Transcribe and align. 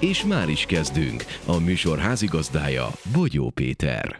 És 0.00 0.24
már 0.24 0.48
is 0.48 0.66
kezdünk. 0.66 1.24
A 1.46 1.58
műsor 1.58 1.98
házigazdája 1.98 2.88
Bogyó 3.12 3.50
Péter. 3.50 4.16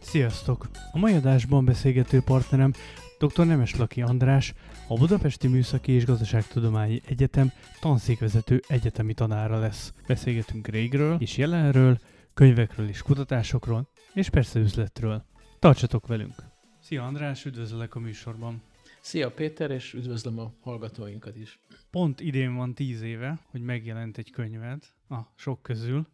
Sziasztok! 0.00 0.68
A 0.92 0.98
mai 0.98 1.14
adásban 1.14 1.64
beszélgető 1.64 2.20
partnerem 2.20 2.72
dr. 3.18 3.46
Nemes 3.46 3.76
Laki 3.76 4.02
András, 4.02 4.54
a 4.88 4.94
Budapesti 4.94 5.48
Műszaki 5.48 5.92
és 5.92 6.04
Gazdaságtudományi 6.04 7.00
Egyetem 7.06 7.52
tanszékvezető 7.80 8.62
egyetemi 8.68 9.14
tanára 9.14 9.58
lesz. 9.58 9.92
Beszélgetünk 10.06 10.66
régről 10.66 11.16
és 11.20 11.36
jelenről, 11.36 11.98
könyvekről 12.34 12.88
és 12.88 13.02
kutatásokról, 13.02 13.88
és 14.14 14.30
persze 14.30 14.58
üzletről. 14.58 15.24
Tartsatok 15.58 16.06
velünk! 16.06 16.34
Szia 16.80 17.04
András, 17.04 17.44
üdvözöllek 17.44 17.94
a 17.94 17.98
műsorban! 17.98 18.62
Szia 19.00 19.30
Péter, 19.30 19.70
és 19.70 19.94
üdvözlöm 19.94 20.38
a 20.38 20.52
hallgatóinkat 20.60 21.36
is. 21.36 21.58
Pont 21.92 22.20
idén 22.20 22.54
van 22.54 22.74
tíz 22.74 23.02
éve, 23.02 23.38
hogy 23.50 23.62
megjelent 23.62 24.18
egy 24.18 24.30
könyved 24.30 24.82
a 25.08 25.18
sok 25.34 25.62
közül. 25.62 26.06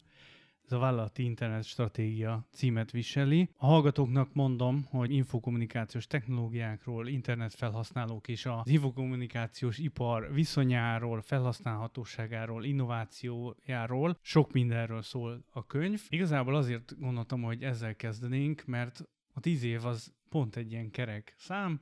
Ez 0.64 0.72
a 0.72 0.78
Vállalati 0.78 1.22
Internet 1.22 1.64
Stratégia 1.64 2.46
címet 2.52 2.90
viseli. 2.90 3.48
A 3.56 3.66
hallgatóknak 3.66 4.34
mondom, 4.34 4.84
hogy 4.90 5.10
infokommunikációs 5.10 6.06
technológiákról, 6.06 7.08
internet 7.08 7.54
felhasználók 7.54 8.28
és 8.28 8.46
az 8.46 8.68
infokommunikációs 8.68 9.78
ipar 9.78 10.32
viszonyáról, 10.32 11.20
felhasználhatóságáról, 11.20 12.64
innovációjáról, 12.64 14.18
sok 14.22 14.52
mindenről 14.52 15.02
szól 15.02 15.44
a 15.52 15.66
könyv. 15.66 16.02
Igazából 16.08 16.54
azért 16.54 16.98
gondoltam, 16.98 17.42
hogy 17.42 17.62
ezzel 17.62 17.96
kezdenénk, 17.96 18.62
mert 18.66 19.04
a 19.32 19.40
tíz 19.40 19.62
év 19.62 19.84
az 19.84 20.14
pont 20.28 20.56
egy 20.56 20.72
ilyen 20.72 20.90
kerek 20.90 21.34
szám, 21.36 21.80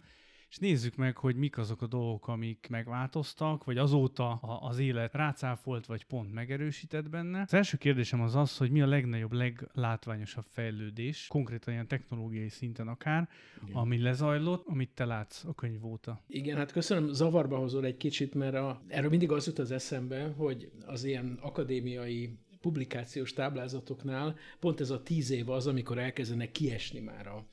és 0.56 0.62
nézzük 0.62 0.96
meg, 0.96 1.16
hogy 1.16 1.36
mik 1.36 1.58
azok 1.58 1.82
a 1.82 1.86
dolgok, 1.86 2.28
amik 2.28 2.66
megváltoztak, 2.70 3.64
vagy 3.64 3.78
azóta 3.78 4.32
az 4.40 4.78
élet 4.78 5.14
rácáfolt, 5.14 5.86
vagy 5.86 6.04
pont 6.04 6.32
megerősített 6.32 7.08
benne. 7.08 7.40
Az 7.40 7.54
első 7.54 7.76
kérdésem 7.76 8.20
az 8.20 8.34
az, 8.34 8.56
hogy 8.56 8.70
mi 8.70 8.80
a 8.80 8.86
legnagyobb, 8.86 9.32
leglátványosabb 9.32 10.44
fejlődés, 10.48 11.27
konkrétan 11.28 11.72
ilyen 11.72 11.86
technológiai 11.86 12.48
szinten 12.48 12.88
akár, 12.88 13.28
Igen. 13.62 13.77
ami 13.77 13.98
lezajlott, 13.98 14.66
amit 14.66 14.90
te 14.94 15.04
látsz 15.04 15.44
a 15.44 15.54
könyv 15.54 15.84
óta. 15.84 16.22
Igen, 16.27 16.56
hát 16.56 16.72
köszönöm, 16.72 17.12
zavarba 17.12 17.56
hozol 17.56 17.84
egy 17.84 17.96
kicsit, 17.96 18.34
mert 18.34 18.54
a, 18.54 18.82
erről 18.88 19.10
mindig 19.10 19.32
az 19.32 19.46
jut 19.46 19.58
az 19.58 19.70
eszembe, 19.70 20.32
hogy 20.36 20.70
az 20.86 21.04
ilyen 21.04 21.38
akadémiai 21.42 22.38
publikációs 22.60 23.32
táblázatoknál 23.32 24.36
pont 24.60 24.80
ez 24.80 24.90
a 24.90 25.02
tíz 25.02 25.30
év 25.30 25.50
az, 25.50 25.66
amikor 25.66 25.98
elkezdenek 25.98 26.50
kiesni 26.50 27.00
már 27.00 27.27
a, 27.27 27.46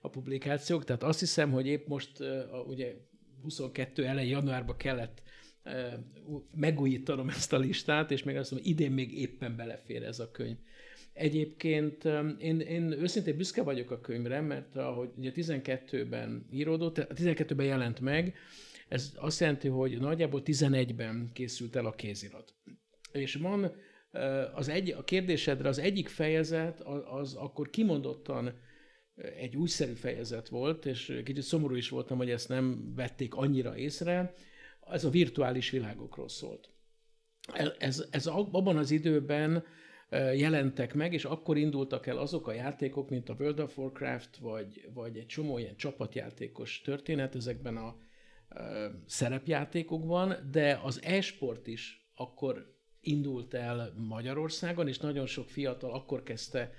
a 0.00 0.08
publikációk, 0.08 0.84
tehát 0.84 1.02
azt 1.02 1.20
hiszem, 1.20 1.50
hogy 1.50 1.66
épp 1.66 1.86
most 1.86 2.10
ugye 2.66 2.94
22 3.42 4.06
elejé 4.06 4.30
januárban 4.30 4.76
kellett 4.76 5.22
megújítanom 6.54 7.28
ezt 7.28 7.52
a 7.52 7.58
listát, 7.58 8.10
és 8.10 8.22
még 8.22 8.36
azt 8.36 8.50
mondom, 8.50 8.70
idén 8.70 8.92
még 8.92 9.18
éppen 9.18 9.56
belefér 9.56 10.02
ez 10.02 10.18
a 10.18 10.30
könyv. 10.30 10.56
Egyébként 11.12 12.04
én, 12.38 12.60
én 12.60 12.92
őszintén 12.92 13.36
büszke 13.36 13.62
vagyok 13.62 13.90
a 13.90 14.00
könyvre, 14.00 14.40
mert 14.40 14.76
ahogy 14.76 15.10
ugye 15.16 15.32
12-ben 15.34 16.46
íródott, 16.52 16.96
12-ben 16.98 17.66
jelent 17.66 18.00
meg, 18.00 18.34
ez 18.88 19.12
azt 19.16 19.40
jelenti, 19.40 19.68
hogy 19.68 20.00
nagyjából 20.00 20.42
11-ben 20.44 21.30
készült 21.32 21.76
el 21.76 21.86
a 21.86 21.92
kézirat. 21.92 22.54
És 23.12 23.34
van 23.34 23.72
az 24.54 24.68
egy, 24.68 24.90
a 24.90 25.04
kérdésedre 25.04 25.68
az 25.68 25.78
egyik 25.78 26.08
fejezet 26.08 26.80
az, 26.80 27.02
az 27.10 27.34
akkor 27.34 27.70
kimondottan 27.70 28.52
egy 29.36 29.56
újszerű 29.56 29.92
fejezet 29.92 30.48
volt, 30.48 30.86
és 30.86 31.20
kicsit 31.24 31.42
szomorú 31.42 31.74
is 31.74 31.88
voltam, 31.88 32.16
hogy 32.16 32.30
ezt 32.30 32.48
nem 32.48 32.92
vették 32.94 33.34
annyira 33.34 33.76
észre, 33.76 34.34
ez 34.90 35.04
a 35.04 35.10
virtuális 35.10 35.70
világokról 35.70 36.28
szólt. 36.28 36.70
Ez, 37.78 38.06
ez 38.10 38.26
abban 38.26 38.76
az 38.76 38.90
időben 38.90 39.64
jelentek 40.34 40.94
meg, 40.94 41.12
és 41.12 41.24
akkor 41.24 41.56
indultak 41.56 42.06
el 42.06 42.18
azok 42.18 42.46
a 42.46 42.52
játékok, 42.52 43.10
mint 43.10 43.28
a 43.28 43.36
World 43.38 43.60
of 43.60 43.78
Warcraft, 43.78 44.36
vagy, 44.36 44.88
vagy 44.94 45.16
egy 45.16 45.26
csomó 45.26 45.58
ilyen 45.58 45.76
csapatjátékos 45.76 46.80
történet 46.80 47.34
ezekben 47.34 47.76
a 47.76 47.96
szerepjátékokban, 49.06 50.34
de 50.50 50.80
az 50.82 51.02
e-sport 51.02 51.66
is 51.66 52.10
akkor 52.14 52.76
indult 53.00 53.54
el 53.54 53.92
Magyarországon, 53.96 54.88
és 54.88 54.98
nagyon 54.98 55.26
sok 55.26 55.48
fiatal 55.48 55.92
akkor 55.92 56.22
kezdte 56.22 56.72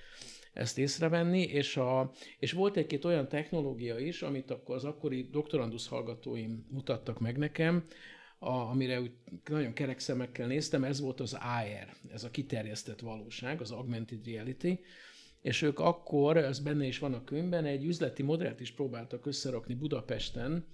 ezt 0.59 0.77
észrevenni, 0.77 1.41
és, 1.41 1.77
a, 1.77 2.11
és 2.39 2.51
volt 2.51 2.77
egy-két 2.77 3.05
olyan 3.05 3.27
technológia 3.27 3.97
is, 3.97 4.21
amit 4.21 4.51
akkor 4.51 4.75
az 4.75 4.83
akkori 4.85 5.27
doktorandusz 5.31 5.87
hallgatóim 5.87 6.65
mutattak 6.69 7.19
meg 7.19 7.37
nekem, 7.37 7.85
a, 8.39 8.49
amire 8.49 9.01
úgy 9.01 9.11
nagyon 9.49 9.73
kerek 9.73 9.99
szemekkel 9.99 10.47
néztem, 10.47 10.83
ez 10.83 10.99
volt 10.99 11.19
az 11.19 11.33
AR, 11.33 12.13
ez 12.13 12.23
a 12.23 12.31
kiterjesztett 12.31 12.99
valóság, 12.99 13.61
az 13.61 13.71
augmented 13.71 14.25
reality, 14.25 14.79
és 15.41 15.61
ők 15.61 15.79
akkor, 15.79 16.37
ez 16.37 16.59
benne 16.59 16.85
is 16.85 16.99
van 16.99 17.13
a 17.13 17.23
könyvben, 17.23 17.65
egy 17.65 17.85
üzleti 17.85 18.23
modellt 18.23 18.59
is 18.59 18.71
próbáltak 18.71 19.25
összerakni 19.25 19.73
Budapesten, 19.73 20.65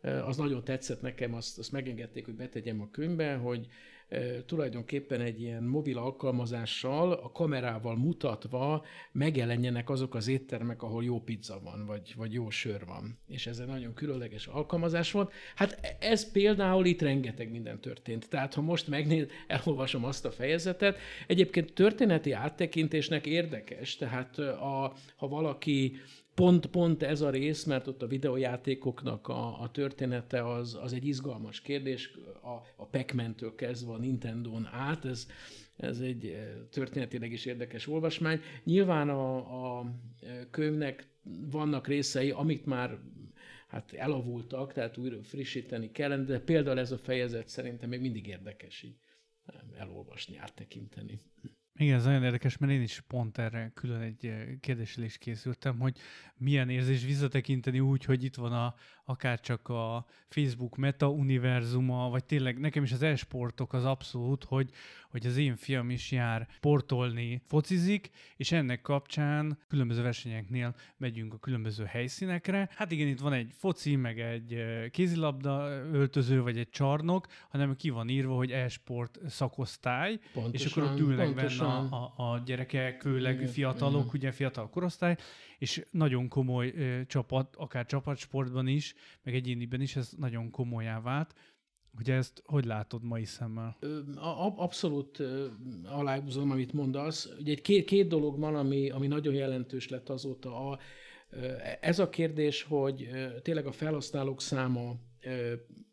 az 0.00 0.36
nagyon 0.36 0.64
tetszett 0.64 1.00
nekem, 1.00 1.34
azt, 1.34 1.58
azt 1.58 1.72
megengedték, 1.72 2.24
hogy 2.24 2.34
betegyem 2.34 2.80
a 2.80 2.90
könyvbe, 2.90 3.34
hogy 3.34 3.66
tulajdonképpen 4.46 5.20
egy 5.20 5.40
ilyen 5.40 5.62
mobil 5.62 5.98
alkalmazással, 5.98 7.12
a 7.12 7.32
kamerával 7.32 7.96
mutatva 7.96 8.84
megjelenjenek 9.12 9.90
azok 9.90 10.14
az 10.14 10.28
éttermek, 10.28 10.82
ahol 10.82 11.04
jó 11.04 11.20
pizza 11.20 11.60
van, 11.64 11.86
vagy, 11.86 12.14
vagy 12.16 12.32
jó 12.32 12.50
sör 12.50 12.84
van. 12.86 13.18
És 13.26 13.46
ez 13.46 13.58
egy 13.58 13.66
nagyon 13.66 13.94
különleges 13.94 14.46
alkalmazás 14.46 15.12
volt. 15.12 15.32
Hát 15.54 15.96
ez 16.00 16.32
például 16.32 16.86
itt 16.86 17.02
rengeteg 17.02 17.50
minden 17.50 17.80
történt. 17.80 18.28
Tehát 18.28 18.54
ha 18.54 18.60
most 18.60 18.88
megnéz, 18.88 19.26
elolvasom 19.46 20.04
azt 20.04 20.24
a 20.24 20.30
fejezetet, 20.30 20.98
egyébként 21.26 21.72
történeti 21.72 22.32
áttekintésnek 22.32 23.26
érdekes, 23.26 23.96
tehát 23.96 24.38
a, 24.38 24.94
ha 25.16 25.28
valaki 25.28 25.96
pont, 26.38 26.66
pont 26.66 27.02
ez 27.02 27.20
a 27.20 27.30
rész, 27.30 27.64
mert 27.64 27.86
ott 27.86 28.02
a 28.02 28.06
videójátékoknak 28.06 29.28
a, 29.28 29.60
a 29.60 29.70
története 29.70 30.52
az, 30.52 30.78
az 30.82 30.92
egy 30.92 31.06
izgalmas 31.06 31.60
kérdés, 31.60 32.10
a, 32.42 32.82
a 32.82 32.86
Pac-Man-től 32.86 33.54
kezdve 33.54 33.92
a 33.92 33.98
Nintendo-n 33.98 34.68
át, 34.72 35.04
ez, 35.04 35.26
ez 35.76 36.00
egy 36.00 36.26
eh, 36.26 36.48
történetileg 36.70 37.32
is 37.32 37.44
érdekes 37.44 37.86
olvasmány. 37.86 38.40
Nyilván 38.64 39.08
a, 39.08 39.36
a 39.78 39.84
eh, 40.20 40.46
könyvnek 40.50 41.08
vannak 41.50 41.86
részei, 41.86 42.30
amit 42.30 42.66
már 42.66 42.98
hát 43.68 43.92
elavultak, 43.92 44.72
tehát 44.72 44.96
újra 44.96 45.22
frissíteni 45.22 45.90
kellene, 45.90 46.24
de 46.24 46.40
például 46.40 46.78
ez 46.78 46.92
a 46.92 46.98
fejezet 46.98 47.48
szerintem 47.48 47.88
még 47.88 48.00
mindig 48.00 48.26
érdekes 48.26 48.82
így 48.82 48.96
eh, 49.46 49.80
elolvasni, 49.80 50.36
áttekinteni. 50.36 51.20
Igen, 51.80 51.96
ez 51.96 52.04
nagyon 52.04 52.22
érdekes, 52.22 52.58
mert 52.58 52.72
én 52.72 52.82
is 52.82 53.02
pont 53.06 53.38
erre 53.38 53.70
külön 53.74 54.00
egy 54.00 54.32
kérdéssel 54.60 55.04
is 55.04 55.18
készültem, 55.18 55.78
hogy 55.78 55.96
milyen 56.36 56.68
érzés 56.68 57.04
visszatekinteni 57.04 57.80
úgy, 57.80 58.04
hogy 58.04 58.24
itt 58.24 58.34
van 58.34 58.52
a, 58.52 58.74
akár 59.04 59.40
csak 59.40 59.68
a 59.68 60.06
Facebook 60.28 60.76
meta 60.76 61.10
univerzuma, 61.10 62.08
vagy 62.08 62.24
tényleg 62.24 62.58
nekem 62.58 62.82
is 62.82 62.92
az 62.92 63.02
e-sportok 63.02 63.72
az 63.72 63.84
abszolút, 63.84 64.44
hogy, 64.44 64.70
hogy 65.10 65.26
az 65.26 65.36
én 65.36 65.56
fiam 65.56 65.90
is 65.90 66.10
jár 66.10 66.48
portolni, 66.60 67.42
focizik, 67.46 68.10
és 68.36 68.52
ennek 68.52 68.80
kapcsán 68.80 69.58
különböző 69.68 70.02
versenyeknél 70.02 70.74
megyünk 70.96 71.34
a 71.34 71.38
különböző 71.38 71.84
helyszínekre. 71.84 72.68
Hát 72.74 72.90
igen, 72.90 73.08
itt 73.08 73.20
van 73.20 73.32
egy 73.32 73.52
foci, 73.56 73.96
meg 73.96 74.20
egy 74.20 74.64
kézilabda 74.90 75.68
öltöző, 75.92 76.42
vagy 76.42 76.58
egy 76.58 76.70
csarnok, 76.70 77.26
hanem 77.48 77.76
ki 77.76 77.90
van 77.90 78.08
írva, 78.08 78.34
hogy 78.34 78.50
e-sport 78.50 79.18
szakosztály, 79.28 80.18
pontosan, 80.32 80.66
és 80.66 80.66
akkor 80.66 80.82
ott 80.82 80.98
ülnek 80.98 81.26
pontosan. 81.26 81.58
benne 81.58 81.67
a, 81.68 82.12
a, 82.16 82.32
a 82.32 82.42
gyerekek, 82.44 83.00
főleg 83.00 83.34
igen, 83.34 83.46
fiatalok, 83.46 84.00
igen. 84.00 84.14
ugye 84.14 84.32
fiatal 84.32 84.70
korosztály, 84.70 85.16
és 85.58 85.86
nagyon 85.90 86.28
komoly 86.28 86.72
ö, 86.76 87.06
csapat, 87.06 87.56
akár 87.56 87.86
csapatsportban 87.86 88.66
is, 88.66 88.94
meg 89.22 89.34
egyéniben 89.34 89.80
is 89.80 89.96
ez 89.96 90.12
nagyon 90.16 90.50
komolyá 90.50 91.00
vált. 91.00 91.34
Ugye 91.98 92.14
ezt 92.14 92.42
hogy 92.44 92.64
látod 92.64 93.04
mai 93.04 93.24
szemmel? 93.24 93.76
Abszolút 94.56 95.22
aláhúzom, 95.84 96.50
amit 96.50 96.72
mondasz. 96.72 97.28
Ugye 97.38 97.52
egy 97.52 97.60
két, 97.60 97.84
két 97.84 98.08
dolog 98.08 98.38
van, 98.38 98.54
ami, 98.54 98.90
ami 98.90 99.06
nagyon 99.06 99.34
jelentős 99.34 99.88
lett 99.88 100.08
azóta. 100.08 100.68
A, 100.70 100.78
ez 101.80 101.98
a 101.98 102.08
kérdés, 102.08 102.62
hogy 102.62 103.08
tényleg 103.42 103.66
a 103.66 103.72
felhasználók 103.72 104.40
száma 104.40 104.94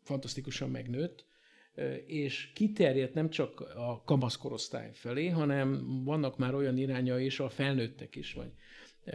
fantasztikusan 0.02 0.70
megnőtt, 0.70 1.26
és 2.06 2.50
kiterjedt 2.54 3.14
nem 3.14 3.30
csak 3.30 3.60
a 3.60 4.02
kamaszkorosztály 4.04 4.90
felé, 4.92 5.28
hanem 5.28 6.00
vannak 6.04 6.38
már 6.38 6.54
olyan 6.54 6.78
irányai 6.78 7.24
is, 7.24 7.40
a 7.40 7.48
felnőttek 7.48 8.16
is, 8.16 8.32
vagy 8.32 8.50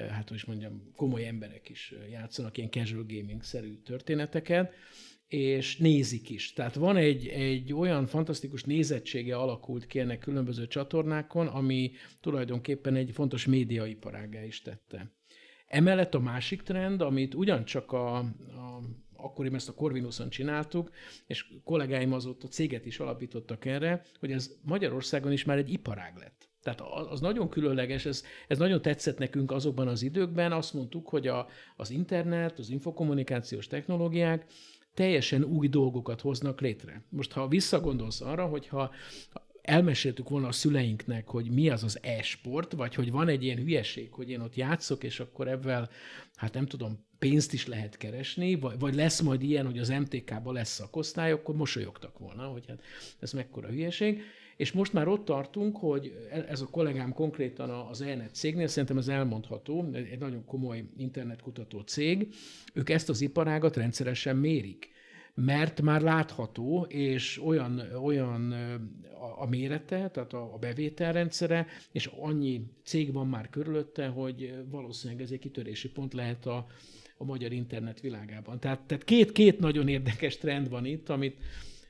hát 0.09 0.27
hogy 0.27 0.37
is 0.37 0.45
mondjam, 0.45 0.91
komoly 0.95 1.27
emberek 1.27 1.69
is 1.69 1.93
játszanak 2.11 2.57
ilyen 2.57 2.69
casual 2.69 3.05
gaming-szerű 3.07 3.75
történeteket, 3.75 4.73
és 5.27 5.77
nézik 5.77 6.29
is. 6.29 6.53
Tehát 6.53 6.75
van 6.75 6.97
egy, 6.97 7.27
egy 7.27 7.73
olyan 7.73 8.05
fantasztikus 8.05 8.63
nézettsége 8.63 9.37
alakult 9.37 9.87
ki 9.87 9.99
ennek 9.99 10.19
különböző 10.19 10.67
csatornákon, 10.67 11.47
ami 11.47 11.91
tulajdonképpen 12.21 12.95
egy 12.95 13.11
fontos 13.11 13.45
médiaiparágá 13.45 14.43
is 14.43 14.61
tette. 14.61 15.11
Emellett 15.67 16.13
a 16.13 16.19
másik 16.19 16.61
trend, 16.61 17.01
amit 17.01 17.33
ugyancsak 17.33 17.91
a, 17.91 18.17
a 18.17 18.81
akkoriban 19.23 19.57
ezt 19.57 19.69
a 19.69 19.73
Corvinuson 19.73 20.29
csináltuk, 20.29 20.91
és 21.27 21.45
kollégáim 21.63 22.13
azóta 22.13 22.47
céget 22.47 22.85
is 22.85 22.99
alapítottak 22.99 23.65
erre, 23.65 24.01
hogy 24.19 24.31
ez 24.31 24.51
Magyarországon 24.61 25.31
is 25.31 25.43
már 25.43 25.57
egy 25.57 25.71
iparág 25.71 26.17
lett. 26.17 26.49
Tehát 26.61 26.81
az 27.09 27.19
nagyon 27.19 27.49
különleges, 27.49 28.05
ez, 28.05 28.23
ez 28.47 28.57
nagyon 28.57 28.81
tetszett 28.81 29.17
nekünk 29.17 29.51
azokban 29.51 29.87
az 29.87 30.01
időkben, 30.01 30.51
azt 30.51 30.73
mondtuk, 30.73 31.09
hogy 31.09 31.27
a, 31.27 31.47
az 31.75 31.89
internet, 31.89 32.59
az 32.59 32.69
infokommunikációs 32.69 33.67
technológiák 33.67 34.45
teljesen 34.93 35.43
új 35.43 35.67
dolgokat 35.67 36.21
hoznak 36.21 36.61
létre. 36.61 37.03
Most 37.09 37.31
ha 37.31 37.47
visszagondolsz 37.47 38.21
arra, 38.21 38.45
hogyha 38.45 38.91
elmeséltük 39.61 40.29
volna 40.29 40.47
a 40.47 40.51
szüleinknek, 40.51 41.27
hogy 41.27 41.51
mi 41.51 41.69
az 41.69 41.83
az 41.83 41.99
e-sport, 42.01 42.71
vagy 42.71 42.95
hogy 42.95 43.11
van 43.11 43.27
egy 43.27 43.43
ilyen 43.43 43.57
hülyeség, 43.57 44.11
hogy 44.11 44.29
én 44.29 44.39
ott 44.39 44.55
játszok, 44.55 45.03
és 45.03 45.19
akkor 45.19 45.47
ebben, 45.47 45.89
hát 46.35 46.53
nem 46.53 46.65
tudom, 46.65 47.05
pénzt 47.21 47.53
is 47.53 47.67
lehet 47.67 47.97
keresni, 47.97 48.55
vagy, 48.55 48.79
vagy 48.79 48.95
lesz 48.95 49.21
majd 49.21 49.43
ilyen, 49.43 49.65
hogy 49.65 49.77
az 49.77 49.89
MTK-ban 49.89 50.53
lesz 50.53 50.73
szakosztály, 50.73 51.31
akkor 51.31 51.55
mosolyogtak 51.55 52.19
volna, 52.19 52.43
hogy 52.43 52.65
hát 52.67 52.81
ez 53.19 53.31
mekkora 53.31 53.67
hülyeség. 53.67 54.21
És 54.57 54.71
most 54.71 54.93
már 54.93 55.07
ott 55.07 55.25
tartunk, 55.25 55.77
hogy 55.77 56.13
ez 56.47 56.61
a 56.61 56.65
kollégám 56.65 57.13
konkrétan 57.13 57.69
az 57.69 58.01
ENET 58.01 58.35
cégnél, 58.35 58.67
szerintem 58.67 58.97
ez 58.97 59.07
elmondható, 59.07 59.89
egy 59.93 60.19
nagyon 60.19 60.45
komoly 60.45 60.83
internetkutató 60.97 61.79
cég, 61.79 62.33
ők 62.73 62.89
ezt 62.89 63.09
az 63.09 63.21
iparágat 63.21 63.75
rendszeresen 63.75 64.35
mérik 64.35 64.89
mert 65.33 65.81
már 65.81 66.01
látható, 66.01 66.85
és 66.89 67.41
olyan, 67.43 67.81
olyan 68.03 68.55
a 69.37 69.45
mérete, 69.45 70.09
tehát 70.09 70.33
a, 70.33 70.53
a 70.53 70.57
bevételrendszere, 70.57 71.67
és 71.91 72.05
annyi 72.05 72.61
cég 72.83 73.13
van 73.13 73.27
már 73.27 73.49
körülötte, 73.49 74.07
hogy 74.07 74.53
valószínűleg 74.69 75.23
ez 75.23 75.31
egy 75.31 75.39
kitörési 75.39 75.89
pont 75.89 76.13
lehet 76.13 76.45
a, 76.45 76.67
a 77.21 77.23
magyar 77.23 77.51
internet 77.51 77.99
világában. 77.99 78.59
Tehát, 78.59 78.81
tehát 78.81 79.03
két, 79.03 79.31
két 79.31 79.59
nagyon 79.59 79.87
érdekes 79.87 80.37
trend 80.37 80.69
van 80.69 80.85
itt, 80.85 81.09
amit 81.09 81.43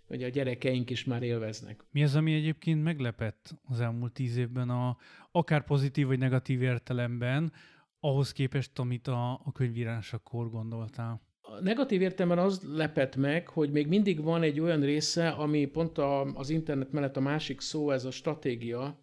ugye 0.08 0.26
a 0.26 0.30
gyerekeink 0.30 0.90
is 0.90 1.04
már 1.04 1.24
élveznek. 1.24 1.84
Mi 1.92 2.04
az, 2.04 2.16
ami 2.16 2.34
egyébként 2.34 2.84
meglepett 2.84 3.56
az 3.64 3.80
elmúlt 3.80 4.14
tíz 4.14 4.38
évben, 4.38 4.70
a, 4.70 4.98
akár 5.32 5.64
pozitív 5.64 6.08
vagy 6.08 6.20
negatív 6.20 6.62
értelemben, 6.62 7.52
ahhoz 8.00 8.32
képest, 8.32 8.80
amit 8.80 9.08
a, 9.08 9.32
a 9.32 9.52
könyvírásakor 9.54 10.50
gondoltál? 10.50 11.22
A 11.42 11.62
negatív 11.62 12.02
értelemben 12.02 12.46
az 12.46 12.62
lepett 12.74 13.16
meg, 13.16 13.48
hogy 13.48 13.72
még 13.72 13.88
mindig 13.88 14.22
van 14.22 14.42
egy 14.42 14.60
olyan 14.60 14.82
része, 14.82 15.30
ami 15.30 15.66
pont 15.66 15.98
a, 15.98 16.22
az 16.22 16.50
internet 16.50 16.92
mellett 16.92 17.18
a 17.18 17.22
másik 17.22 17.62
szó, 17.62 17.92
ez 17.92 18.06
a 18.06 18.12
stratégia, 18.12 19.00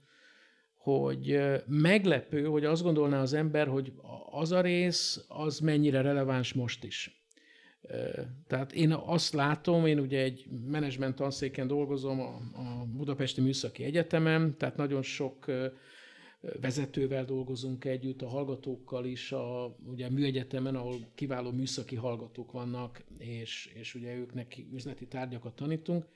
hogy 0.96 1.38
meglepő, 1.66 2.44
hogy 2.44 2.64
azt 2.64 2.82
gondolná 2.82 3.20
az 3.20 3.32
ember, 3.32 3.66
hogy 3.66 3.92
az 4.30 4.52
a 4.52 4.60
rész, 4.60 5.24
az 5.28 5.58
mennyire 5.58 6.00
releváns 6.00 6.52
most 6.52 6.84
is. 6.84 7.22
Tehát 8.46 8.72
én 8.72 8.92
azt 8.92 9.32
látom, 9.32 9.86
én 9.86 9.98
ugye 9.98 10.22
egy 10.22 10.46
menedzsment 10.66 11.14
tanszéken 11.14 11.66
dolgozom 11.66 12.20
a, 12.20 12.34
a 12.54 12.84
Budapesti 12.84 13.40
Műszaki 13.40 13.84
Egyetemen, 13.84 14.56
tehát 14.56 14.76
nagyon 14.76 15.02
sok 15.02 15.46
vezetővel 16.60 17.24
dolgozunk 17.24 17.84
együtt, 17.84 18.22
a 18.22 18.28
hallgatókkal 18.28 19.04
is, 19.04 19.32
a, 19.32 19.76
ugye 19.86 20.06
a 20.06 20.10
műegyetemen, 20.10 20.74
ahol 20.74 20.96
kiváló 21.14 21.50
műszaki 21.50 21.96
hallgatók 21.96 22.52
vannak, 22.52 23.04
és, 23.18 23.70
és 23.74 23.94
ugye 23.94 24.14
őknek 24.14 24.56
üzleti 24.72 25.06
tárgyakat 25.06 25.56
tanítunk. 25.56 26.06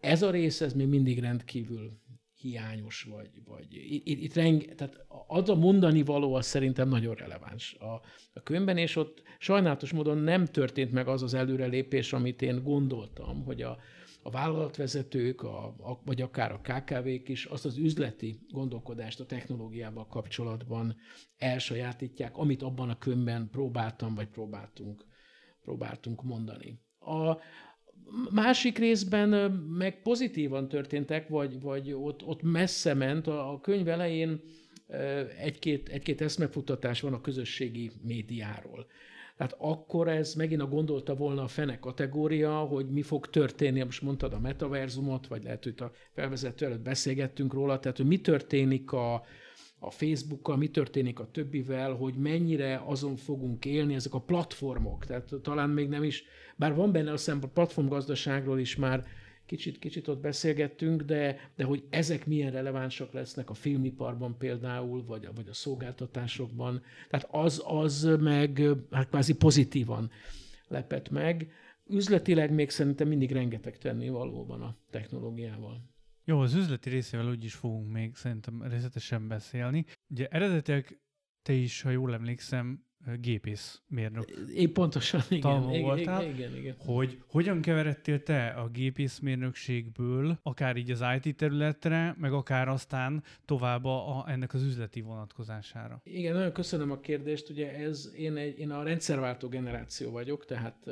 Ez 0.00 0.22
a 0.22 0.30
rész, 0.30 0.60
ez 0.60 0.72
még 0.72 0.86
mindig 0.86 1.18
rendkívül 1.18 2.00
hiányos, 2.36 3.02
vagy, 3.02 3.30
vagy 3.44 3.66
itt, 3.70 4.06
itt 4.06 4.34
reng, 4.34 4.74
tehát 4.74 5.06
az 5.26 5.48
a 5.48 5.54
mondani 5.54 6.02
való 6.02 6.34
az 6.34 6.46
szerintem 6.46 6.88
nagyon 6.88 7.14
releváns 7.14 7.74
a, 7.74 8.00
a 8.32 8.42
könyvben, 8.42 8.76
és 8.76 8.96
ott 8.96 9.22
sajnálatos 9.38 9.92
módon 9.92 10.18
nem 10.18 10.44
történt 10.44 10.92
meg 10.92 11.08
az 11.08 11.22
az 11.22 11.34
előrelépés, 11.34 12.12
amit 12.12 12.42
én 12.42 12.62
gondoltam, 12.62 13.44
hogy 13.44 13.62
a, 13.62 13.78
a 14.22 14.30
vállalatvezetők, 14.30 15.42
a, 15.42 15.66
a, 15.66 16.00
vagy 16.04 16.22
akár 16.22 16.52
a 16.52 16.60
KKV-k 16.60 17.28
is 17.28 17.44
azt 17.44 17.64
az 17.64 17.76
üzleti 17.76 18.40
gondolkodást 18.48 19.20
a 19.20 19.26
technológiával 19.26 20.06
kapcsolatban 20.06 20.96
elsajátítják, 21.36 22.36
amit 22.36 22.62
abban 22.62 22.90
a 22.90 22.98
könyvben 22.98 23.48
próbáltam, 23.50 24.14
vagy 24.14 24.28
próbáltunk, 24.28 25.04
próbáltunk 25.62 26.22
mondani. 26.22 26.80
A 26.98 27.36
másik 28.30 28.78
részben 28.78 29.28
meg 29.78 30.02
pozitívan 30.02 30.68
történtek, 30.68 31.28
vagy, 31.28 31.60
vagy 31.60 31.92
ott, 31.92 32.24
ott 32.24 32.42
messze 32.42 32.94
ment. 32.94 33.26
A, 33.26 33.52
a 33.52 33.60
könyv 33.60 33.88
elején 33.88 34.40
egy-két, 35.40 35.88
egy-két 35.88 36.20
eszmefuttatás 36.20 37.00
van 37.00 37.12
a 37.12 37.20
közösségi 37.20 37.90
médiáról. 38.02 38.86
Tehát 39.36 39.56
akkor 39.58 40.08
ez 40.08 40.34
megint 40.34 40.60
a 40.60 40.66
gondolta 40.66 41.14
volna 41.14 41.42
a 41.42 41.48
fene 41.48 41.78
kategória, 41.78 42.58
hogy 42.58 42.90
mi 42.90 43.02
fog 43.02 43.30
történni, 43.30 43.82
most 43.82 44.02
mondtad 44.02 44.32
a 44.32 44.40
metaverzumot, 44.40 45.26
vagy 45.26 45.42
lehet, 45.42 45.64
hogy 45.64 45.74
a 45.78 45.90
felvezető 46.14 46.64
előtt 46.64 46.80
beszélgettünk 46.82 47.52
róla, 47.52 47.78
tehát 47.78 47.96
hogy 47.96 48.06
mi 48.06 48.20
történik 48.20 48.92
a, 48.92 49.14
a 49.78 49.90
Facebookkal, 49.90 50.56
mi 50.56 50.68
történik 50.68 51.18
a 51.18 51.30
többivel, 51.30 51.92
hogy 51.92 52.14
mennyire 52.14 52.82
azon 52.86 53.16
fogunk 53.16 53.64
élni 53.64 53.94
ezek 53.94 54.14
a 54.14 54.20
platformok. 54.20 55.04
Tehát 55.06 55.32
talán 55.42 55.70
még 55.70 55.88
nem 55.88 56.02
is, 56.02 56.24
bár 56.56 56.74
van 56.74 56.92
benne 56.92 57.12
a 57.12 57.16
szempont 57.16 57.52
platformgazdaságról 57.52 58.58
is 58.58 58.76
már 58.76 59.06
kicsit, 59.46 59.78
kicsit 59.78 60.08
ott 60.08 60.20
beszélgettünk, 60.20 61.02
de, 61.02 61.50
de 61.56 61.64
hogy 61.64 61.84
ezek 61.90 62.26
milyen 62.26 62.50
relevánsak 62.50 63.12
lesznek 63.12 63.50
a 63.50 63.54
filmiparban 63.54 64.36
például, 64.38 65.04
vagy 65.04 65.24
a, 65.24 65.32
vagy 65.32 65.48
a 65.48 65.54
szolgáltatásokban. 65.54 66.82
Tehát 67.08 67.28
az, 67.30 67.62
az 67.66 68.08
meg 68.20 68.62
hát 68.90 69.08
kvázi 69.08 69.34
pozitívan 69.34 70.10
lepett 70.68 71.10
meg. 71.10 71.50
Üzletileg 71.86 72.52
még 72.52 72.70
szerintem 72.70 73.08
mindig 73.08 73.32
rengeteg 73.32 73.78
tenni 73.78 74.08
valóban 74.08 74.62
a 74.62 74.76
technológiával. 74.90 75.94
Jó, 76.24 76.38
az 76.38 76.54
üzleti 76.54 76.90
részével 76.90 77.28
úgy 77.28 77.44
is 77.44 77.54
fogunk 77.54 77.92
még 77.92 78.14
szerintem 78.14 78.62
részletesen 78.62 79.28
beszélni. 79.28 79.84
Ugye 80.08 80.26
eredetileg 80.26 81.00
te 81.42 81.52
is, 81.52 81.82
ha 81.82 81.90
jól 81.90 82.14
emlékszem, 82.14 82.84
gépészmérnök 83.20 84.30
Én 84.54 84.72
pontosan, 84.72 85.20
igen, 85.28 85.70
igen, 85.70 85.82
voltál, 85.82 86.22
igen, 86.22 86.34
igen, 86.34 86.56
igen. 86.56 86.74
hogy 86.78 87.18
hogyan 87.26 87.60
keveredtél 87.60 88.22
te 88.22 88.46
a 88.46 88.68
gépészmérnökségből, 88.68 90.38
akár 90.42 90.76
így 90.76 90.90
az 90.90 91.04
IT 91.20 91.36
területre, 91.36 92.16
meg 92.18 92.32
akár 92.32 92.68
aztán 92.68 93.22
tovább 93.44 93.84
a, 93.84 94.18
a, 94.18 94.24
ennek 94.28 94.54
az 94.54 94.62
üzleti 94.62 95.00
vonatkozására? 95.00 96.00
Igen, 96.04 96.34
nagyon 96.34 96.52
köszönöm 96.52 96.90
a 96.90 97.00
kérdést. 97.00 97.50
Ugye 97.50 97.74
ez, 97.74 98.12
én, 98.16 98.36
egy, 98.36 98.58
én 98.58 98.70
a 98.70 98.82
rendszerváltó 98.82 99.48
generáció 99.48 100.10
vagyok, 100.10 100.44
tehát 100.44 100.90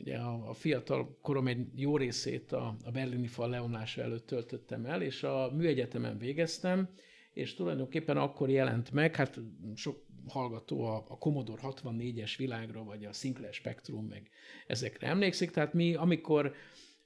ugye 0.00 0.16
a, 0.16 0.48
a 0.48 0.52
fiatal 0.52 1.18
korom 1.22 1.46
egy 1.46 1.66
jó 1.74 1.96
részét 1.96 2.52
a, 2.52 2.76
a 2.84 2.90
berlini 2.90 3.26
fal 3.26 3.48
leomlása 3.48 4.02
előtt 4.02 4.26
töltöttem 4.26 4.86
el, 4.86 5.02
és 5.02 5.22
a 5.22 5.50
műegyetemen 5.56 6.18
végeztem, 6.18 6.88
és 7.32 7.54
tulajdonképpen 7.54 8.16
akkor 8.16 8.50
jelent 8.50 8.90
meg, 8.90 9.14
hát 9.14 9.40
sok 9.74 10.02
hallgató 10.28 10.84
a, 10.84 11.04
a 11.08 11.18
Commodore 11.18 11.62
64-es 11.64 12.34
világra, 12.36 12.84
vagy 12.84 13.04
a 13.04 13.12
Sinclair 13.12 13.52
Spectrum, 13.52 14.06
meg 14.06 14.30
ezekre 14.66 15.06
emlékszik. 15.06 15.50
Tehát 15.50 15.72
mi, 15.72 15.94
amikor 15.94 16.54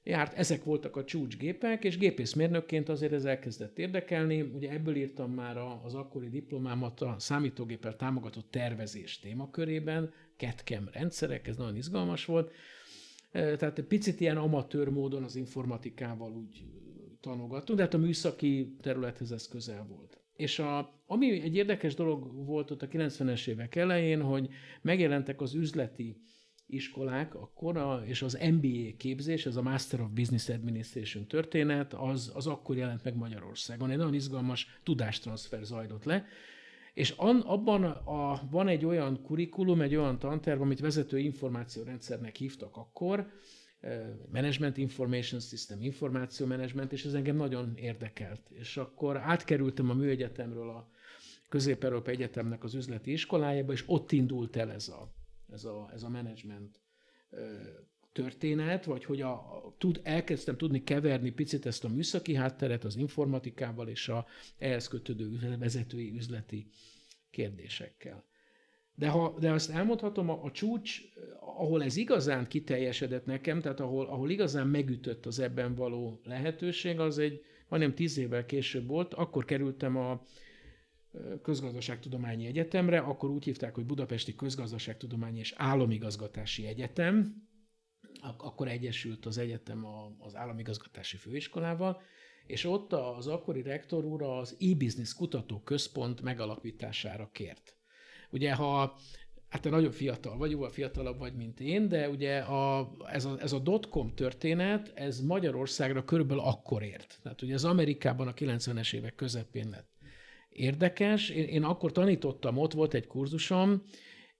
járt, 0.03 0.33
ezek 0.33 0.63
voltak 0.63 0.95
a 0.95 1.03
csúcsgépek, 1.03 1.83
és 1.83 1.97
gépészmérnökként 1.97 2.89
azért 2.89 3.13
ez 3.13 3.25
elkezdett 3.25 3.79
érdekelni. 3.79 4.41
Ugye 4.41 4.69
ebből 4.71 4.95
írtam 4.95 5.31
már 5.31 5.57
az 5.57 5.93
akkori 5.93 6.29
diplomámat 6.29 7.01
a 7.01 7.15
számítógéppel 7.17 7.95
támogatott 7.95 8.51
tervezés 8.51 9.19
témakörében, 9.19 10.13
CAD-CAM 10.37 10.89
rendszerek, 10.91 11.47
ez 11.47 11.57
nagyon 11.57 11.75
izgalmas 11.75 12.25
volt. 12.25 12.51
Tehát 13.31 13.77
egy 13.77 13.85
picit 13.85 14.19
ilyen 14.19 14.37
amatőr 14.37 14.89
módon 14.89 15.23
az 15.23 15.35
informatikával 15.35 16.31
úgy 16.31 16.65
tanulgattunk, 17.21 17.77
de 17.77 17.83
hát 17.83 17.93
a 17.93 17.97
műszaki 17.97 18.75
területhez 18.81 19.31
ez 19.31 19.47
közel 19.47 19.85
volt. 19.89 20.18
És 20.39 20.59
a, 20.59 21.01
ami 21.05 21.41
egy 21.41 21.55
érdekes 21.55 21.93
dolog 21.93 22.45
volt 22.45 22.71
ott 22.71 22.81
a 22.81 22.87
90-es 22.87 23.47
évek 23.47 23.75
elején, 23.75 24.21
hogy 24.21 24.49
megjelentek 24.81 25.41
az 25.41 25.53
üzleti 25.53 26.21
iskolák 26.65 27.35
a, 27.35 28.01
és 28.05 28.21
az 28.21 28.39
MBA 28.51 28.95
képzés, 28.97 29.45
ez 29.45 29.55
a 29.55 29.61
Master 29.61 30.01
of 30.01 30.09
Business 30.09 30.49
Administration 30.49 31.27
történet, 31.27 31.93
az, 31.93 32.31
az 32.35 32.47
akkor 32.47 32.77
jelent 32.77 33.03
meg 33.03 33.15
Magyarországon. 33.15 33.89
Egy 33.89 33.97
nagyon 33.97 34.13
izgalmas 34.13 34.79
tudástranszfer 34.83 35.63
zajlott 35.63 36.03
le, 36.03 36.25
és 36.93 37.13
an, 37.17 37.39
abban 37.39 37.83
a, 37.83 38.41
van 38.51 38.67
egy 38.67 38.85
olyan 38.85 39.21
kurikulum, 39.21 39.81
egy 39.81 39.95
olyan 39.95 40.19
tanterv, 40.19 40.61
amit 40.61 40.79
vezető 40.79 41.19
információrendszernek 41.19 42.35
hívtak 42.35 42.77
akkor, 42.77 43.31
Management 44.31 44.77
Information 44.77 45.39
System, 45.39 45.81
információ 45.81 46.45
management, 46.45 46.91
és 46.91 47.05
ez 47.05 47.13
engem 47.13 47.35
nagyon 47.35 47.75
érdekelt. 47.75 48.41
És 48.49 48.77
akkor 48.77 49.17
átkerültem 49.17 49.89
a 49.89 49.93
műegyetemről 49.93 50.69
a 50.69 50.89
Közép-Európa 51.49 52.11
Egyetemnek 52.11 52.63
az 52.63 52.73
üzleti 52.73 53.11
iskolájába, 53.11 53.71
és 53.71 53.83
ott 53.87 54.11
indult 54.11 54.55
el 54.55 54.71
ez 54.71 54.87
a, 54.87 55.13
ez 55.51 55.63
a, 55.65 55.89
ez 55.93 56.03
a 56.03 56.09
management 56.09 56.79
történet, 58.11 58.85
vagy 58.85 59.05
hogy 59.05 59.21
a, 59.21 59.31
a, 59.31 59.75
tud, 59.77 59.99
elkezdtem 60.03 60.57
tudni 60.57 60.83
keverni 60.83 61.31
picit 61.31 61.65
ezt 61.65 61.83
a 61.83 61.87
műszaki 61.89 62.33
hátteret 62.35 62.83
az 62.83 62.95
informatikával 62.95 63.87
és 63.87 64.07
a 64.07 64.25
ehhez 64.57 64.87
kötődő 64.87 65.57
vezetői 65.59 66.11
üzleti 66.15 66.67
kérdésekkel. 67.29 68.23
De, 68.99 69.07
ha, 69.07 69.35
de 69.39 69.51
azt 69.51 69.69
elmondhatom, 69.69 70.29
a, 70.29 70.43
a 70.43 70.51
csúcs, 70.51 71.01
ahol 71.39 71.83
ez 71.83 71.95
igazán 71.95 72.47
kiteljesedett 72.47 73.25
nekem, 73.25 73.61
tehát 73.61 73.79
ahol, 73.79 74.05
ahol 74.05 74.29
igazán 74.29 74.67
megütött 74.67 75.25
az 75.25 75.39
ebben 75.39 75.75
való 75.75 76.19
lehetőség, 76.23 76.99
az 76.99 77.17
egy 77.17 77.41
majdnem 77.67 77.93
tíz 77.93 78.17
évvel 78.17 78.45
később 78.45 78.87
volt, 78.87 79.13
akkor 79.13 79.45
kerültem 79.45 79.97
a 79.97 80.21
közgazdaságtudományi 81.41 82.45
egyetemre, 82.45 82.99
akkor 82.99 83.29
úgy 83.29 83.43
hívták, 83.43 83.75
hogy 83.75 83.85
Budapesti 83.85 84.35
Közgazdaságtudományi 84.35 85.39
és 85.39 85.53
Államigazgatási 85.57 86.65
Egyetem, 86.65 87.47
Ak- 88.21 88.41
akkor 88.41 88.67
egyesült 88.67 89.25
az 89.25 89.37
egyetem 89.37 89.85
az 90.19 90.35
Államigazgatási 90.35 91.17
Főiskolával, 91.17 92.01
és 92.45 92.65
ott 92.65 92.93
az 92.93 93.27
akkori 93.27 93.61
rektor 93.61 94.05
úr 94.05 94.23
az 94.23 94.57
e-business 94.59 95.13
kutató 95.13 95.59
központ 95.59 96.21
megalapítására 96.21 97.29
kért. 97.31 97.78
Ugye, 98.31 98.53
ha 98.53 98.97
hát 99.49 99.61
te 99.61 99.69
nagyon 99.69 99.91
fiatal 99.91 100.37
vagy, 100.37 100.51
jóval 100.51 100.69
fiatalabb 100.69 101.17
vagy, 101.17 101.33
mint 101.33 101.59
én, 101.59 101.87
de 101.87 102.09
ugye 102.09 102.37
a, 102.39 102.91
ez, 103.11 103.25
a, 103.25 103.35
ez 103.39 103.53
a 103.53 103.59
dotcom 103.59 104.13
történet, 104.15 104.91
ez 104.95 105.21
Magyarországra 105.21 106.03
körülbelül 106.03 106.43
akkor 106.43 106.83
ért. 106.83 107.19
Tehát 107.23 107.41
ugye 107.41 107.53
ez 107.53 107.63
Amerikában 107.63 108.27
a 108.27 108.33
90-es 108.33 108.93
évek 108.93 109.15
közepén 109.15 109.69
lett 109.69 109.89
érdekes. 110.49 111.29
Én, 111.29 111.43
én 111.43 111.63
akkor 111.63 111.91
tanítottam, 111.91 112.57
ott 112.57 112.73
volt 112.73 112.93
egy 112.93 113.07
kurzusom, 113.07 113.83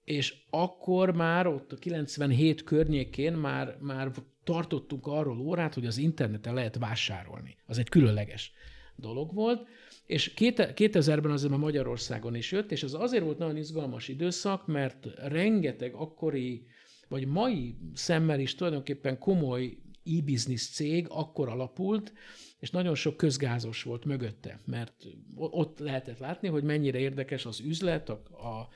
és 0.03 0.35
akkor 0.49 1.15
már 1.15 1.47
ott 1.47 1.71
a 1.71 1.75
97 1.75 2.63
környékén 2.63 3.33
már, 3.33 3.77
már 3.79 4.11
tartottunk 4.43 5.07
arról 5.07 5.39
órát, 5.39 5.73
hogy 5.73 5.85
az 5.85 5.97
interneten 5.97 6.53
lehet 6.53 6.77
vásárolni. 6.77 7.57
Az 7.65 7.77
egy 7.77 7.89
különleges 7.89 8.51
dolog 8.95 9.33
volt, 9.33 9.67
és 10.09 10.33
2000-ben 10.35 11.31
azért 11.31 11.51
már 11.51 11.59
Magyarországon 11.59 12.35
is 12.35 12.51
jött, 12.51 12.71
és 12.71 12.83
ez 12.83 12.93
azért 12.93 13.23
volt 13.23 13.37
nagyon 13.37 13.57
izgalmas 13.57 14.07
időszak, 14.07 14.67
mert 14.67 15.07
rengeteg 15.15 15.93
akkori, 15.93 16.65
vagy 17.07 17.27
mai 17.27 17.75
szemmel 17.93 18.39
is 18.39 18.55
tulajdonképpen 18.55 19.17
komoly 19.17 19.77
e-business 20.05 20.69
cég 20.69 21.05
akkor 21.09 21.49
alapult, 21.49 22.13
és 22.59 22.69
nagyon 22.69 22.95
sok 22.95 23.17
közgázos 23.17 23.83
volt 23.83 24.05
mögötte, 24.05 24.59
mert 24.65 25.05
ott 25.35 25.79
lehetett 25.79 26.19
látni, 26.19 26.47
hogy 26.47 26.63
mennyire 26.63 26.99
érdekes 26.99 27.45
az 27.45 27.59
üzlet, 27.59 28.09
a, 28.09 28.21
a, 28.31 28.69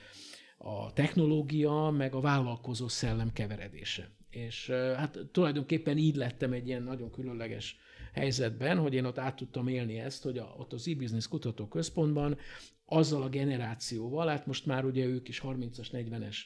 a 0.69 0.93
technológia, 0.93 1.89
meg 1.89 2.13
a 2.13 2.21
vállalkozó 2.21 2.87
szellem 2.87 3.31
keveredése. 3.31 4.09
És 4.29 4.69
hát 4.69 5.19
tulajdonképpen 5.31 5.97
így 5.97 6.15
lettem 6.15 6.53
egy 6.53 6.67
ilyen 6.67 6.83
nagyon 6.83 7.11
különleges 7.11 7.77
helyzetben, 8.13 8.77
hogy 8.77 8.93
én 8.93 9.05
ott 9.05 9.17
át 9.17 9.35
tudtam 9.35 9.67
élni 9.67 9.99
ezt, 9.99 10.23
hogy 10.23 10.37
a, 10.37 10.55
ott 10.57 10.73
az 10.73 10.87
e-business 10.87 11.27
kutató 11.27 11.67
központban 11.67 12.37
azzal 12.85 13.21
a 13.21 13.29
generációval, 13.29 14.27
hát 14.27 14.45
most 14.45 14.65
már 14.65 14.85
ugye 14.85 15.05
ők 15.05 15.27
is 15.27 15.41
30-as, 15.43 15.87
40-es 15.91 16.37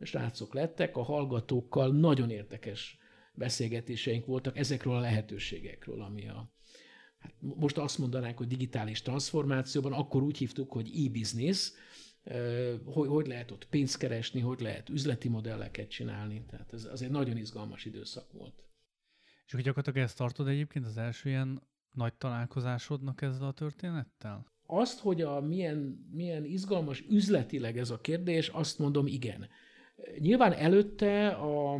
srácok 0.00 0.54
lettek, 0.54 0.96
a 0.96 1.02
hallgatókkal 1.02 1.92
nagyon 1.92 2.30
érdekes 2.30 2.98
beszélgetéseink 3.34 4.26
voltak 4.26 4.58
ezekről 4.58 4.94
a 4.94 5.00
lehetőségekről, 5.00 6.02
ami 6.02 6.28
a, 6.28 6.52
hát 7.18 7.32
most 7.40 7.78
azt 7.78 7.98
mondanánk, 7.98 8.38
hogy 8.38 8.46
digitális 8.46 9.02
transformációban, 9.02 9.92
akkor 9.92 10.22
úgy 10.22 10.38
hívtuk, 10.38 10.72
hogy 10.72 11.06
e-business, 11.06 11.72
hogy, 12.84 13.08
hogy 13.08 13.26
lehet 13.26 13.50
ott 13.50 13.66
pénzt 13.68 13.98
keresni, 13.98 14.40
hogy 14.40 14.60
lehet 14.60 14.88
üzleti 14.88 15.28
modelleket 15.28 15.88
csinálni. 15.90 16.44
Tehát 16.50 16.72
ez 16.72 16.84
az 16.84 17.02
egy 17.02 17.10
nagyon 17.10 17.36
izgalmas 17.36 17.84
időszak 17.84 18.32
volt. 18.32 18.67
És 19.48 19.54
hogy 19.54 19.62
gyakorlatilag 19.62 20.06
ezt 20.08 20.16
tartod 20.16 20.48
egyébként 20.48 20.86
az 20.86 20.96
első 20.96 21.28
ilyen 21.28 21.62
nagy 21.92 22.14
találkozásodnak 22.14 23.22
ezzel 23.22 23.46
a 23.46 23.52
történettel? 23.52 24.46
Azt, 24.66 25.00
hogy 25.00 25.22
a 25.22 25.40
milyen, 25.40 26.08
milyen 26.10 26.44
izgalmas 26.44 27.04
üzletileg 27.08 27.78
ez 27.78 27.90
a 27.90 28.00
kérdés, 28.00 28.48
azt 28.48 28.78
mondom 28.78 29.06
igen. 29.06 29.48
Nyilván 30.18 30.52
előtte 30.52 31.28
a, 31.28 31.74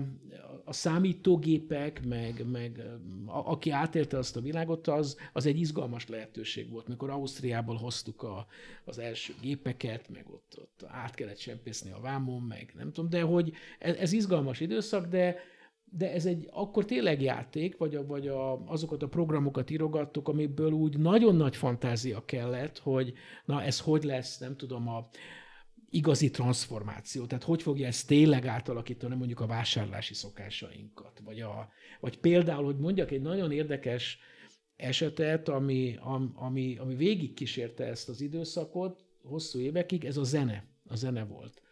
a 0.65 0.73
számítógépek, 0.73 2.05
meg, 2.05 2.51
meg 2.51 2.83
a, 3.27 3.51
aki 3.51 3.71
átélte 3.71 4.19
azt 4.19 4.37
a 4.37 4.41
világot, 4.41 4.87
az, 4.87 5.17
az 5.33 5.47
egy 5.47 5.61
izgalmas 5.61 6.09
lehetőség 6.09 6.71
volt. 6.71 6.89
Mikor 6.89 7.11
Ausztriából 7.11 7.77
hoztuk 7.77 8.23
a, 8.23 8.47
az 8.85 8.99
első 8.99 9.35
gépeket, 9.41 10.09
meg 10.09 10.31
ott, 10.31 10.59
ott 10.59 10.85
át 10.87 11.15
kellett 11.15 11.39
sempészni 11.39 11.91
a 11.91 12.01
vámon, 12.01 12.43
meg 12.43 12.73
nem 12.77 12.93
tudom, 12.93 13.11
de 13.11 13.21
hogy 13.21 13.53
ez, 13.79 13.97
ez 13.97 14.13
izgalmas 14.13 14.61
időszak, 14.61 15.07
de 15.07 15.37
de 15.91 16.13
ez 16.13 16.27
egy 16.27 16.49
akkor 16.51 16.85
tényleg 16.85 17.23
játék, 17.23 17.77
vagy, 17.77 17.95
a, 17.95 18.07
vagy 18.07 18.29
a, 18.29 18.65
azokat 18.67 19.03
a 19.03 19.09
programokat 19.09 19.71
írogattuk, 19.71 20.29
amiből 20.29 20.73
úgy 20.73 20.99
nagyon 20.99 21.37
nagy 21.37 21.57
fantázia 21.57 22.25
kellett, 22.25 22.79
hogy 22.79 23.13
na 23.45 23.63
ez 23.63 23.81
hogy 23.81 24.05
lesz, 24.05 24.39
nem 24.39 24.57
tudom, 24.57 24.89
a, 24.89 25.09
igazi 25.91 26.31
transformáció. 26.31 27.27
Tehát 27.27 27.45
hogy 27.45 27.63
fogja 27.63 27.87
ez 27.87 28.05
tényleg 28.05 28.47
átalakítani 28.47 29.15
mondjuk 29.15 29.41
a 29.41 29.47
vásárlási 29.47 30.15
szokásainkat. 30.15 31.21
Vagy, 31.25 31.41
a, 31.41 31.69
vagy 32.01 32.19
például, 32.19 32.65
hogy 32.65 32.79
mondjak 32.79 33.11
egy 33.11 33.23
nagyon 33.23 33.53
érdekes 33.53 34.19
esetet, 34.77 35.49
ami, 35.49 35.99
ami, 36.35 36.77
ami 36.79 36.95
végig 36.95 37.35
kísérte 37.35 37.85
ezt 37.85 38.09
az 38.09 38.21
időszakot, 38.21 39.05
hosszú 39.23 39.59
évekig, 39.59 40.05
ez 40.05 40.17
a 40.17 40.25
zene. 40.25 40.67
A 40.87 40.97
zene 40.97 41.25
volt. 41.25 41.63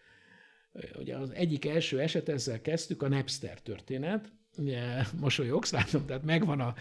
Ugye 0.98 1.16
az 1.16 1.30
egyik 1.30 1.66
első 1.66 2.00
eset, 2.00 2.28
ezzel 2.28 2.60
kezdtük, 2.60 3.02
a 3.02 3.08
Napster 3.08 3.60
történet, 3.60 4.32
ugye 4.58 5.02
mosolyogsz, 5.20 5.72
látom, 5.72 6.06
tehát 6.06 6.24
megvan, 6.24 6.60
a, 6.60 6.74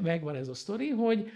megvan 0.00 0.34
ez 0.34 0.48
a 0.48 0.54
sztori, 0.54 0.88
hogy 0.88 1.30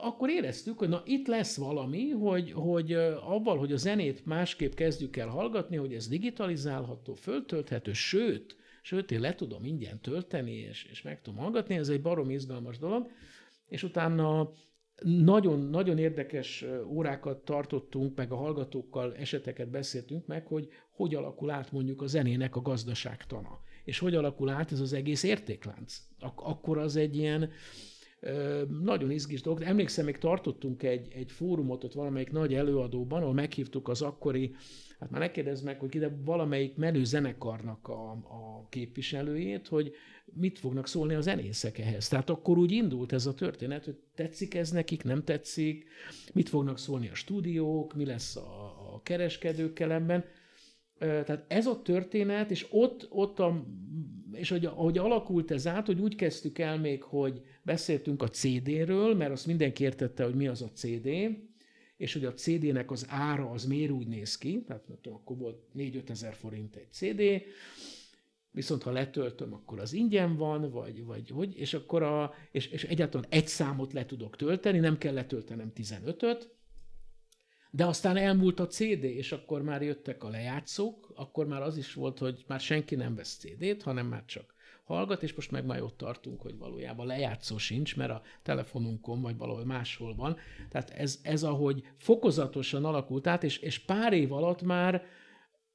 akkor 0.00 0.30
éreztük, 0.30 0.78
hogy 0.78 0.88
na 0.88 1.02
itt 1.04 1.26
lesz 1.26 1.56
valami, 1.56 2.08
hogy, 2.08 2.52
hogy 2.52 2.92
avval, 3.24 3.58
hogy 3.58 3.72
a 3.72 3.76
zenét 3.76 4.26
másképp 4.26 4.74
kezdjük 4.74 5.16
el 5.16 5.28
hallgatni, 5.28 5.76
hogy 5.76 5.94
ez 5.94 6.08
digitalizálható, 6.08 7.14
föltölthető, 7.14 7.92
sőt, 7.92 8.56
sőt, 8.82 9.10
én 9.10 9.20
le 9.20 9.34
tudom 9.34 9.64
ingyen 9.64 10.00
tölteni, 10.00 10.52
és, 10.52 10.84
és 10.90 11.02
meg 11.02 11.20
tudom 11.22 11.40
hallgatni, 11.40 11.74
ez 11.74 11.88
egy 11.88 12.02
barom 12.02 12.30
izgalmas 12.30 12.78
dolog, 12.78 13.10
és 13.66 13.82
utána 13.82 14.52
nagyon, 15.02 15.60
nagyon 15.60 15.98
érdekes 15.98 16.64
órákat 16.86 17.44
tartottunk, 17.44 18.16
meg 18.16 18.32
a 18.32 18.36
hallgatókkal 18.36 19.14
eseteket 19.16 19.68
beszéltünk 19.68 20.26
meg, 20.26 20.46
hogy 20.46 20.68
hogy 21.00 21.14
alakul 21.14 21.50
át 21.50 21.72
mondjuk 21.72 22.02
a 22.02 22.06
zenének 22.06 22.56
a 22.56 22.60
gazdaságtana, 22.60 23.60
és 23.84 23.98
hogy 23.98 24.14
alakul 24.14 24.48
át 24.48 24.72
ez 24.72 24.80
az 24.80 24.92
egész 24.92 25.22
értéklánc. 25.22 25.98
Ak- 26.20 26.44
akkor 26.44 26.78
az 26.78 26.96
egy 26.96 27.16
ilyen, 27.16 27.50
nagyon 28.82 29.10
izgis 29.10 29.42
dolog. 29.42 29.62
Emlékszem, 29.62 30.04
még 30.04 30.18
tartottunk 30.18 30.82
egy, 30.82 31.08
egy 31.12 31.30
fórumot 31.30 31.84
ott 31.84 31.92
valamelyik 31.92 32.30
nagy 32.30 32.54
előadóban, 32.54 33.22
ahol 33.22 33.34
meghívtuk 33.34 33.88
az 33.88 34.02
akkori, 34.02 34.54
hát 34.98 35.10
már 35.10 35.20
ne 35.20 35.30
kérdezz 35.30 35.62
meg, 35.62 35.80
hogy 35.80 35.94
ide 35.94 36.16
valamelyik 36.24 36.76
menő 36.76 37.04
zenekarnak 37.04 37.88
a, 37.88 38.10
a 38.10 38.66
képviselőjét, 38.68 39.68
hogy 39.68 39.92
mit 40.24 40.58
fognak 40.58 40.86
szólni 40.86 41.14
a 41.14 41.20
zenészek 41.20 41.78
ehhez. 41.78 42.08
Tehát 42.08 42.30
akkor 42.30 42.58
úgy 42.58 42.72
indult 42.72 43.12
ez 43.12 43.26
a 43.26 43.34
történet, 43.34 43.84
hogy 43.84 43.96
tetszik 44.14 44.54
ez 44.54 44.70
nekik, 44.70 45.04
nem 45.04 45.24
tetszik, 45.24 45.84
mit 46.32 46.48
fognak 46.48 46.78
szólni 46.78 47.08
a 47.08 47.14
stúdiók, 47.14 47.94
mi 47.94 48.04
lesz 48.04 48.36
a, 48.36 48.74
a 48.94 49.00
kereskedőkkel 49.02 49.92
ebben. 49.92 50.24
Tehát 51.00 51.44
ez 51.48 51.66
a 51.66 51.82
történet, 51.82 52.50
és 52.50 52.66
ott, 52.70 53.06
ott 53.10 53.38
a, 53.38 53.64
és 54.32 54.48
hogy, 54.50 54.64
ahogy 54.64 54.98
alakult 54.98 55.50
ez 55.50 55.66
át, 55.66 55.86
hogy 55.86 56.00
úgy 56.00 56.14
kezdtük 56.14 56.58
el 56.58 56.78
még, 56.78 57.02
hogy 57.02 57.40
beszéltünk 57.62 58.22
a 58.22 58.28
CD-ről, 58.28 59.14
mert 59.14 59.30
azt 59.30 59.46
mindenki 59.46 59.84
értette, 59.84 60.24
hogy 60.24 60.34
mi 60.34 60.46
az 60.46 60.62
a 60.62 60.70
CD, 60.72 61.08
és 61.96 62.12
hogy 62.12 62.24
a 62.24 62.32
CD-nek 62.32 62.90
az 62.90 63.06
ára 63.08 63.50
az 63.50 63.64
miért 63.64 63.90
úgy 63.90 64.06
néz 64.06 64.38
ki, 64.38 64.62
tehát 64.66 64.84
akkor 65.02 65.36
volt 65.36 65.58
4-5 65.76 66.08
ezer 66.08 66.34
forint 66.34 66.76
egy 66.76 66.92
CD, 66.92 67.22
viszont 68.50 68.82
ha 68.82 68.90
letöltöm, 68.90 69.54
akkor 69.54 69.80
az 69.80 69.92
ingyen 69.92 70.36
van, 70.36 70.70
vagy, 70.70 71.04
vagy 71.04 71.30
hogy, 71.30 71.58
és 71.58 71.74
akkor 71.74 72.02
a, 72.02 72.34
és, 72.50 72.66
és 72.66 72.84
egyáltalán 72.84 73.26
egy 73.30 73.46
számot 73.46 73.92
le 73.92 74.06
tudok 74.06 74.36
tölteni, 74.36 74.78
nem 74.78 74.98
kell 74.98 75.14
letöltenem 75.14 75.72
15-öt, 75.76 76.48
de 77.70 77.84
aztán 77.86 78.16
elmúlt 78.16 78.60
a 78.60 78.66
CD, 78.66 79.04
és 79.04 79.32
akkor 79.32 79.62
már 79.62 79.82
jöttek 79.82 80.24
a 80.24 80.28
lejátszók, 80.28 81.12
akkor 81.14 81.46
már 81.46 81.62
az 81.62 81.76
is 81.76 81.94
volt, 81.94 82.18
hogy 82.18 82.44
már 82.46 82.60
senki 82.60 82.94
nem 82.94 83.14
vesz 83.14 83.36
CD-t, 83.36 83.82
hanem 83.82 84.06
már 84.06 84.24
csak 84.24 84.54
hallgat, 84.84 85.22
és 85.22 85.34
most 85.34 85.50
meg 85.50 85.64
már 85.64 85.82
ott 85.82 85.96
tartunk, 85.96 86.40
hogy 86.40 86.56
valójában 86.56 87.06
lejátszó 87.06 87.58
sincs, 87.58 87.96
mert 87.96 88.10
a 88.10 88.22
telefonunkon 88.42 89.20
vagy 89.20 89.36
valahol 89.36 89.64
máshol 89.64 90.14
van. 90.14 90.36
Tehát 90.68 90.90
ez, 90.90 91.18
ez 91.22 91.42
ahogy 91.42 91.82
fokozatosan 91.96 92.84
alakult 92.84 93.26
át, 93.26 93.44
és, 93.44 93.58
és 93.58 93.78
pár 93.78 94.12
év 94.12 94.32
alatt 94.32 94.62
már 94.62 95.04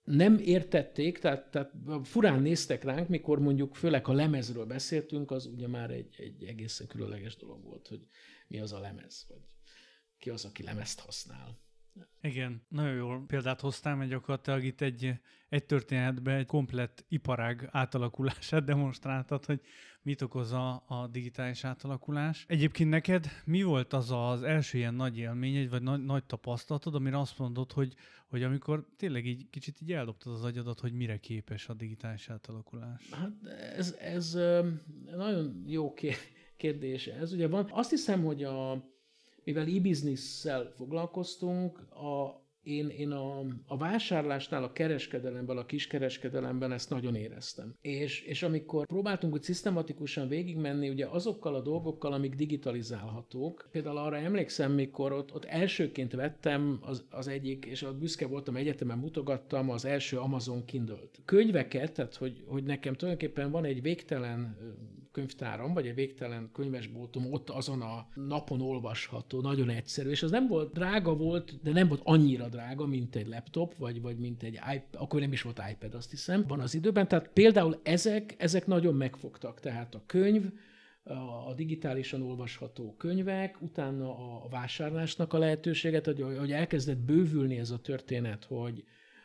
nem 0.04 0.38
értették, 0.38 1.18
tehát, 1.18 1.52
tehát 1.52 1.72
furán 2.04 2.42
néztek 2.42 2.84
ránk, 2.84 3.08
mikor 3.08 3.40
mondjuk 3.40 3.76
főleg 3.76 4.08
a 4.08 4.14
lemezről 4.14 4.66
beszéltünk, 4.66 5.32
az 5.32 5.46
ugye 5.46 5.68
már 5.68 5.92
egy, 5.92 6.16
egy 6.18 6.44
egészen 6.44 6.88
különleges 6.88 7.36
dolog 7.36 7.64
volt, 7.64 7.88
hogy 7.88 8.08
mi 8.48 8.60
az 8.60 8.74
a 8.74 8.80
lemez, 8.80 9.26
vagy 9.30 9.42
ki 10.18 10.30
az, 10.30 10.46
aki 10.46 10.64
lemezt 10.64 11.00
használ. 11.00 11.65
Igen, 12.22 12.62
nagyon 12.70 12.96
jól 12.96 13.24
példát 13.28 13.60
hoztál, 13.60 13.96
mert 13.96 14.10
gyakorlatilag 14.10 14.64
itt 14.64 14.82
egy, 14.82 15.14
egy 15.50 15.66
történetben 15.66 16.36
egy 16.36 16.46
komplett 16.46 17.06
iparág 17.08 17.70
átalakulását 17.72 18.64
demonstráltad, 18.64 19.46
hogy 19.46 19.62
mit 20.02 20.22
okoz 20.22 20.52
a, 20.52 20.84
a 20.88 21.08
digitális 21.08 21.64
átalakulás. 21.64 22.46
Egyébként 22.48 22.90
neked 22.90 23.28
mi 23.46 23.64
volt 23.64 23.94
az 23.94 24.12
az 24.12 24.44
első 24.44 24.78
ilyen 24.78 24.94
nagy 24.94 25.18
élmény, 25.18 25.70
vagy 25.70 25.82
nagy, 25.82 26.04
nagy 26.04 26.24
tapasztalatod, 26.24 26.96
amire 26.96 27.20
azt 27.20 27.38
mondod, 27.38 27.72
hogy, 27.72 27.94
hogy 28.28 28.44
amikor 28.44 28.88
tényleg 28.98 29.26
így 29.26 29.50
kicsit 29.50 29.82
így 29.82 29.92
eldobtad 29.92 30.34
az 30.34 30.44
agyadat, 30.44 30.80
hogy 30.80 30.94
mire 30.94 31.18
képes 31.18 31.70
a 31.70 31.74
digitális 31.74 32.30
átalakulás? 32.30 33.10
Hát 33.12 33.32
ez, 33.78 33.96
ez 34.00 34.34
nagyon 35.16 35.64
jó 35.68 35.94
kérdés. 36.58 37.08
Ez 37.08 37.34
ugye 37.34 37.48
van. 37.48 37.68
Azt 37.72 37.90
hiszem, 37.90 38.24
hogy 38.24 38.44
a, 38.44 38.72
mivel 39.46 39.66
e-business-szel 39.66 40.72
foglalkoztunk, 40.76 41.78
a, 41.80 42.44
én, 42.66 42.90
én 42.90 43.12
a, 43.12 43.40
a 43.68 43.78
vásárlásnál, 43.78 44.64
a 44.64 44.72
kereskedelemben, 44.72 45.58
a 45.58 45.66
kiskereskedelemben 45.66 46.72
ezt 46.72 46.90
nagyon 46.90 47.16
éreztem. 47.16 47.76
És, 47.82 48.22
és 48.22 48.44
amikor 48.44 48.86
próbáltunk 48.86 49.34
úgy 49.34 49.44
szisztematikusan 49.44 50.28
végigmenni, 50.28 50.90
ugye 50.90 51.06
azokkal 51.06 51.56
a 51.56 51.62
dolgokkal, 51.62 52.14
amik 52.14 52.36
digitalizálhatók, 52.36 53.68
például 53.72 53.98
arra 53.98 54.18
emlékszem, 54.18 54.72
mikor 54.72 55.12
ott, 55.12 55.34
ott 55.34 55.46
elsőként 55.46 56.14
vettem 56.14 56.80
az, 56.82 57.06
az 57.10 57.28
egyik, 57.28 57.66
és 57.66 57.84
a 57.84 57.98
büszke 57.98 58.28
voltam 58.28 58.56
egyetemen 58.56 58.98
mutogattam 58.98 59.70
az 59.70 59.86
első 59.86 60.18
Amazon 60.18 60.66
Kindle-t. 60.66 61.22
Könyveket, 61.26 61.94
tehát 61.94 62.16
hogy, 62.16 62.44
hogy 62.48 62.64
nekem 62.64 62.94
tulajdonképpen 62.94 63.52
van 63.52 63.66
egy 63.66 63.82
végtelen 63.82 64.58
könyvtáram, 65.16 65.74
vagy 65.74 65.88
egy 65.88 65.96
végtelen 65.96 66.50
könyvesboltom 66.54 67.34
ott 67.34 67.50
azon 67.50 67.82
a 67.82 68.08
napon 68.14 68.62
olvasható, 68.62 69.42
nagyon 69.42 69.70
egyszerű, 69.70 70.10
és 70.10 70.24
az 70.24 70.32
nem 70.32 70.48
volt 70.48 70.74
drága 70.74 71.16
volt, 71.16 71.62
de 71.64 71.72
nem 71.72 71.88
volt 71.88 72.02
annyira 72.04 72.48
drága, 72.48 72.86
mint 72.86 73.16
egy 73.16 73.28
laptop, 73.28 73.76
vagy, 73.78 74.02
vagy 74.02 74.18
mint 74.18 74.44
egy 74.44 74.54
iPad, 74.54 75.02
akkor 75.02 75.20
nem 75.20 75.32
is 75.32 75.42
volt 75.42 75.62
iPad, 75.72 75.94
azt 75.94 76.10
hiszem, 76.10 76.46
van 76.48 76.60
az 76.60 76.74
időben. 76.74 77.08
Tehát 77.08 77.30
például 77.34 77.80
ezek, 77.84 78.36
ezek 78.38 78.68
nagyon 78.68 78.96
megfogtak. 78.96 79.60
Tehát 79.60 79.96
a 79.96 80.04
könyv, 80.06 80.44
a 81.48 81.54
digitálisan 81.54 82.22
olvasható 82.22 82.96
könyvek, 82.98 83.62
utána 83.62 84.10
a 84.44 84.48
vásárlásnak 84.50 85.34
a 85.34 85.38
lehetőséget, 85.38 86.06
hogy, 86.06 86.22
hogy 86.38 86.52
elkezdett 86.52 86.98
bővülni 86.98 87.58
ez 87.58 87.72
a 87.72 87.80
történet, 87.80 88.44
hogy, 88.44 88.84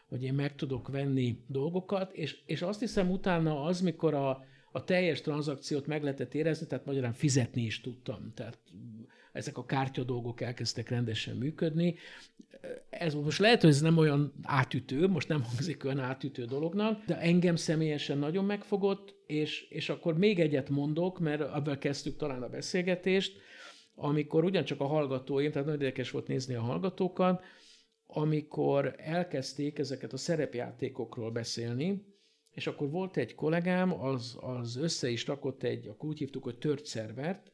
hogy 0.09 0.23
én 0.23 0.35
meg 0.35 0.55
tudok 0.55 0.89
venni 0.89 1.45
dolgokat, 1.47 2.13
és, 2.13 2.39
és 2.47 2.63
azt 2.63 2.81
hiszem 2.81 3.11
utána 3.11 3.63
az, 3.63 3.81
mikor 3.81 4.15
a, 4.15 4.45
a 4.71 4.85
teljes 4.85 5.21
tranzakciót 5.21 5.87
meg 5.87 6.03
lehetett 6.03 6.35
érezni, 6.35 6.67
tehát 6.67 6.85
magyarán 6.85 7.13
fizetni 7.13 7.63
is 7.63 7.81
tudtam. 7.81 8.33
Tehát 8.35 8.59
ezek 9.33 9.59
a 9.59 9.65
kártya 9.65 10.05
dolgok 10.05 10.41
elkezdtek 10.41 10.89
rendesen 10.89 11.37
működni. 11.37 11.95
Ez 12.91 13.15
most 13.15 13.39
lehet, 13.39 13.61
hogy 13.61 13.71
ez 13.71 13.81
nem 13.81 13.99
olyan 13.99 14.33
átütő, 14.43 15.07
most 15.07 15.29
nem 15.29 15.43
hangzik 15.43 15.85
olyan 15.85 15.99
átütő 15.99 16.45
dolognak, 16.45 17.05
de 17.05 17.19
engem 17.19 17.57
személyesen 17.57 18.19
nagyon 18.19 18.45
megfogott, 18.45 19.15
és, 19.27 19.67
és 19.69 19.89
akkor 19.89 20.19
még 20.19 20.41
egyet 20.41 20.69
mondok, 20.69 21.19
mert 21.19 21.41
abban 21.41 21.79
kezdtük 21.79 22.17
talán 22.17 22.43
a 22.43 22.49
beszélgetést, 22.49 23.39
amikor 23.95 24.45
ugyancsak 24.45 24.81
a 24.81 24.87
hallgatóim, 24.87 25.51
tehát 25.51 25.67
nagyon 25.67 25.81
érdekes 25.81 26.11
volt 26.11 26.27
nézni 26.27 26.55
a 26.55 26.61
hallgatókat, 26.61 27.43
amikor 28.07 28.95
elkezdték 28.97 29.79
ezeket 29.79 30.13
a 30.13 30.17
szerepjátékokról 30.17 31.31
beszélni, 31.31 32.05
és 32.51 32.67
akkor 32.67 32.91
volt 32.91 33.17
egy 33.17 33.35
kollégám, 33.35 34.01
az, 34.01 34.37
az 34.41 34.77
össze 34.77 35.11
is 35.11 35.27
rakott 35.27 35.63
egy, 35.63 35.87
akkor 35.87 36.09
úgy 36.09 36.19
hívtuk, 36.19 36.43
hogy 36.43 36.59
tört 36.59 36.85
szervert, 36.85 37.53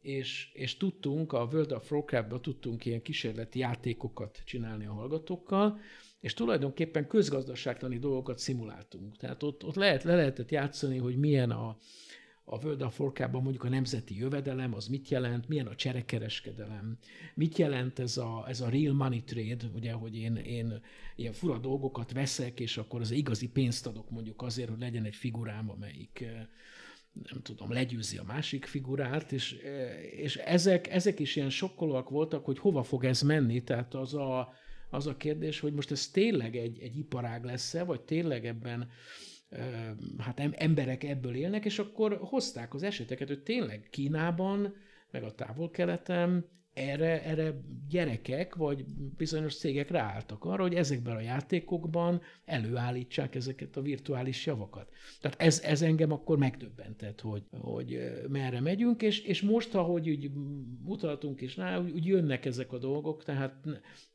és, 0.00 0.50
és 0.52 0.76
tudtunk, 0.76 1.32
a 1.32 1.48
World 1.52 1.72
of 1.72 1.92
warcraft 1.92 2.42
tudtunk 2.42 2.84
ilyen 2.84 3.02
kísérleti 3.02 3.58
játékokat 3.58 4.42
csinálni 4.44 4.86
a 4.86 4.92
hallgatókkal, 4.92 5.80
és 6.20 6.34
tulajdonképpen 6.34 7.06
közgazdaságtani 7.06 7.98
dolgokat 7.98 8.38
szimuláltunk. 8.38 9.16
Tehát 9.16 9.42
ott, 9.42 9.64
ott 9.64 9.74
lehet, 9.74 10.02
le 10.02 10.14
lehetett 10.14 10.50
játszani, 10.50 10.98
hogy 10.98 11.16
milyen 11.16 11.50
a, 11.50 11.76
a 12.48 12.56
World 12.56 12.82
of 12.82 13.00
Warcraft-ban 13.00 13.42
mondjuk 13.42 13.64
a 13.64 13.68
nemzeti 13.68 14.18
jövedelem, 14.18 14.74
az 14.74 14.86
mit 14.86 15.08
jelent, 15.08 15.48
milyen 15.48 15.66
a 15.66 15.74
cserekereskedelem, 15.74 16.98
mit 17.34 17.58
jelent 17.58 17.98
ez 17.98 18.16
a, 18.16 18.44
ez 18.48 18.60
a 18.60 18.68
real 18.68 18.94
money 18.94 19.22
trade, 19.22 19.64
ugye, 19.74 19.92
hogy 19.92 20.16
én, 20.16 20.36
én 20.36 20.80
ilyen 21.16 21.32
fura 21.32 21.58
dolgokat 21.58 22.12
veszek, 22.12 22.60
és 22.60 22.76
akkor 22.76 23.00
az 23.00 23.10
igazi 23.10 23.48
pénzt 23.48 23.86
adok 23.86 24.10
mondjuk 24.10 24.42
azért, 24.42 24.68
hogy 24.68 24.78
legyen 24.78 25.04
egy 25.04 25.14
figurám, 25.14 25.70
amelyik 25.70 26.20
eh, 26.20 26.46
nem 27.30 27.42
tudom, 27.42 27.72
legyőzi 27.72 28.16
a 28.16 28.24
másik 28.24 28.64
figurát, 28.64 29.32
és, 29.32 29.52
eh, 29.52 30.02
és 30.12 30.36
ezek, 30.36 30.88
ezek 30.88 31.18
is 31.18 31.36
ilyen 31.36 31.50
sokkolóak 31.50 32.08
voltak, 32.10 32.44
hogy 32.44 32.58
hova 32.58 32.82
fog 32.82 33.04
ez 33.04 33.22
menni, 33.22 33.62
tehát 33.62 33.94
az 33.94 34.14
a, 34.14 34.52
az 34.90 35.06
a 35.06 35.16
kérdés, 35.16 35.60
hogy 35.60 35.72
most 35.72 35.90
ez 35.90 36.08
tényleg 36.08 36.56
egy, 36.56 36.78
egy 36.78 36.98
iparág 36.98 37.44
lesz-e, 37.44 37.84
vagy 37.84 38.00
tényleg 38.00 38.46
ebben 38.46 38.90
hát 40.18 40.40
emberek 40.52 41.04
ebből 41.04 41.34
élnek, 41.34 41.64
és 41.64 41.78
akkor 41.78 42.18
hozták 42.20 42.74
az 42.74 42.82
eseteket, 42.82 43.28
hogy 43.28 43.42
tényleg 43.42 43.88
Kínában, 43.90 44.74
meg 45.10 45.22
a 45.22 45.34
távol-keleten 45.34 46.48
erre, 46.76 47.22
erre 47.24 47.54
gyerekek 47.88 48.54
vagy 48.54 48.84
bizonyos 49.16 49.56
cégek 49.56 49.90
ráálltak 49.90 50.44
arra, 50.44 50.62
hogy 50.62 50.74
ezekben 50.74 51.16
a 51.16 51.20
játékokban 51.20 52.20
előállítsák 52.44 53.34
ezeket 53.34 53.76
a 53.76 53.80
virtuális 53.80 54.46
javakat. 54.46 54.88
Tehát 55.20 55.40
ez, 55.40 55.60
ez 55.64 55.82
engem 55.82 56.12
akkor 56.12 56.38
megdöbbentett, 56.38 57.20
hogy, 57.20 57.42
hogy 57.50 57.98
merre 58.28 58.60
megyünk, 58.60 59.02
és, 59.02 59.20
és 59.20 59.42
most, 59.42 59.74
ahogy 59.74 60.10
úgy 60.10 60.30
mutattunk 60.84 61.40
is 61.40 61.56
rá, 61.56 61.78
úgy, 61.78 61.90
úgy 61.90 62.06
jönnek 62.06 62.44
ezek 62.44 62.72
a 62.72 62.78
dolgok, 62.78 63.24
tehát, 63.24 63.54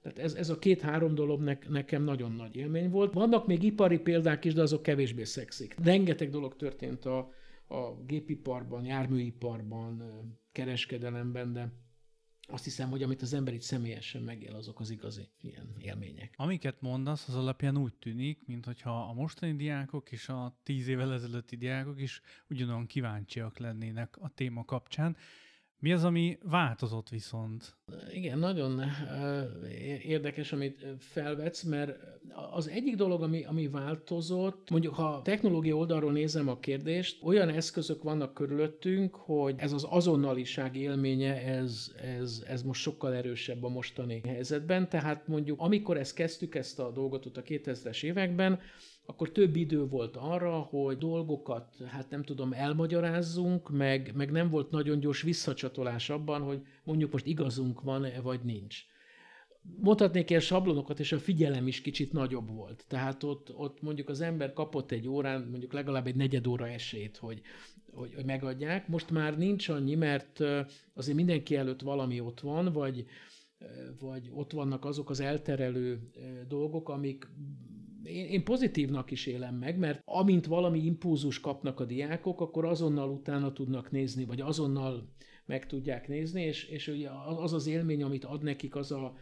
tehát 0.02 0.19
ez, 0.19 0.34
ez 0.34 0.50
a 0.50 0.60
két-három 0.60 1.15
dolog 1.15 1.41
ne, 1.41 1.58
nekem 1.69 2.04
nagyon 2.04 2.32
nagy 2.32 2.56
élmény 2.56 2.89
volt. 2.89 3.13
Vannak 3.13 3.47
még 3.47 3.63
ipari 3.63 4.00
példák 4.00 4.45
is, 4.45 4.54
de 4.54 4.62
azok 4.62 4.84
kevésbé 4.84 5.24
szexik. 5.24 5.76
Rengeteg 5.84 6.30
dolog 6.30 6.56
történt 6.56 7.06
a, 7.06 7.17
a 7.67 8.04
gépiparban, 8.06 8.86
járműiparban, 8.86 10.04
kereskedelemben, 10.52 11.54
de 11.54 11.71
azt 12.52 12.64
hiszem, 12.64 12.90
hogy 12.90 13.04
amit 13.04 13.22
az 13.22 13.34
ember 13.34 13.54
itt 13.54 13.62
személyesen 13.62 14.22
megél, 14.22 14.56
azok 14.56 14.80
az 14.80 14.90
igazi 14.90 15.28
ilyen 15.42 15.76
élmények. 15.80 16.34
Amiket 16.38 16.82
mondasz, 16.82 17.28
az 17.28 17.36
alapján 17.36 17.78
úgy 17.78 17.94
tűnik, 17.94 18.40
mintha 18.46 19.10
a 19.10 19.14
mostani 19.14 19.56
diákok 19.56 20.12
és 20.12 20.30
a 20.30 20.60
tíz 20.64 20.88
évvel 20.88 21.14
ezelőtti 21.14 21.56
diákok 21.56 22.02
is 22.02 22.22
ugyanolyan 22.50 22.86
kíváncsiak 22.86 23.58
lennének 23.58 24.18
a 24.18 24.30
téma 24.30 24.66
kapcsán, 24.66 25.18
mi 25.82 25.94
az, 25.94 26.04
ami 26.04 26.38
változott 26.44 27.10
viszont? 27.10 27.76
Igen, 28.13 28.39
nagyon 28.39 28.82
érdekes, 30.04 30.54
amit 30.54 30.86
felvetsz, 31.00 31.63
mert 31.63 32.00
az 32.52 32.67
egyik 32.67 32.96
dolog, 32.96 33.22
ami, 33.22 33.44
ami 33.44 33.67
változott, 33.67 34.70
mondjuk 34.70 34.94
ha 34.94 35.22
technológia 35.24 35.76
oldalról 35.76 36.12
nézem 36.12 36.48
a 36.48 36.60
kérdést, 36.60 37.24
olyan 37.24 37.50
eszközök 37.50 38.04
vannak 38.04 38.34
körülöttünk, 38.34 39.15
hogy 39.15 39.56
ez 39.58 39.74
az 39.74 39.86
azonnaliság 39.89 40.76
élménye, 40.76 41.41
ez, 41.41 41.91
ez, 42.20 42.44
ez 42.48 42.63
most 42.63 42.82
sokkal 42.82 43.13
erősebb 43.13 43.63
a 43.63 43.70
mostani 43.70 44.22
helyzetben, 44.26 44.89
tehát 44.89 45.28
mondjuk 45.28 45.60
amikor 45.60 45.98
ezt 45.98 46.15
kezdtük, 46.15 46.56
ezt 46.56 46.80
a 46.80 46.91
dolgot 46.91 47.26
ott 47.26 47.38
a 47.38 47.41
2000-es 47.41 48.04
években, 48.04 48.60
akkor 49.06 49.32
több 49.32 49.56
idő 49.56 49.88
volt 49.88 50.15
arra, 50.15 50.60
hogy 50.60 50.98
dolgokat, 50.98 51.76
hát 51.88 52.10
nem 52.10 52.24
tudom, 52.24 52.54
elmagyarázzunk, 52.54 53.70
meg, 53.70 54.12
meg 54.15 54.32
nem 54.32 54.50
volt 54.50 54.72
nagyon 54.72 55.00
gyors 55.00 55.22
visszacsatolás 55.22 55.71
abban, 55.78 56.42
hogy 56.42 56.62
mondjuk 56.84 57.12
most 57.12 57.26
igazunk 57.26 57.82
van-e, 57.82 58.22
vagy 58.22 58.40
nincs. 58.44 58.84
Mondhatnék 59.62 60.30
ilyen 60.30 60.42
sablonokat, 60.42 61.00
és 61.00 61.12
a 61.12 61.20
figyelem 61.20 61.68
is 61.68 61.82
kicsit 61.82 62.14
nagyobb 62.14 62.50
volt. 62.50 62.86
Tehát 62.88 63.24
ott, 63.24 63.56
ott 63.56 63.82
mondjuk 63.82 64.10
az 64.10 64.22
ember 64.22 64.54
kapott 64.54 64.92
egy 64.92 65.08
órán, 65.08 65.48
mondjuk 65.50 65.74
legalább 65.74 66.08
egy 66.08 66.16
negyed 66.16 66.48
óra 66.48 66.68
esélyt, 66.68 67.18
hogy, 67.18 67.42
hogy, 67.92 68.14
hogy 68.14 68.26
megadják. 68.26 68.88
Most 68.88 69.10
már 69.10 69.38
nincs 69.38 69.70
annyi, 69.70 69.96
mert 69.96 70.40
azért 70.94 71.18
mindenki 71.18 71.56
előtt 71.56 71.82
valami 71.82 72.20
ott 72.20 72.40
van, 72.40 72.72
vagy, 72.74 73.06
vagy 74.00 74.30
ott 74.34 74.52
vannak 74.52 74.86
azok 74.86 75.10
az 75.10 75.20
elterelő 75.20 76.10
dolgok, 76.48 76.90
amik 76.90 77.28
én, 78.04 78.26
én 78.26 78.44
pozitívnak 78.44 79.12
is 79.12 79.26
élem 79.26 79.56
meg, 79.56 79.78
mert 79.78 80.02
amint 80.06 80.46
valami 80.46 80.80
impulzus 80.86 81.40
kapnak 81.40 81.80
a 81.80 81.86
diákok, 81.86 82.42
akkor 82.42 82.66
azonnal 82.66 83.10
utána 83.10 83.54
tudnak 83.54 83.92
nézni, 83.92 84.26
vagy 84.26 84.42
azonnal 84.42 85.10
meg 85.46 85.68
tudják 85.68 86.08
nézni, 86.08 86.42
és, 86.42 86.64
és 86.64 86.88
ugye 86.88 87.10
az 87.38 87.54
az 87.54 87.68
élmény, 87.68 88.04
amit 88.04 88.26
ad 88.26 88.44
nekik, 88.44 88.76
az 88.76 88.92
a 88.92 89.18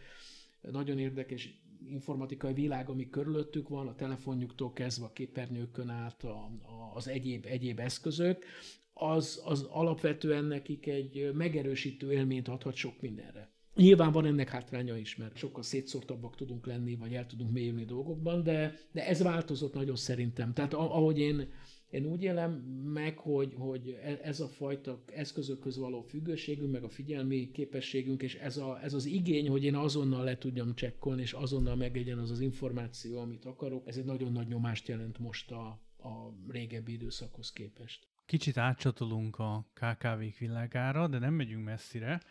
nagyon 0.60 0.98
érdekes 0.98 1.60
informatikai 1.88 2.52
világ, 2.52 2.88
ami 2.88 3.08
körülöttük 3.08 3.68
van, 3.68 3.86
a 3.86 3.94
telefonjuktól 3.94 4.72
kezdve 4.72 5.06
a 5.06 5.12
képernyőkön 5.12 5.88
át 5.88 6.24
a, 6.24 6.28
a, 6.28 6.92
az 6.94 7.08
egyéb, 7.08 7.46
egyéb 7.48 7.78
eszközök, 7.78 8.44
az, 8.92 9.42
az 9.44 9.62
alapvetően 9.62 10.44
nekik 10.44 10.86
egy 10.86 11.30
megerősítő 11.34 12.12
élményt 12.12 12.48
adhat 12.48 12.74
sok 12.74 13.00
mindenre. 13.00 13.50
Nyilván 13.74 14.12
van 14.12 14.26
ennek 14.26 14.48
hátránya 14.48 14.96
is, 14.96 15.16
mert 15.16 15.36
sokkal 15.36 15.62
szétszórtabbak 15.62 16.36
tudunk 16.36 16.66
lenni, 16.66 16.96
vagy 16.96 17.14
el 17.14 17.26
tudunk 17.26 17.50
mélyülni 17.50 17.84
dolgokban, 17.84 18.42
de, 18.42 18.74
de 18.92 19.06
ez 19.06 19.22
változott 19.22 19.74
nagyon 19.74 19.96
szerintem. 19.96 20.52
Tehát 20.52 20.74
ahogy 20.74 21.18
én 21.18 21.52
én 21.90 22.04
úgy 22.04 22.22
élem 22.22 22.52
meg, 22.92 23.18
hogy, 23.18 23.54
hogy 23.56 23.98
e, 24.02 24.18
ez 24.22 24.40
a 24.40 24.48
fajta 24.48 25.02
eszközökhöz 25.14 25.78
való 25.78 26.00
függőségünk, 26.00 26.72
meg 26.72 26.82
a 26.84 26.88
figyelmi 26.88 27.50
képességünk, 27.50 28.22
és 28.22 28.34
ez, 28.34 28.56
a, 28.56 28.82
ez 28.82 28.94
az 28.94 29.04
igény, 29.04 29.48
hogy 29.48 29.64
én 29.64 29.74
azonnal 29.74 30.24
le 30.24 30.38
tudjam 30.38 30.74
csekkolni, 30.74 31.22
és 31.22 31.32
azonnal 31.32 31.76
meglegyen 31.76 32.18
az 32.18 32.30
az 32.30 32.40
információ, 32.40 33.20
amit 33.20 33.44
akarok, 33.44 33.88
ez 33.88 33.96
egy 33.96 34.04
nagyon 34.04 34.32
nagy 34.32 34.46
nyomást 34.46 34.88
jelent 34.88 35.18
most 35.18 35.50
a, 35.50 35.66
a 35.96 36.34
régebbi 36.48 36.92
időszakhoz 36.92 37.52
képest. 37.52 38.06
Kicsit 38.26 38.56
átcsatolunk 38.56 39.38
a 39.38 39.66
KKV-k 39.74 40.38
világára, 40.38 41.08
de 41.08 41.18
nem 41.18 41.34
megyünk 41.34 41.64
messzire. 41.64 42.22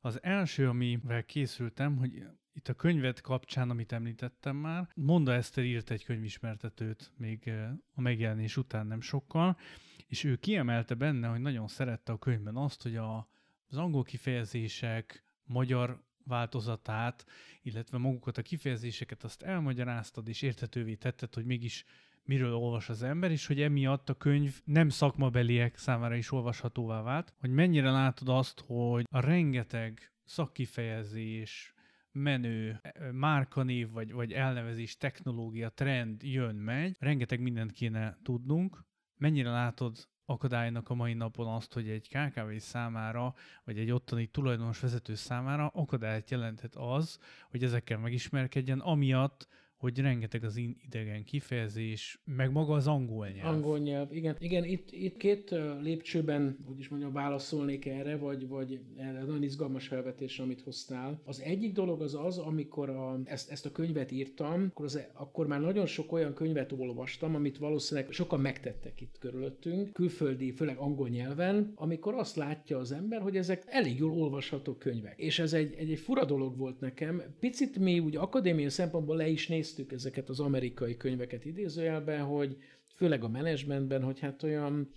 Az 0.00 0.22
első, 0.22 0.68
amivel 0.68 1.24
készültem, 1.24 1.96
hogy 1.96 2.22
itt 2.56 2.68
a 2.68 2.74
könyvet 2.74 3.20
kapcsán, 3.20 3.70
amit 3.70 3.92
említettem 3.92 4.56
már, 4.56 4.88
Monda 4.94 5.32
Eszter 5.32 5.64
írt 5.64 5.90
egy 5.90 6.04
könyvismertetőt 6.04 7.12
még 7.16 7.52
a 7.94 8.00
megjelenés 8.00 8.56
után 8.56 8.86
nem 8.86 9.00
sokkal, 9.00 9.58
és 10.06 10.24
ő 10.24 10.36
kiemelte 10.36 10.94
benne, 10.94 11.28
hogy 11.28 11.40
nagyon 11.40 11.68
szerette 11.68 12.12
a 12.12 12.18
könyvben 12.18 12.56
azt, 12.56 12.82
hogy 12.82 12.96
a, 12.96 13.28
az 13.68 13.76
angol 13.76 14.02
kifejezések 14.02 15.24
magyar 15.44 16.02
változatát, 16.24 17.26
illetve 17.62 17.98
magukat 17.98 18.38
a 18.38 18.42
kifejezéseket 18.42 19.24
azt 19.24 19.42
elmagyaráztad 19.42 20.28
és 20.28 20.42
érthetővé 20.42 20.94
tetted, 20.94 21.34
hogy 21.34 21.44
mégis 21.44 21.84
miről 22.22 22.54
olvas 22.54 22.88
az 22.88 23.02
ember, 23.02 23.30
és 23.30 23.46
hogy 23.46 23.60
emiatt 23.60 24.08
a 24.08 24.14
könyv 24.14 24.60
nem 24.64 24.88
szakmabeliek 24.88 25.76
számára 25.76 26.14
is 26.14 26.32
olvashatóvá 26.32 27.02
vált, 27.02 27.34
hogy 27.40 27.50
mennyire 27.50 27.90
látod 27.90 28.28
azt, 28.28 28.62
hogy 28.66 29.06
a 29.10 29.20
rengeteg 29.20 30.12
szakkifejezés, 30.24 31.74
menő 32.16 32.80
márkanév, 33.12 33.90
vagy, 33.90 34.12
vagy 34.12 34.32
elnevezés, 34.32 34.96
technológia, 34.96 35.68
trend 35.68 36.22
jön, 36.22 36.54
megy, 36.54 36.96
rengeteg 36.98 37.40
mindent 37.40 37.72
kéne 37.72 38.18
tudnunk. 38.22 38.84
Mennyire 39.16 39.50
látod 39.50 40.08
akadálynak 40.24 40.90
a 40.90 40.94
mai 40.94 41.14
napon 41.14 41.46
azt, 41.46 41.72
hogy 41.72 41.88
egy 41.88 42.08
KKV 42.08 42.56
számára, 42.56 43.34
vagy 43.64 43.78
egy 43.78 43.90
ottani 43.90 44.26
tulajdonos 44.26 44.80
vezető 44.80 45.14
számára 45.14 45.66
akadályt 45.66 46.30
jelenthet 46.30 46.74
az, 46.74 47.18
hogy 47.50 47.62
ezekkel 47.62 47.98
megismerkedjen, 47.98 48.80
amiatt, 48.80 49.48
hogy 49.76 49.98
rengeteg 49.98 50.44
az 50.44 50.56
idegen 50.56 51.24
kifejezés, 51.24 52.20
meg 52.24 52.52
maga 52.52 52.74
az 52.74 52.86
angol 52.86 53.28
nyelv. 53.28 53.54
Angol 53.54 53.78
nyelv, 53.78 54.12
igen. 54.12 54.36
Igen, 54.38 54.64
itt, 54.64 54.90
itt 54.90 55.16
két 55.16 55.54
lépcsőben, 55.80 56.58
hogy 56.64 56.78
is 56.78 56.88
mondjam, 56.88 57.12
válaszolnék 57.12 57.86
erre, 57.86 58.16
vagy, 58.16 58.48
vagy 58.48 58.80
erre 58.96 59.18
nagyon 59.18 59.42
izgalmas 59.42 59.86
felvetés, 59.86 60.38
amit 60.38 60.60
hoztál. 60.60 61.20
Az 61.24 61.40
egyik 61.40 61.72
dolog 61.72 62.02
az 62.02 62.14
az, 62.14 62.38
amikor 62.38 62.90
a, 62.90 63.20
ezt, 63.24 63.50
ezt 63.50 63.66
a 63.66 63.72
könyvet 63.72 64.10
írtam, 64.10 64.66
akkor, 64.70 64.84
az, 64.84 65.00
akkor 65.12 65.46
már 65.46 65.60
nagyon 65.60 65.86
sok 65.86 66.12
olyan 66.12 66.34
könyvet 66.34 66.72
olvastam, 66.72 67.34
amit 67.34 67.58
valószínűleg 67.58 68.12
sokan 68.12 68.40
megtettek 68.40 69.00
itt 69.00 69.18
körülöttünk, 69.18 69.92
külföldi, 69.92 70.52
főleg 70.52 70.76
angol 70.76 71.08
nyelven, 71.08 71.72
amikor 71.74 72.14
azt 72.14 72.36
látja 72.36 72.78
az 72.78 72.92
ember, 72.92 73.20
hogy 73.20 73.36
ezek 73.36 73.62
elég 73.66 73.98
jól 73.98 74.12
olvasható 74.12 74.74
könyvek. 74.74 75.18
És 75.18 75.38
ez 75.38 75.52
egy, 75.52 75.74
egy, 75.74 75.90
egy 75.90 75.98
fura 75.98 76.24
dolog 76.24 76.56
volt 76.56 76.80
nekem. 76.80 77.22
Picit 77.40 77.78
mi 77.78 77.98
úgy 77.98 78.16
akadémia 78.16 78.70
szempontból 78.70 79.16
le 79.16 79.28
is 79.28 79.48
néz 79.48 79.65
néztük 79.66 79.92
ezeket 79.92 80.28
az 80.28 80.40
amerikai 80.40 80.96
könyveket 80.96 81.44
idézőjelben, 81.44 82.22
hogy 82.22 82.56
főleg 82.94 83.24
a 83.24 83.28
menedzsmentben, 83.28 84.02
hogy 84.02 84.20
hát 84.20 84.42
olyan, 84.42 84.92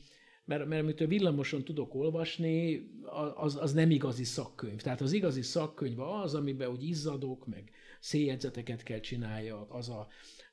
mert, 0.45 0.65
mert 0.65 0.82
amit 0.82 1.01
a 1.01 1.08
villamoson 1.08 1.63
tudok 1.63 1.95
olvasni, 1.95 2.89
az, 3.36 3.55
az 3.62 3.73
nem 3.73 3.91
igazi 3.91 4.23
szakkönyv. 4.23 4.82
Tehát 4.82 5.01
az 5.01 5.12
igazi 5.12 5.41
szakkönyv 5.41 5.99
az, 5.99 6.36
amiben 6.36 6.69
úgy 6.69 6.84
izzadok, 6.84 7.47
meg 7.47 7.71
széljegyzeteket 7.99 8.84
kell 8.84 8.99
csináljak, 8.99 9.73
az 9.73 9.89
a 9.89 10.08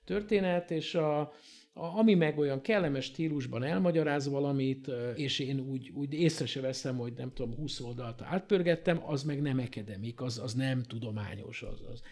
történet, 0.04 0.70
és 0.70 0.94
a, 0.94 1.20
a, 1.20 1.30
ami 1.72 2.14
meg 2.14 2.38
olyan 2.38 2.60
kellemes 2.60 3.04
stílusban 3.04 3.62
elmagyaráz 3.62 4.28
valamit, 4.28 4.90
és 5.14 5.38
én 5.38 5.60
úgy, 5.60 5.90
úgy 5.94 6.12
észre 6.12 6.46
se 6.46 6.60
veszem, 6.60 6.96
hogy 6.96 7.12
nem 7.16 7.32
tudom, 7.32 7.54
20 7.54 7.80
oldalt 7.80 8.22
átpörgettem, 8.22 9.02
az 9.06 9.22
meg 9.22 9.42
nem 9.42 9.58
akademik, 9.58 10.20
az, 10.20 10.38
az 10.38 10.54
nem 10.54 10.82
tudományos, 10.82 11.62
az, 11.62 11.80
az, 11.92 12.02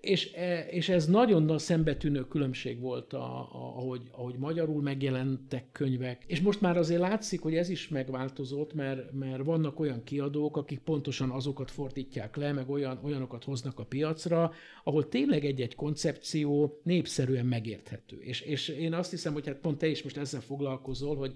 és, 0.00 0.32
e, 0.32 0.66
és 0.70 0.88
ez 0.88 1.06
nagyon 1.06 1.58
szembetűnő 1.58 2.26
különbség 2.28 2.80
volt, 2.80 3.12
a, 3.12 3.38
a, 3.38 3.76
ahogy, 3.76 4.02
ahogy 4.10 4.34
magyarul 4.38 4.82
megjelentek 4.82 5.72
könyvek. 5.72 6.24
És 6.26 6.40
most 6.40 6.60
már 6.60 6.76
azért 6.76 7.00
látszik, 7.00 7.40
hogy 7.40 7.54
ez 7.54 7.68
is 7.68 7.88
megváltozott, 7.88 8.74
mert, 8.74 9.12
mert 9.12 9.44
vannak 9.44 9.80
olyan 9.80 10.04
kiadók, 10.04 10.56
akik 10.56 10.78
pontosan 10.78 11.30
azokat 11.30 11.70
fordítják 11.70 12.36
le, 12.36 12.52
meg 12.52 12.70
olyan, 12.70 13.00
olyanokat 13.02 13.44
hoznak 13.44 13.78
a 13.78 13.84
piacra, 13.84 14.52
ahol 14.84 15.08
tényleg 15.08 15.44
egy-egy 15.44 15.74
koncepció 15.74 16.80
népszerűen 16.82 17.46
megérthető. 17.46 18.16
És, 18.20 18.40
és 18.40 18.68
én 18.68 18.94
azt 18.94 19.10
hiszem, 19.10 19.32
hogy 19.32 19.46
hát 19.46 19.56
pont 19.56 19.78
te 19.78 19.86
is 19.86 20.02
most 20.02 20.16
ezzel 20.16 20.40
foglalkozol, 20.40 21.16
hogy 21.16 21.34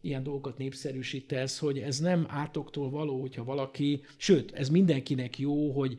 ilyen 0.00 0.22
dolgokat 0.22 0.58
népszerűsítesz, 0.58 1.58
hogy 1.58 1.78
ez 1.78 1.98
nem 1.98 2.26
átoktól 2.28 2.90
való, 2.90 3.20
hogyha 3.20 3.44
valaki, 3.44 4.00
sőt, 4.16 4.52
ez 4.52 4.68
mindenkinek 4.68 5.38
jó, 5.38 5.70
hogy 5.70 5.98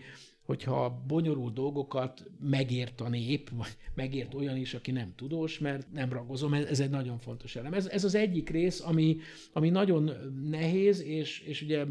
hogyha 0.52 1.04
bonyolult 1.08 1.54
dolgokat 1.54 2.24
megért 2.40 3.02
a 3.02 3.10
nép, 3.10 3.50
vagy 3.50 3.78
megért 3.94 4.34
olyan 4.34 4.58
is, 4.58 4.74
aki 4.74 4.92
nem 4.92 5.14
tudós, 5.16 5.60
mert 5.60 5.92
nem 5.94 6.12
ragozom, 6.12 6.54
ez 6.54 6.80
egy 6.80 6.90
nagyon 6.90 7.18
fontos 7.18 7.56
elem. 7.56 7.74
Ez, 7.74 7.88
ez 7.88 8.04
az 8.04 8.16
egyik 8.16 8.50
rész, 8.50 8.82
ami, 8.82 9.18
ami 9.54 9.70
nagyon 9.70 10.12
nehéz, 10.50 11.04
és, 11.04 11.40
és 11.40 11.62
ugye 11.62 11.86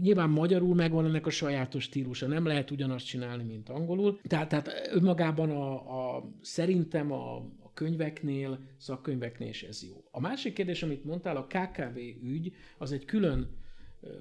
nyilván 0.00 0.30
magyarul 0.30 0.74
megvan 0.74 1.04
ennek 1.04 1.26
a 1.26 1.30
sajátos 1.30 1.82
stílusa, 1.82 2.26
nem 2.26 2.46
lehet 2.46 2.70
ugyanazt 2.70 3.06
csinálni, 3.06 3.42
mint 3.42 3.68
angolul. 3.68 4.20
Tehát, 4.22 4.48
tehát 4.48 4.90
önmagában 4.92 5.50
a, 5.50 5.72
a, 6.16 6.30
szerintem 6.40 7.12
a, 7.12 7.36
a 7.36 7.72
könyveknél, 7.74 8.58
szakkönyveknél 8.76 9.48
is 9.48 9.62
ez 9.62 9.84
jó. 9.88 10.04
A 10.10 10.20
másik 10.20 10.52
kérdés, 10.52 10.82
amit 10.82 11.04
mondtál, 11.04 11.36
a 11.36 11.46
KKV 11.46 11.98
ügy, 12.22 12.52
az 12.78 12.92
egy 12.92 13.04
külön 13.04 13.59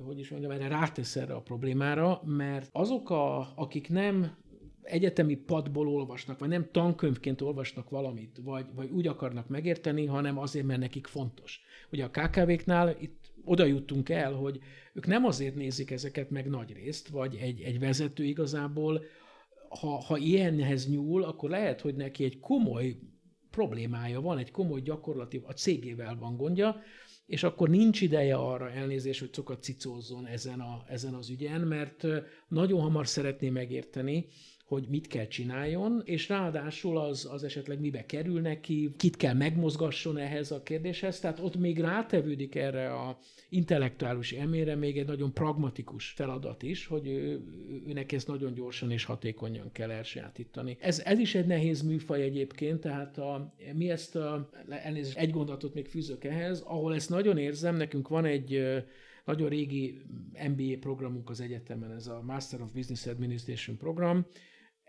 hogy 0.05 0.19
is 0.19 0.29
mondjam, 0.29 0.51
erre 0.51 0.67
rátesz 0.67 1.15
erre 1.15 1.33
a 1.33 1.41
problémára, 1.41 2.21
mert 2.25 2.69
azok, 2.71 3.09
a, 3.09 3.53
akik 3.55 3.89
nem 3.89 4.37
egyetemi 4.81 5.35
padból 5.35 5.87
olvasnak, 5.87 6.39
vagy 6.39 6.49
nem 6.49 6.67
tankönyvként 6.71 7.41
olvasnak 7.41 7.89
valamit, 7.89 8.39
vagy, 8.43 8.65
vagy 8.75 8.89
úgy 8.89 9.07
akarnak 9.07 9.47
megérteni, 9.47 10.05
hanem 10.05 10.37
azért, 10.37 10.65
mert 10.65 10.79
nekik 10.79 11.07
fontos. 11.07 11.61
Ugye 11.91 12.03
a 12.03 12.09
KKV-knál 12.09 12.95
itt 12.99 13.31
oda 13.43 13.65
juttunk 13.65 14.09
el, 14.09 14.33
hogy 14.33 14.59
ők 14.93 15.07
nem 15.07 15.25
azért 15.25 15.55
nézik 15.55 15.91
ezeket 15.91 16.29
meg 16.29 16.49
nagy 16.49 16.73
részt, 16.73 17.07
vagy 17.07 17.35
egy, 17.35 17.61
egy 17.61 17.79
vezető 17.79 18.23
igazából, 18.23 19.01
ha, 19.69 19.87
ha 19.87 20.17
ilyenhez 20.17 20.89
nyúl, 20.89 21.23
akkor 21.23 21.49
lehet, 21.49 21.81
hogy 21.81 21.95
neki 21.95 22.23
egy 22.23 22.39
komoly 22.39 22.95
problémája 23.49 24.21
van, 24.21 24.37
egy 24.37 24.51
komoly 24.51 24.81
gyakorlati, 24.81 25.41
a 25.45 25.51
cégével 25.51 26.17
van 26.19 26.37
gondja, 26.37 26.81
és 27.29 27.43
akkor 27.43 27.69
nincs 27.69 28.01
ideje 28.01 28.35
arra 28.35 28.71
elnézés, 28.71 29.19
hogy 29.19 29.33
sokat 29.33 29.63
cicózzon 29.63 30.25
ezen, 30.25 30.59
a, 30.59 30.83
ezen 30.87 31.13
az 31.13 31.29
ügyen, 31.29 31.61
mert 31.61 32.05
nagyon 32.47 32.81
hamar 32.81 33.07
szeretné 33.07 33.49
megérteni, 33.49 34.25
hogy 34.69 34.85
mit 34.89 35.07
kell 35.07 35.27
csináljon, 35.27 36.01
és 36.05 36.29
ráadásul 36.29 36.97
az, 36.97 37.27
az 37.31 37.43
esetleg 37.43 37.79
mibe 37.79 38.05
kerül 38.05 38.41
neki, 38.41 38.93
kit 38.97 39.17
kell 39.17 39.33
megmozgasson 39.33 40.17
ehhez 40.17 40.51
a 40.51 40.63
kérdéshez, 40.63 41.19
tehát 41.19 41.39
ott 41.39 41.55
még 41.55 41.79
rátevődik 41.79 42.55
erre 42.55 42.93
a 42.93 43.17
intellektuális 43.49 44.31
elmére 44.31 44.75
még 44.75 44.97
egy 44.97 45.07
nagyon 45.07 45.33
pragmatikus 45.33 46.07
feladat 46.07 46.63
is, 46.63 46.85
hogy 46.85 47.07
ő, 47.07 47.41
őnek 47.87 48.11
ezt 48.11 48.27
nagyon 48.27 48.53
gyorsan 48.53 48.91
és 48.91 49.03
hatékonyan 49.03 49.71
kell 49.71 49.91
elsajátítani. 49.91 50.77
Ez, 50.79 50.99
ez 50.99 51.19
is 51.19 51.35
egy 51.35 51.47
nehéz 51.47 51.81
műfaj 51.81 52.21
egyébként, 52.21 52.79
tehát 52.79 53.17
a, 53.17 53.53
mi 53.73 53.89
ezt 53.89 54.15
a, 54.15 54.49
elnézést, 54.69 55.17
egy 55.17 55.31
gondolatot 55.31 55.73
még 55.73 55.87
fűzök 55.87 56.23
ehhez, 56.23 56.61
ahol 56.61 56.95
ezt 56.95 57.09
nagyon 57.09 57.37
érzem, 57.37 57.75
nekünk 57.75 58.07
van 58.07 58.25
egy 58.25 58.63
nagyon 59.25 59.49
régi 59.49 60.01
MBA 60.49 60.77
programunk 60.79 61.29
az 61.29 61.41
egyetemen, 61.41 61.91
ez 61.91 62.07
a 62.07 62.21
Master 62.25 62.61
of 62.61 62.71
Business 62.71 63.05
Administration 63.05 63.77
program, 63.77 64.25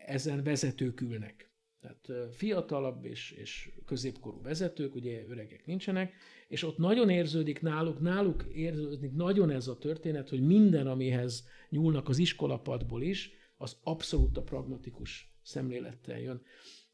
ezen 0.07 0.43
vezetők 0.43 1.01
ülnek. 1.01 1.51
Tehát 1.81 2.35
fiatalabb 2.35 3.05
és, 3.05 3.31
és 3.31 3.71
középkorú 3.87 4.43
vezetők, 4.43 4.95
ugye 4.95 5.25
öregek 5.29 5.67
nincsenek, 5.67 6.15
és 6.49 6.63
ott 6.63 6.79
nagyon 6.79 7.09
érződik 7.09 7.61
náluk, 7.61 8.01
náluk 8.01 8.45
érződik 8.53 9.13
nagyon 9.13 9.51
ez 9.51 9.69
a 9.69 9.79
történet, 9.79 10.29
hogy 10.29 10.41
minden, 10.41 10.87
amihez 10.87 11.47
nyúlnak 11.69 12.09
az 12.09 12.19
iskolapadból 12.19 13.03
is, 13.03 13.31
az 13.57 13.77
abszolút 13.83 14.37
a 14.37 14.43
pragmatikus 14.43 15.35
szemlélettel 15.43 16.21
jön. 16.21 16.43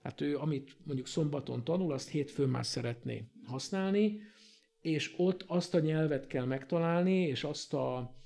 Hát 0.03 0.21
ő, 0.21 0.37
amit 0.37 0.77
mondjuk 0.85 1.07
szombaton 1.07 1.65
tanul, 1.65 1.93
azt 1.93 2.09
hétfőn 2.09 2.49
már 2.49 2.67
szeretné 2.67 3.29
használni, 3.45 4.21
és 4.81 5.15
ott 5.17 5.45
azt 5.47 5.75
a 5.75 5.81
nyelvet 5.81 6.27
kell 6.27 6.45
megtalálni, 6.45 7.21
és 7.21 7.45
azt 7.45 7.75
a 7.75 8.17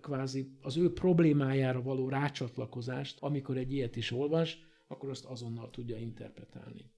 kvázi 0.00 0.58
az 0.60 0.76
ő 0.76 0.92
problémájára 0.92 1.82
való 1.82 2.08
rácsatlakozást, 2.08 3.18
amikor 3.20 3.56
egy 3.56 3.72
ilyet 3.72 3.96
is 3.96 4.10
olvas, 4.10 4.58
akkor 4.86 5.08
azt 5.08 5.24
azonnal 5.24 5.70
tudja 5.70 5.96
interpretálni. 5.96 6.92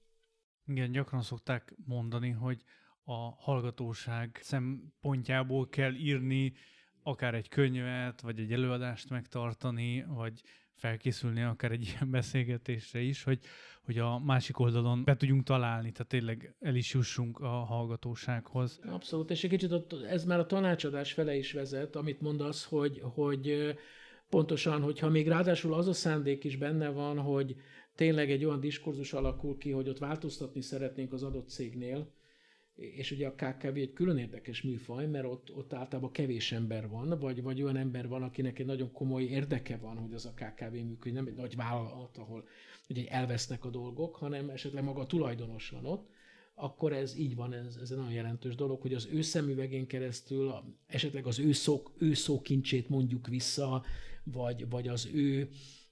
Igen, 0.65 0.91
gyakran 0.91 1.21
szokták 1.21 1.75
mondani, 1.85 2.29
hogy 2.29 2.63
a 3.03 3.13
hallgatóság 3.29 4.39
szempontjából 4.41 5.69
kell 5.69 5.93
írni 5.93 6.53
akár 7.03 7.35
egy 7.35 7.47
könyvet, 7.47 8.21
vagy 8.21 8.39
egy 8.39 8.51
előadást 8.51 9.09
megtartani, 9.09 10.05
vagy 10.07 10.41
felkészülni 10.77 11.41
akár 11.41 11.71
egy 11.71 11.83
ilyen 11.85 12.11
beszélgetésre 12.11 12.99
is, 12.99 13.23
hogy, 13.23 13.39
hogy 13.81 13.97
a 13.97 14.19
másik 14.19 14.59
oldalon 14.59 15.03
be 15.03 15.15
tudjunk 15.15 15.43
találni, 15.43 15.91
tehát 15.91 16.07
tényleg 16.07 16.55
el 16.59 16.75
is 16.75 16.93
jussunk 16.93 17.39
a 17.39 17.47
hallgatósághoz. 17.47 18.79
Abszolút, 18.85 19.31
és 19.31 19.43
egy 19.43 19.49
kicsit 19.49 19.73
ez 20.09 20.23
már 20.23 20.39
a 20.39 20.45
tanácsadás 20.45 21.13
fele 21.13 21.35
is 21.35 21.51
vezet, 21.51 21.95
amit 21.95 22.21
mondasz, 22.21 22.65
hogy, 22.65 23.01
hogy 23.03 23.75
pontosan, 24.29 24.81
hogyha 24.81 25.09
még 25.09 25.27
ráadásul 25.27 25.73
az 25.73 25.87
a 25.87 25.93
szándék 25.93 26.43
is 26.43 26.57
benne 26.57 26.89
van, 26.89 27.19
hogy 27.19 27.55
tényleg 27.95 28.31
egy 28.31 28.45
olyan 28.45 28.59
diskurzus 28.59 29.13
alakul 29.13 29.57
ki, 29.57 29.71
hogy 29.71 29.89
ott 29.89 29.97
változtatni 29.97 30.61
szeretnénk 30.61 31.13
az 31.13 31.23
adott 31.23 31.49
cégnél, 31.49 32.11
és 32.77 33.11
ugye 33.11 33.27
a 33.27 33.35
KKV 33.35 33.75
egy 33.75 33.93
külön 33.93 34.17
érdekes 34.17 34.61
műfaj, 34.61 35.07
mert 35.07 35.25
ott, 35.25 35.55
ott 35.55 35.73
általában 35.73 36.11
kevés 36.11 36.51
ember 36.51 36.89
van, 36.89 37.19
vagy, 37.19 37.41
vagy 37.41 37.61
olyan 37.61 37.77
ember 37.77 38.07
van, 38.07 38.23
akinek 38.23 38.59
egy 38.59 38.65
nagyon 38.65 38.91
komoly 38.91 39.23
érdeke 39.23 39.77
van, 39.77 39.97
hogy 39.97 40.13
az 40.13 40.25
a 40.25 40.33
KKV 40.33 40.73
működjön, 40.73 41.23
nem 41.23 41.27
egy 41.27 41.39
nagy 41.39 41.55
vállalat, 41.55 42.17
ahol 42.17 42.47
ugye 42.89 43.07
elvesznek 43.09 43.65
a 43.65 43.69
dolgok, 43.69 44.15
hanem 44.15 44.49
esetleg 44.49 44.83
maga 44.83 45.01
a 45.01 45.05
tulajdonos 45.05 45.69
van 45.69 45.85
ott, 45.85 46.09
akkor 46.55 46.93
ez 46.93 47.17
így 47.17 47.35
van, 47.35 47.53
ez, 47.53 47.75
ez 47.81 47.91
egy 47.91 47.97
nagyon 47.97 48.11
jelentős 48.11 48.55
dolog, 48.55 48.81
hogy 48.81 48.93
az 48.93 49.07
ő 49.11 49.21
szemüvegén 49.21 49.87
keresztül 49.87 50.53
esetleg 50.87 51.25
az 51.25 51.39
ő, 51.39 51.51
szó, 51.51 51.83
ő 51.97 52.13
szókincsét 52.13 52.89
mondjuk 52.89 53.27
vissza, 53.27 53.83
vagy, 54.23 54.69
vagy 54.69 54.87
az 54.87 55.09
ő 55.13 55.49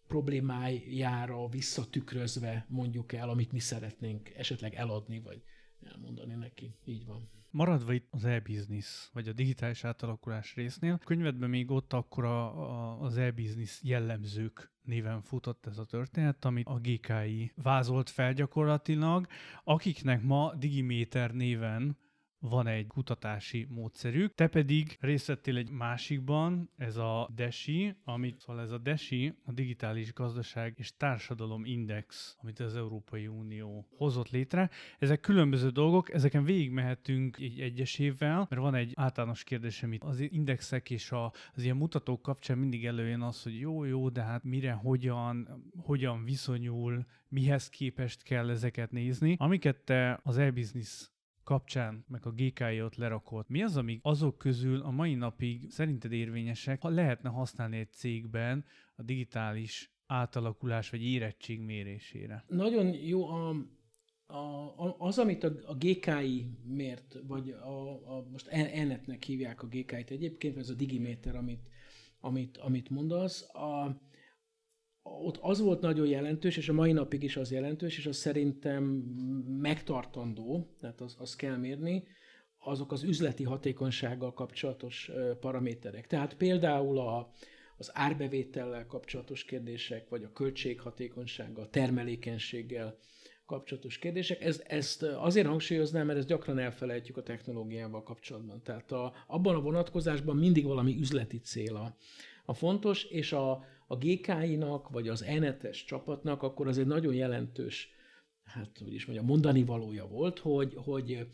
problémájára 0.07 1.47
visszatükrözve 1.47 2.65
mondjuk 2.69 3.13
el, 3.13 3.29
amit 3.29 3.51
mi 3.51 3.59
szeretnénk 3.59 4.29
esetleg 4.29 4.73
eladni, 4.73 5.19
vagy 5.19 5.41
elmondani 5.81 6.33
neki. 6.33 6.75
Így 6.85 7.05
van. 7.05 7.29
Maradva 7.49 7.93
itt 7.93 8.07
az 8.11 8.25
e-business, 8.25 9.09
vagy 9.13 9.27
a 9.27 9.33
digitális 9.33 9.83
átalakulás 9.83 10.55
résznél, 10.55 10.97
könyvedben 10.97 11.49
még 11.49 11.71
ott 11.71 11.93
akkor 11.93 12.25
a, 12.25 12.59
a, 12.59 13.01
az 13.01 13.17
e-business 13.17 13.79
jellemzők 13.83 14.71
néven 14.81 15.21
futott 15.21 15.65
ez 15.65 15.77
a 15.77 15.85
történet, 15.85 16.45
amit 16.45 16.67
a 16.67 16.79
GKI 16.81 17.51
vázolt 17.55 18.09
fel 18.09 18.33
gyakorlatilag, 18.33 19.27
akiknek 19.63 20.23
ma 20.23 20.53
Digiméter 20.55 21.31
néven 21.31 21.97
van 22.39 22.67
egy 22.67 22.87
kutatási 22.87 23.67
módszerük, 23.69 24.33
te 24.33 24.47
pedig 24.47 24.97
részt 24.99 25.27
vettél 25.27 25.57
egy 25.57 25.69
másikban, 25.69 26.69
ez 26.77 26.97
a 26.97 27.29
DESI, 27.35 27.95
amit, 28.03 28.39
szóval 28.39 28.61
ez 28.61 28.71
a 28.71 28.77
DESI, 28.77 29.33
a 29.45 29.51
Digitális 29.51 30.13
Gazdaság 30.13 30.73
és 30.77 30.97
Társadalom 30.97 31.65
Index, 31.65 32.37
amit 32.41 32.59
az 32.59 32.75
Európai 32.75 33.27
Unió 33.27 33.87
hozott 33.97 34.29
létre. 34.29 34.69
Ezek 34.99 35.19
különböző 35.19 35.69
dolgok, 35.69 36.13
ezeken 36.13 36.43
végigmehetünk 36.43 37.37
egy 37.37 37.59
egyesével, 37.59 38.47
mert 38.49 38.61
van 38.61 38.75
egy 38.75 38.91
általános 38.95 39.43
kérdés, 39.43 39.83
amit 39.83 40.03
az 40.03 40.19
indexek 40.19 40.89
és 40.89 41.11
a, 41.11 41.33
az 41.55 41.63
ilyen 41.63 41.77
mutatók 41.77 42.21
kapcsán 42.21 42.57
mindig 42.57 42.85
előjön 42.85 43.21
az, 43.21 43.43
hogy 43.43 43.59
jó, 43.59 43.83
jó, 43.83 44.09
de 44.09 44.21
hát 44.21 44.43
mire, 44.43 44.71
hogyan, 44.71 45.63
hogyan 45.77 46.23
viszonyul, 46.23 47.05
mihez 47.27 47.69
képest 47.69 48.23
kell 48.23 48.49
ezeket 48.49 48.91
nézni. 48.91 49.35
Amiket 49.39 49.77
te 49.77 50.19
az 50.23 50.37
e-business 50.37 51.09
kapcsán, 51.45 52.05
meg 52.07 52.25
a 52.25 52.31
GKI 52.31 52.81
ott 52.81 52.95
lerakott, 52.95 53.49
mi 53.49 53.63
az, 53.63 53.77
amik 53.77 53.99
azok 54.03 54.37
közül 54.37 54.81
a 54.81 54.91
mai 54.91 55.13
napig 55.13 55.71
szerinted 55.71 56.11
érvényesek, 56.11 56.81
ha 56.81 56.89
lehetne 56.89 57.29
használni 57.29 57.77
egy 57.77 57.91
cégben 57.91 58.65
a 58.95 59.03
digitális 59.03 59.91
átalakulás 60.05 60.89
vagy 60.89 61.03
érettség 61.03 61.59
mérésére? 61.59 62.43
Nagyon 62.47 62.93
jó 62.93 63.27
a, 63.27 63.49
a, 64.27 64.95
az, 64.97 65.19
amit 65.19 65.43
a, 65.43 65.51
a 65.65 65.75
GKI 65.75 66.45
mért, 66.63 67.17
vagy 67.27 67.49
a, 67.49 67.89
a 68.17 68.25
most 68.31 68.47
ENET-nek 68.47 69.23
hívják 69.23 69.63
a 69.63 69.67
GKI-t 69.67 70.11
egyébként, 70.11 70.57
ez 70.57 70.69
a 70.69 70.73
Digiméter, 70.73 71.35
amit, 71.35 71.67
amit, 72.19 72.57
amit 72.57 72.89
mondasz, 72.89 73.55
a, 73.55 74.01
ott 75.07 75.37
az 75.41 75.59
volt 75.59 75.81
nagyon 75.81 76.07
jelentős, 76.07 76.57
és 76.57 76.69
a 76.69 76.73
mai 76.73 76.91
napig 76.91 77.23
is 77.23 77.37
az 77.37 77.51
jelentős, 77.51 77.97
és 77.97 78.05
az 78.05 78.17
szerintem 78.17 78.83
megtartandó, 79.59 80.75
tehát 80.79 81.01
az, 81.01 81.15
az 81.19 81.35
kell 81.35 81.57
mérni, 81.57 82.03
azok 82.59 82.91
az 82.91 83.03
üzleti 83.03 83.43
hatékonysággal 83.43 84.33
kapcsolatos 84.33 85.11
paraméterek. 85.39 86.07
Tehát 86.07 86.35
például 86.35 86.99
a, 86.99 87.33
az 87.77 87.91
árbevétellel 87.93 88.85
kapcsolatos 88.85 89.43
kérdések, 89.43 90.09
vagy 90.09 90.23
a 90.23 90.31
költséghatékonysággal, 90.31 91.69
termelékenységgel 91.69 92.97
kapcsolatos 93.45 93.97
kérdések. 93.97 94.41
Ez, 94.41 94.63
ezt 94.67 95.03
azért 95.03 95.47
hangsúlyoznám, 95.47 96.05
mert 96.05 96.19
ezt 96.19 96.27
gyakran 96.27 96.59
elfelejtjük 96.59 97.17
a 97.17 97.23
technológiával 97.23 98.03
kapcsolatban. 98.03 98.61
Tehát 98.63 98.91
a, 98.91 99.13
abban 99.27 99.55
a 99.55 99.61
vonatkozásban 99.61 100.35
mindig 100.37 100.65
valami 100.65 100.97
üzleti 100.99 101.39
cél 101.39 101.75
a, 102.45 102.53
fontos, 102.53 103.03
és 103.03 103.31
a, 103.31 103.51
a 103.87 103.97
GKI-nak, 103.97 104.89
vagy 104.89 105.07
az 105.07 105.23
ENET-es 105.23 105.83
csapatnak, 105.83 106.43
akkor 106.43 106.67
az 106.67 106.77
egy 106.77 106.87
nagyon 106.87 107.13
jelentős, 107.13 107.89
hát 108.43 108.77
hogy 108.83 108.93
is 108.93 109.05
mondjam, 109.05 109.27
mondani 109.27 109.63
valója 109.63 110.07
volt, 110.07 110.39
hogy, 110.39 110.73
hogy 110.75 111.27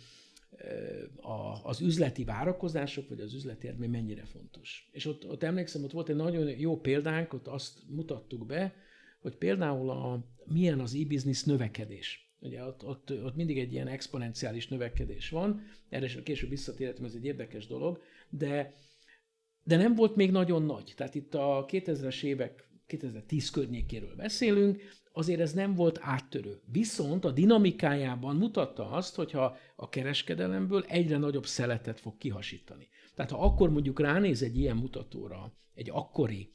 a, 1.16 1.64
az 1.64 1.82
üzleti 1.82 2.24
várakozások, 2.24 3.10
vagy 3.10 3.20
az 3.20 3.34
üzleti 3.34 3.68
eredmény 3.68 3.90
mennyire 3.90 4.26
fontos. 4.26 4.90
És 4.92 5.06
ott, 5.06 5.28
ott 5.28 5.44
emlékszem, 5.44 5.84
ott 5.84 5.92
volt 5.92 6.10
egy 6.10 6.16
nagyon 6.16 6.48
jó 6.48 6.80
példánk, 6.80 7.34
ott 7.34 7.48
azt 7.48 7.80
mutattuk 7.88 8.46
be, 8.46 8.74
hogy 9.22 9.36
például 9.36 9.90
a, 9.90 10.26
milyen 10.46 10.80
az 10.80 10.96
e-business 10.96 11.44
növekedés. 11.44 12.34
Ugye 12.40 12.64
ott, 12.64 12.86
ott, 12.86 13.12
ott 13.24 13.36
mindig 13.36 13.60
egy 13.60 13.72
ilyen 13.72 13.88
exponenciális 13.88 14.68
növekedés 14.68 15.30
van, 15.30 15.62
erre 15.90 16.06
is 16.06 16.24
később 16.24 16.50
visszatérhetem, 16.50 17.06
ez 17.06 17.14
egy 17.14 17.26
érdekes 17.26 17.68
dolog, 17.68 18.02
de 18.30 18.76
de 19.72 19.78
nem 19.78 19.96
volt 19.96 20.16
még 20.16 20.32
nagyon 20.32 20.64
nagy. 20.64 20.94
Tehát 20.96 21.16
itt 21.16 21.34
a 21.36 21.66
2000-es 21.68 22.24
évek, 22.24 22.70
2010 22.88 23.50
környékéről 23.50 24.16
beszélünk, 24.16 24.82
azért 25.14 25.40
ez 25.40 25.54
nem 25.54 25.76
volt 25.76 26.00
áttörő. 26.02 26.62
Viszont 26.72 27.26
a 27.26 27.32
dinamikájában 27.32 28.36
mutatta 28.36 28.90
azt, 28.90 29.16
hogyha 29.16 29.58
a 29.76 29.90
kereskedelemből 29.90 30.86
egyre 30.88 31.18
nagyobb 31.18 31.46
szeletet 31.46 32.00
fog 32.00 32.18
kihasítani. 32.18 32.88
Tehát 33.16 33.32
ha 33.32 33.46
akkor 33.46 33.70
mondjuk 33.70 34.00
ránéz 34.00 34.44
egy 34.44 34.58
ilyen 34.58 34.76
mutatóra, 34.76 35.54
egy 35.74 35.90
akkori 35.90 36.52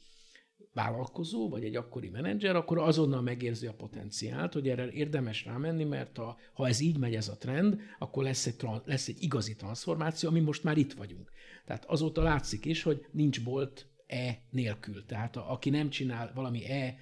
vállalkozó, 0.77 1.49
vagy 1.49 1.63
egy 1.63 1.75
akkori 1.75 2.09
menedzser, 2.09 2.55
akkor 2.55 2.77
azonnal 2.77 3.21
megérzi 3.21 3.67
a 3.67 3.73
potenciált, 3.73 4.53
hogy 4.53 4.69
erre 4.69 4.91
érdemes 4.91 5.45
rámenni, 5.45 5.83
mert 5.83 6.17
ha, 6.17 6.37
ha 6.53 6.67
ez 6.67 6.79
így 6.79 6.97
megy 6.97 7.15
ez 7.15 7.27
a 7.27 7.37
trend, 7.37 7.79
akkor 7.99 8.23
lesz 8.23 8.45
egy, 8.45 8.55
lesz 8.85 9.07
egy 9.07 9.23
igazi 9.23 9.55
transformáció, 9.55 10.29
ami 10.29 10.39
most 10.39 10.63
már 10.63 10.77
itt 10.77 10.93
vagyunk. 10.93 11.31
Tehát 11.65 11.85
azóta 11.85 12.21
látszik 12.21 12.65
is, 12.65 12.83
hogy 12.83 13.05
nincs 13.11 13.43
bolt 13.43 13.87
E 14.07 14.41
nélkül. 14.49 15.05
Tehát 15.05 15.35
a, 15.35 15.51
aki 15.51 15.69
nem 15.69 15.89
csinál 15.89 16.31
valami 16.35 16.65
E, 16.65 16.95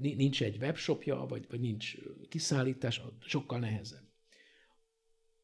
nincs 0.00 0.42
egy 0.42 0.56
webshopja, 0.60 1.26
vagy, 1.28 1.46
vagy 1.50 1.60
nincs 1.60 1.94
kiszállítás, 2.28 3.02
sokkal 3.20 3.58
nehezebb. 3.58 4.04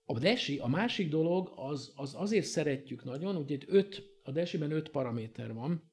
A 0.05 0.19
DESI, 0.19 0.59
a 0.59 0.67
másik 0.67 1.09
dolog, 1.09 1.53
az, 1.57 1.93
az 1.97 2.15
azért 2.15 2.47
szeretjük 2.47 3.05
nagyon, 3.05 3.37
ugye 3.37 3.55
itt 3.55 3.65
öt, 3.67 4.03
a 4.23 4.31
DESI-ben 4.31 4.71
öt 4.71 4.89
paraméter 4.89 5.55
van, 5.55 5.92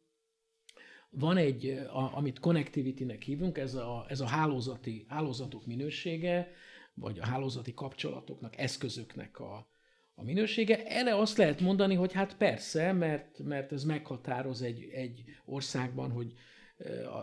van 1.10 1.38
egy, 1.38 1.68
a, 1.92 2.18
amit 2.18 2.40
connectivity-nek 2.40 3.22
hívunk, 3.22 3.58
ez 3.58 3.74
a, 3.74 4.06
ez 4.10 4.20
a 4.20 4.28
hálózati, 4.28 5.06
hálózatok 5.08 5.66
minősége, 5.66 6.52
vagy 6.94 7.20
a 7.20 7.26
hálózati 7.26 7.74
kapcsolatoknak, 7.74 8.58
eszközöknek 8.58 9.40
a, 9.40 9.68
a 10.14 10.24
minősége. 10.24 10.86
Erre 10.86 11.16
azt 11.16 11.38
lehet 11.38 11.60
mondani, 11.60 11.96
hogy 11.96 12.14
hát 12.14 12.38
persze, 12.38 12.94
mert, 12.94 13.40
mert 13.40 13.72
ez 13.72 13.84
meghatároz 13.84 14.62
egy, 14.62 14.90
egy 14.94 15.24
országban, 15.46 16.12
hogy 16.12 16.34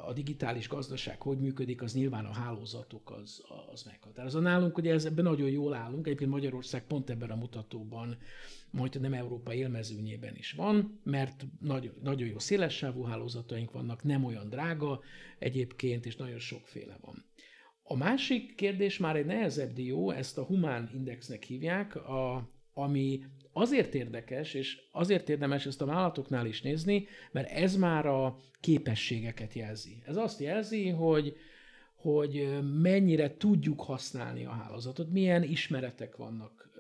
a 0.06 0.12
digitális 0.12 0.68
gazdaság 0.68 1.20
hogy 1.22 1.38
működik, 1.38 1.82
az 1.82 1.94
nyilván 1.94 2.24
a 2.24 2.32
hálózatok 2.32 3.10
az, 3.10 3.42
az 3.72 3.82
meghatározza. 3.82 4.40
Nálunk 4.40 4.78
ugye 4.78 4.92
ez, 4.92 5.04
ebben 5.04 5.24
nagyon 5.24 5.50
jól 5.50 5.74
állunk, 5.74 6.06
egyébként 6.06 6.30
Magyarország 6.30 6.86
pont 6.86 7.10
ebben 7.10 7.30
a 7.30 7.36
mutatóban, 7.36 8.16
majd 8.70 9.00
nem 9.00 9.12
Európa 9.12 9.54
élmezőnyében 9.54 10.36
is 10.36 10.52
van, 10.52 11.00
mert 11.04 11.46
nagyon, 11.60 11.92
nagyon 12.02 12.28
jó 12.28 12.38
szélessávú 12.38 13.02
hálózataink 13.02 13.70
vannak, 13.70 14.02
nem 14.02 14.24
olyan 14.24 14.48
drága 14.48 15.00
egyébként, 15.38 16.06
és 16.06 16.16
nagyon 16.16 16.38
sokféle 16.38 16.98
van. 17.00 17.24
A 17.82 17.96
másik 17.96 18.54
kérdés 18.54 18.98
már 18.98 19.16
egy 19.16 19.26
nehezebb 19.26 19.72
dió, 19.72 20.10
ezt 20.10 20.38
a 20.38 20.44
humán 20.44 20.90
indexnek 20.94 21.42
hívják, 21.42 21.96
a, 21.96 22.50
ami 22.72 23.24
azért 23.56 23.94
érdekes, 23.94 24.54
és 24.54 24.78
azért 24.92 25.28
érdemes 25.28 25.66
ezt 25.66 25.82
a 25.82 25.86
vállalatoknál 25.86 26.46
is 26.46 26.62
nézni, 26.62 27.06
mert 27.30 27.50
ez 27.50 27.76
már 27.76 28.06
a 28.06 28.38
képességeket 28.60 29.52
jelzi. 29.52 30.02
Ez 30.06 30.16
azt 30.16 30.40
jelzi, 30.40 30.88
hogy, 30.88 31.36
hogy 31.94 32.48
mennyire 32.80 33.36
tudjuk 33.36 33.80
használni 33.80 34.44
a 34.44 34.50
hálózatot, 34.50 35.10
milyen 35.10 35.42
ismeretek 35.42 36.16
vannak, 36.16 36.70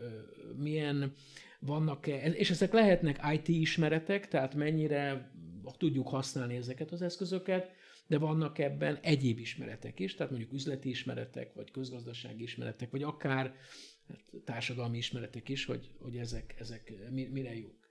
milyen 0.56 1.12
vannak, 1.58 2.06
és 2.06 2.50
ezek 2.50 2.72
lehetnek 2.72 3.20
IT 3.32 3.48
ismeretek, 3.48 4.28
tehát 4.28 4.54
mennyire 4.54 5.30
tudjuk 5.78 6.08
használni 6.08 6.56
ezeket 6.56 6.90
az 6.90 7.02
eszközöket, 7.02 7.70
de 8.06 8.18
vannak 8.18 8.58
ebben 8.58 8.98
egyéb 9.02 9.38
ismeretek 9.38 10.00
is, 10.00 10.14
tehát 10.14 10.32
mondjuk 10.32 10.52
üzleti 10.52 10.88
ismeretek, 10.88 11.54
vagy 11.54 11.70
közgazdasági 11.70 12.42
ismeretek, 12.42 12.90
vagy 12.90 13.02
akár 13.02 13.54
társadalmi 14.44 14.96
ismeretek 14.96 15.48
is, 15.48 15.64
hogy, 15.64 15.90
hogy 15.98 16.16
ezek, 16.16 16.54
ezek 16.58 16.92
mire 17.10 17.56
jók. 17.58 17.90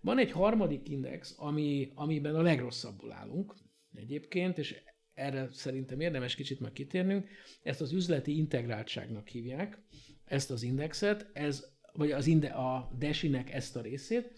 Van 0.00 0.18
egy 0.18 0.30
harmadik 0.30 0.88
index, 0.88 1.34
ami, 1.38 1.92
amiben 1.94 2.34
a 2.34 2.42
legrosszabbul 2.42 3.12
állunk 3.12 3.54
egyébként, 3.94 4.58
és 4.58 4.82
erre 5.14 5.48
szerintem 5.52 6.00
érdemes 6.00 6.34
kicsit 6.34 6.60
meg 6.60 6.72
kitérnünk. 6.72 7.28
Ezt 7.62 7.80
az 7.80 7.92
üzleti 7.92 8.36
integráltságnak 8.36 9.28
hívják, 9.28 9.82
ezt 10.24 10.50
az 10.50 10.62
indexet, 10.62 11.30
ez, 11.32 11.64
vagy 11.92 12.10
az 12.10 12.26
inde, 12.26 12.48
a 12.48 12.92
DESI-nek 12.98 13.52
ezt 13.52 13.76
a 13.76 13.80
részét. 13.80 14.32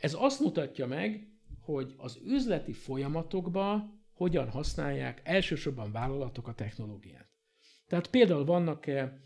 Ez 0.00 0.14
azt 0.18 0.40
mutatja 0.40 0.86
meg, 0.86 1.28
hogy 1.60 1.94
az 1.96 2.20
üzleti 2.24 2.72
folyamatokba 2.72 3.92
hogyan 4.12 4.48
használják 4.48 5.20
elsősorban 5.24 5.92
vállalatok 5.92 6.48
a 6.48 6.54
technológiát. 6.54 7.28
Tehát 7.86 8.10
például 8.10 8.44
vannak-e 8.44 9.22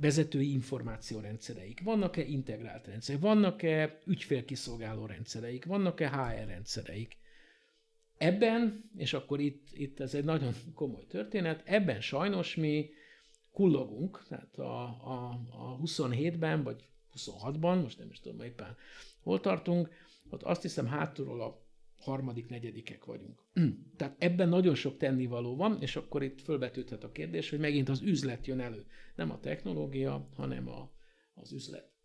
vezetői 0.00 0.52
információrendszereik, 0.52 1.80
vannak-e 1.82 2.22
integrált 2.22 2.86
rendszerek, 2.86 3.20
vannak-e 3.20 3.98
ügyfélkiszolgáló 4.06 5.06
rendszereik, 5.06 5.64
vannak-e 5.64 6.08
HR 6.08 6.46
rendszereik. 6.46 7.16
Ebben, 8.18 8.90
és 8.96 9.12
akkor 9.12 9.40
itt, 9.40 9.68
itt 9.72 10.00
ez 10.00 10.14
egy 10.14 10.24
nagyon 10.24 10.54
komoly 10.74 11.06
történet, 11.06 11.62
ebben 11.64 12.00
sajnos 12.00 12.54
mi 12.54 12.90
kullogunk, 13.52 14.24
tehát 14.28 14.58
a, 14.58 14.82
a, 14.84 15.40
a 15.50 15.78
27-ben, 15.84 16.62
vagy 16.62 16.84
26-ban, 17.16 17.82
most 17.82 17.98
nem 17.98 18.10
is 18.10 18.20
tudom 18.20 18.40
éppen 18.40 18.76
hol 19.22 19.40
tartunk, 19.40 19.90
ott 20.30 20.42
azt 20.42 20.62
hiszem 20.62 20.86
hátulról 20.86 21.40
a 21.42 21.67
harmadik, 21.98 22.48
negyedikek 22.48 23.04
vagyunk. 23.04 23.44
Tehát 23.96 24.16
ebben 24.18 24.48
nagyon 24.48 24.74
sok 24.74 24.96
tennivaló 24.96 25.56
van, 25.56 25.78
és 25.80 25.96
akkor 25.96 26.22
itt 26.22 26.40
fölbetűthet 26.40 27.04
a 27.04 27.12
kérdés, 27.12 27.50
hogy 27.50 27.58
megint 27.58 27.88
az 27.88 28.02
üzlet 28.02 28.46
jön 28.46 28.60
elő. 28.60 28.86
Nem 29.14 29.30
a 29.30 29.40
technológia, 29.40 30.28
hanem 30.36 30.68
a, 30.68 30.90
az 31.34 31.52
üzlet. 31.52 31.96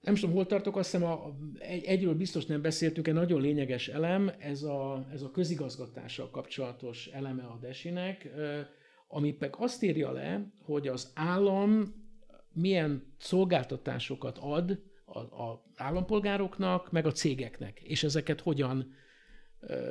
Nem 0.00 0.14
tudom, 0.14 0.34
hol 0.34 0.46
tartok, 0.46 0.76
azt 0.76 0.90
hiszem 0.90 1.06
a, 1.06 1.36
egy, 1.58 1.84
egyről 1.84 2.14
biztos 2.14 2.46
nem 2.46 2.62
beszéltünk, 2.62 3.08
egy 3.08 3.14
nagyon 3.14 3.40
lényeges 3.40 3.88
elem, 3.88 4.32
ez 4.38 4.62
a, 4.62 5.06
ez 5.12 5.22
a 5.22 5.30
közigazgatással 5.30 6.30
kapcsolatos 6.30 7.06
eleme 7.06 7.42
a 7.42 7.58
DESI-nek, 7.60 8.28
ami 9.08 9.36
meg 9.38 9.54
azt 9.58 9.82
írja 9.82 10.12
le, 10.12 10.52
hogy 10.58 10.88
az 10.88 11.12
állam 11.14 11.94
milyen 12.52 13.14
szolgáltatásokat 13.18 14.38
ad 14.38 14.82
a, 15.18 15.64
állampolgároknak, 15.76 16.92
meg 16.92 17.06
a 17.06 17.12
cégeknek, 17.12 17.80
és 17.80 18.04
ezeket 18.04 18.40
hogyan 18.40 18.94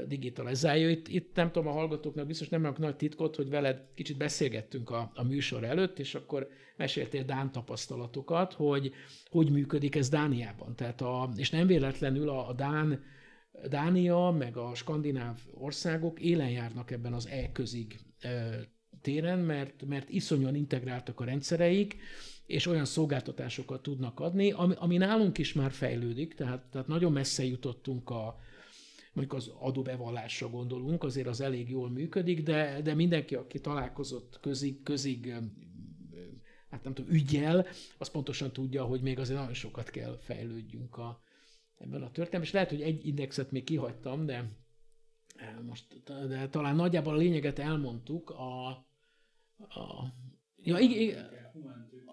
digitalizálja. 0.07 0.89
Itt, 0.89 1.07
itt 1.07 1.35
nem 1.35 1.51
tudom, 1.51 1.67
a 1.67 1.71
hallgatóknak 1.71 2.25
biztos 2.25 2.49
nem 2.49 2.65
a 2.65 2.73
nagy 2.77 2.95
titkot, 2.95 3.35
hogy 3.35 3.49
veled 3.49 3.81
kicsit 3.95 4.17
beszélgettünk 4.17 4.89
a, 4.89 5.11
a 5.13 5.23
műsor 5.23 5.63
előtt, 5.63 5.99
és 5.99 6.15
akkor 6.15 6.47
meséltél 6.77 7.23
Dán 7.23 7.51
tapasztalatokat, 7.51 8.53
hogy 8.53 8.93
hogy 9.29 9.51
működik 9.51 9.95
ez 9.95 10.09
Dániában. 10.09 10.75
Tehát 10.75 11.01
a, 11.01 11.29
és 11.35 11.49
nem 11.49 11.67
véletlenül 11.67 12.29
a, 12.29 12.47
a 12.47 12.53
Dán, 12.53 13.03
Dánia, 13.69 14.35
meg 14.37 14.57
a 14.57 14.75
skandináv 14.75 15.39
országok 15.53 16.19
élen 16.19 16.49
járnak 16.49 16.91
ebben 16.91 17.13
az 17.13 17.27
e-közig 17.27 17.99
téren, 19.01 19.39
mert, 19.39 19.85
mert 19.85 20.09
iszonyan 20.09 20.55
integráltak 20.55 21.19
a 21.19 21.25
rendszereik, 21.25 21.97
és 22.45 22.65
olyan 22.65 22.85
szolgáltatásokat 22.85 23.81
tudnak 23.81 24.19
adni, 24.19 24.51
ami, 24.51 24.73
ami 24.77 24.97
nálunk 24.97 25.37
is 25.37 25.53
már 25.53 25.71
fejlődik, 25.71 26.33
tehát, 26.33 26.65
tehát 26.71 26.87
nagyon 26.87 27.11
messze 27.11 27.43
jutottunk 27.43 28.09
a, 28.09 28.39
mondjuk 29.13 29.37
az 29.37 29.51
adóbevallásra 29.59 30.49
gondolunk, 30.49 31.03
azért 31.03 31.27
az 31.27 31.41
elég 31.41 31.69
jól 31.69 31.89
működik, 31.89 32.43
de, 32.43 32.81
de 32.81 32.93
mindenki, 32.93 33.35
aki 33.35 33.59
találkozott 33.59 34.39
közig, 34.41 34.83
közig 34.83 35.33
hát 36.69 36.83
nem 36.83 36.93
tudom, 36.93 37.11
ügyel, 37.11 37.65
az 37.97 38.09
pontosan 38.09 38.51
tudja, 38.51 38.83
hogy 38.83 39.01
még 39.01 39.19
azért 39.19 39.39
nagyon 39.39 39.53
sokat 39.53 39.89
kell 39.89 40.17
fejlődjünk 40.21 40.97
a, 40.97 41.21
ebben 41.77 42.01
a 42.01 42.11
történetben, 42.11 42.41
és 42.41 42.51
lehet, 42.51 42.69
hogy 42.69 42.81
egy 42.81 43.07
indexet 43.07 43.51
még 43.51 43.63
kihagytam, 43.63 44.25
de 44.25 44.49
most 45.65 46.03
de 46.03 46.49
talán 46.49 46.75
nagyjából 46.75 47.13
a 47.13 47.17
lényeget 47.17 47.59
elmondtuk, 47.59 48.29
a, 48.29 48.67
a 49.57 50.13
ja, 50.61 50.77
igen, 50.77 51.29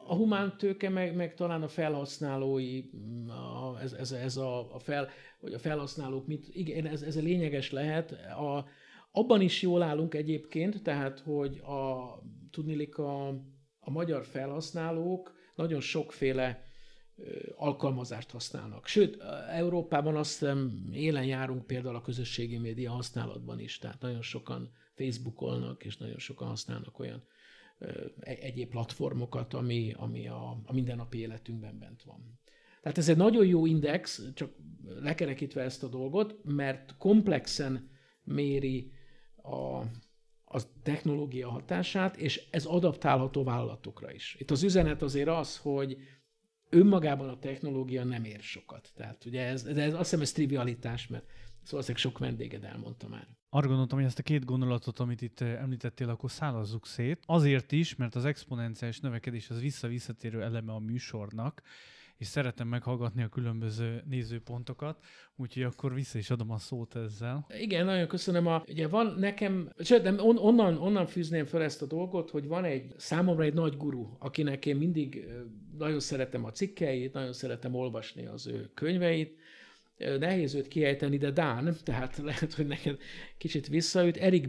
a 0.06 0.14
humántőke, 0.14 0.88
meg, 0.88 1.14
meg 1.14 1.34
talán 1.34 1.62
a 1.62 1.68
felhasználói, 1.68 2.82
a, 3.28 3.80
ez, 3.80 3.92
ez, 3.92 4.12
ez 4.12 4.36
a, 4.36 4.74
a, 4.74 4.78
fel, 4.78 5.08
vagy 5.40 5.52
a 5.52 5.58
felhasználók, 5.58 6.26
mit, 6.26 6.48
igen, 6.52 6.86
ez, 6.86 7.02
ez 7.02 7.16
a 7.16 7.20
lényeges 7.20 7.70
lehet. 7.70 8.12
A, 8.12 8.66
abban 9.10 9.40
is 9.40 9.62
jól 9.62 9.82
állunk 9.82 10.14
egyébként, 10.14 10.82
tehát, 10.82 11.20
hogy 11.20 11.58
a, 11.58 12.12
tudnilik 12.50 12.98
a, 12.98 13.28
a 13.80 13.90
magyar 13.90 14.24
felhasználók 14.24 15.34
nagyon 15.54 15.80
sokféle 15.80 16.62
alkalmazást 17.56 18.30
használnak. 18.30 18.86
Sőt, 18.86 19.22
Európában 19.50 20.16
azt 20.16 20.38
hiszem 20.38 20.88
élen 20.92 21.24
járunk 21.24 21.66
például 21.66 21.96
a 21.96 22.00
közösségi 22.00 22.58
média 22.58 22.90
használatban 22.90 23.58
is, 23.58 23.78
tehát 23.78 24.00
nagyon 24.00 24.22
sokan 24.22 24.70
Facebookolnak, 24.94 25.84
és 25.84 25.96
nagyon 25.96 26.18
sokan 26.18 26.48
használnak 26.48 26.98
olyan 26.98 27.24
egyéb 28.20 28.70
platformokat, 28.70 29.54
ami, 29.54 29.94
ami 29.96 30.28
a, 30.28 30.62
a 30.64 30.72
mindennapi 30.72 31.18
életünkben 31.18 31.78
bent 31.78 32.02
van. 32.02 32.40
Tehát 32.82 32.98
ez 32.98 33.08
egy 33.08 33.16
nagyon 33.16 33.46
jó 33.46 33.66
index, 33.66 34.30
csak 34.34 34.50
lekerekítve 34.84 35.62
ezt 35.62 35.82
a 35.82 35.88
dolgot, 35.88 36.44
mert 36.44 36.96
komplexen 36.96 37.90
méri 38.24 38.92
a, 39.36 39.76
a 40.44 40.80
technológia 40.82 41.50
hatását, 41.50 42.16
és 42.16 42.48
ez 42.50 42.64
adaptálható 42.64 43.44
vállalatokra 43.44 44.12
is. 44.12 44.36
Itt 44.38 44.50
az 44.50 44.62
üzenet 44.62 45.02
azért 45.02 45.28
az, 45.28 45.56
hogy 45.56 45.96
önmagában 46.70 47.28
a 47.28 47.38
technológia 47.38 48.04
nem 48.04 48.24
ér 48.24 48.40
sokat. 48.40 48.92
Tehát 48.94 49.24
ugye 49.24 49.46
ez, 49.46 49.62
de 49.62 49.82
ez, 49.82 49.92
azt 49.92 50.02
hiszem 50.02 50.20
ez 50.20 50.32
trivialitás, 50.32 51.06
mert 51.08 51.24
Szóval 51.62 51.94
sok 51.94 52.18
vendéged 52.18 52.64
elmondta 52.64 53.08
már. 53.08 53.28
Arra 53.54 53.66
gondoltam, 53.66 53.98
hogy 53.98 54.06
ezt 54.06 54.18
a 54.18 54.22
két 54.22 54.44
gondolatot, 54.44 54.98
amit 54.98 55.22
itt 55.22 55.40
eh, 55.40 55.62
említettél, 55.62 56.08
akkor 56.08 56.30
szállazzuk 56.30 56.86
szét. 56.86 57.22
Azért 57.26 57.72
is, 57.72 57.96
mert 57.96 58.14
az 58.14 58.24
exponenciális 58.24 59.00
növekedés 59.00 59.50
az 59.50 59.60
vissza-visszatérő 59.60 60.42
eleme 60.42 60.72
a 60.72 60.78
műsornak, 60.78 61.62
és 62.16 62.26
szeretem 62.26 62.68
meghallgatni 62.68 63.22
a 63.22 63.28
különböző 63.28 64.02
nézőpontokat, 64.08 65.04
úgyhogy 65.36 65.62
akkor 65.62 65.94
vissza 65.94 66.18
is 66.18 66.30
adom 66.30 66.50
a 66.50 66.58
szót 66.58 66.96
ezzel. 66.96 67.46
Igen, 67.58 67.84
nagyon 67.84 68.06
köszönöm. 68.06 68.46
A, 68.46 68.62
ugye 68.68 68.88
van 68.88 69.14
nekem, 69.18 69.72
sőt, 69.78 70.02
nem, 70.02 70.18
on, 70.18 70.38
onnan, 70.38 70.76
onnan 70.76 71.06
fűzném 71.06 71.44
fel 71.44 71.62
ezt 71.62 71.82
a 71.82 71.86
dolgot, 71.86 72.30
hogy 72.30 72.46
van 72.46 72.64
egy 72.64 72.94
számomra 72.96 73.42
egy 73.42 73.54
nagy 73.54 73.76
guru, 73.76 74.16
akinek 74.18 74.66
én 74.66 74.76
mindig 74.76 75.16
eh, 75.16 75.34
nagyon 75.78 76.00
szeretem 76.00 76.44
a 76.44 76.50
cikkeit, 76.50 77.12
nagyon 77.12 77.32
szeretem 77.32 77.74
olvasni 77.74 78.26
az 78.26 78.46
ő 78.46 78.70
könyveit, 78.74 79.40
nehéz 79.96 80.54
őt 80.54 80.68
kiejteni, 80.68 81.16
de 81.16 81.30
Dán, 81.30 81.74
tehát 81.84 82.16
lehet, 82.24 82.54
hogy 82.54 82.66
neked 82.66 82.98
kicsit 83.38 83.68
visszaüt. 83.68 84.16
Erik 84.16 84.48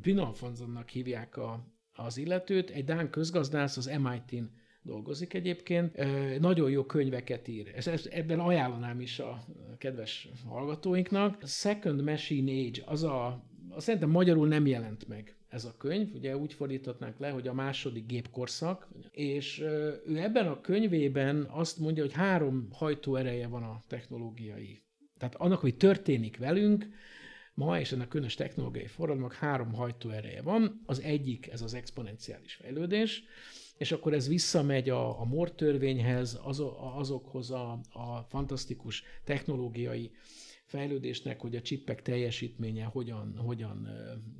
Brynolfonsonnak 0.00 0.88
hívják 0.88 1.36
a, 1.36 1.66
az 1.92 2.16
illetőt, 2.16 2.70
egy 2.70 2.84
Dán 2.84 3.10
közgazdász 3.10 3.76
az 3.76 3.98
MIT-n 4.02 4.44
dolgozik 4.82 5.34
egyébként, 5.34 5.96
nagyon 6.40 6.70
jó 6.70 6.84
könyveket 6.84 7.48
ír. 7.48 7.72
Ez, 7.74 8.08
ebben 8.10 8.40
ajánlanám 8.40 9.00
is 9.00 9.18
a 9.18 9.44
kedves 9.78 10.28
hallgatóinknak. 10.48 11.42
Second 11.46 12.02
Machine 12.02 12.52
Age, 12.52 12.82
az 12.84 13.02
a, 13.02 13.44
az 13.68 13.82
szerintem 13.82 14.10
magyarul 14.10 14.48
nem 14.48 14.66
jelent 14.66 15.08
meg 15.08 15.34
ez 15.50 15.64
a 15.64 15.74
könyv, 15.78 16.14
ugye 16.14 16.36
úgy 16.36 16.52
fordíthatnánk 16.52 17.18
le, 17.18 17.30
hogy 17.30 17.48
a 17.48 17.52
második 17.52 18.06
gépkorszak, 18.06 18.88
és 19.10 19.58
ő 20.06 20.16
ebben 20.16 20.46
a 20.46 20.60
könyvében 20.60 21.46
azt 21.50 21.78
mondja, 21.78 22.02
hogy 22.02 22.12
három 22.12 22.68
hajtóereje 22.72 23.46
van 23.46 23.62
a 23.62 23.82
technológiai. 23.86 24.82
Tehát 25.18 25.34
annak, 25.34 25.60
hogy 25.60 25.76
történik 25.76 26.36
velünk, 26.38 26.88
ma 27.54 27.80
és 27.80 27.92
ennek 27.92 28.08
különös 28.08 28.34
technológiai 28.34 28.86
forradalmak 28.86 29.32
három 29.32 29.72
hajtóereje 29.72 30.42
van. 30.42 30.82
Az 30.86 31.00
egyik, 31.00 31.46
ez 31.46 31.62
az 31.62 31.74
exponenciális 31.74 32.54
fejlődés, 32.54 33.24
és 33.76 33.92
akkor 33.92 34.12
ez 34.12 34.28
visszamegy 34.28 34.88
a, 34.90 35.20
a 35.20 35.24
Moore 35.24 35.50
törvényhez, 35.50 36.40
az, 36.42 36.62
azokhoz 36.96 37.50
a, 37.50 37.80
a 37.92 38.26
fantasztikus 38.28 39.02
technológiai 39.24 40.10
fejlődésnek, 40.70 41.40
hogy 41.40 41.56
a 41.56 41.62
csippek 41.62 42.02
teljesítménye 42.02 42.84
hogyan, 42.84 43.36
hogyan 43.36 43.88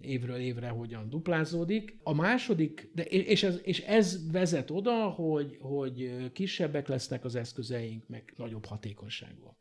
évről 0.01 0.37
évre 0.37 0.69
hogyan 0.69 1.09
duplázódik. 1.09 1.99
A 2.03 2.15
második, 2.15 2.91
de, 2.95 3.03
és, 3.05 3.43
ez, 3.43 3.61
és 3.63 3.81
ez 3.81 4.31
vezet 4.33 4.71
oda, 4.71 5.09
hogy, 5.09 5.57
hogy 5.61 6.31
kisebbek 6.33 6.89
lesznek 6.89 7.25
az 7.25 7.35
eszközeink, 7.35 8.09
meg 8.09 8.35
nagyobb 8.37 8.65
hatékonyságúak. 8.65 9.57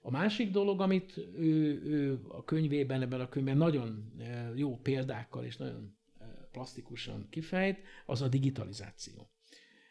A 0.00 0.10
másik 0.10 0.50
dolog, 0.50 0.80
amit 0.80 1.16
ő, 1.36 1.82
ő 1.84 2.20
a 2.28 2.44
könyvében, 2.44 3.02
ebben 3.02 3.20
a 3.20 3.28
könyvben 3.28 3.56
nagyon 3.56 4.12
jó 4.54 4.76
példákkal 4.76 5.44
és 5.44 5.56
nagyon 5.56 5.96
plastikusan 6.52 7.26
kifejt, 7.30 7.78
az 8.06 8.22
a 8.22 8.28
digitalizáció. 8.28 9.30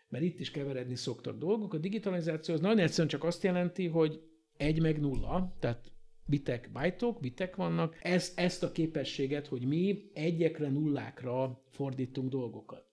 Mert 0.09 0.23
itt 0.23 0.39
is 0.39 0.51
keveredni 0.51 0.95
szoktak 0.95 1.37
dolgok. 1.37 1.73
A 1.73 1.77
digitalizáció 1.77 2.53
az 2.53 2.61
nagyon 2.61 2.79
egyszerűen 2.79 3.07
csak 3.07 3.23
azt 3.23 3.43
jelenti, 3.43 3.87
hogy 3.87 4.21
egy 4.57 4.81
meg 4.81 4.99
nulla, 4.99 5.55
tehát 5.59 5.90
bitek, 6.25 6.71
bajtok, 6.71 7.19
bitek 7.19 7.55
vannak, 7.55 7.97
ez, 8.01 8.33
ezt 8.35 8.63
a 8.63 8.71
képességet, 8.71 9.47
hogy 9.47 9.65
mi 9.65 10.09
egyekre, 10.13 10.69
nullákra 10.69 11.63
fordítunk 11.69 12.29
dolgokat. 12.29 12.85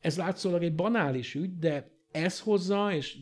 Ez 0.00 0.16
látszólag 0.16 0.62
egy 0.62 0.74
banális 0.74 1.34
ügy, 1.34 1.58
de 1.58 1.96
ez 2.10 2.40
hozza, 2.40 2.94
és 2.94 3.18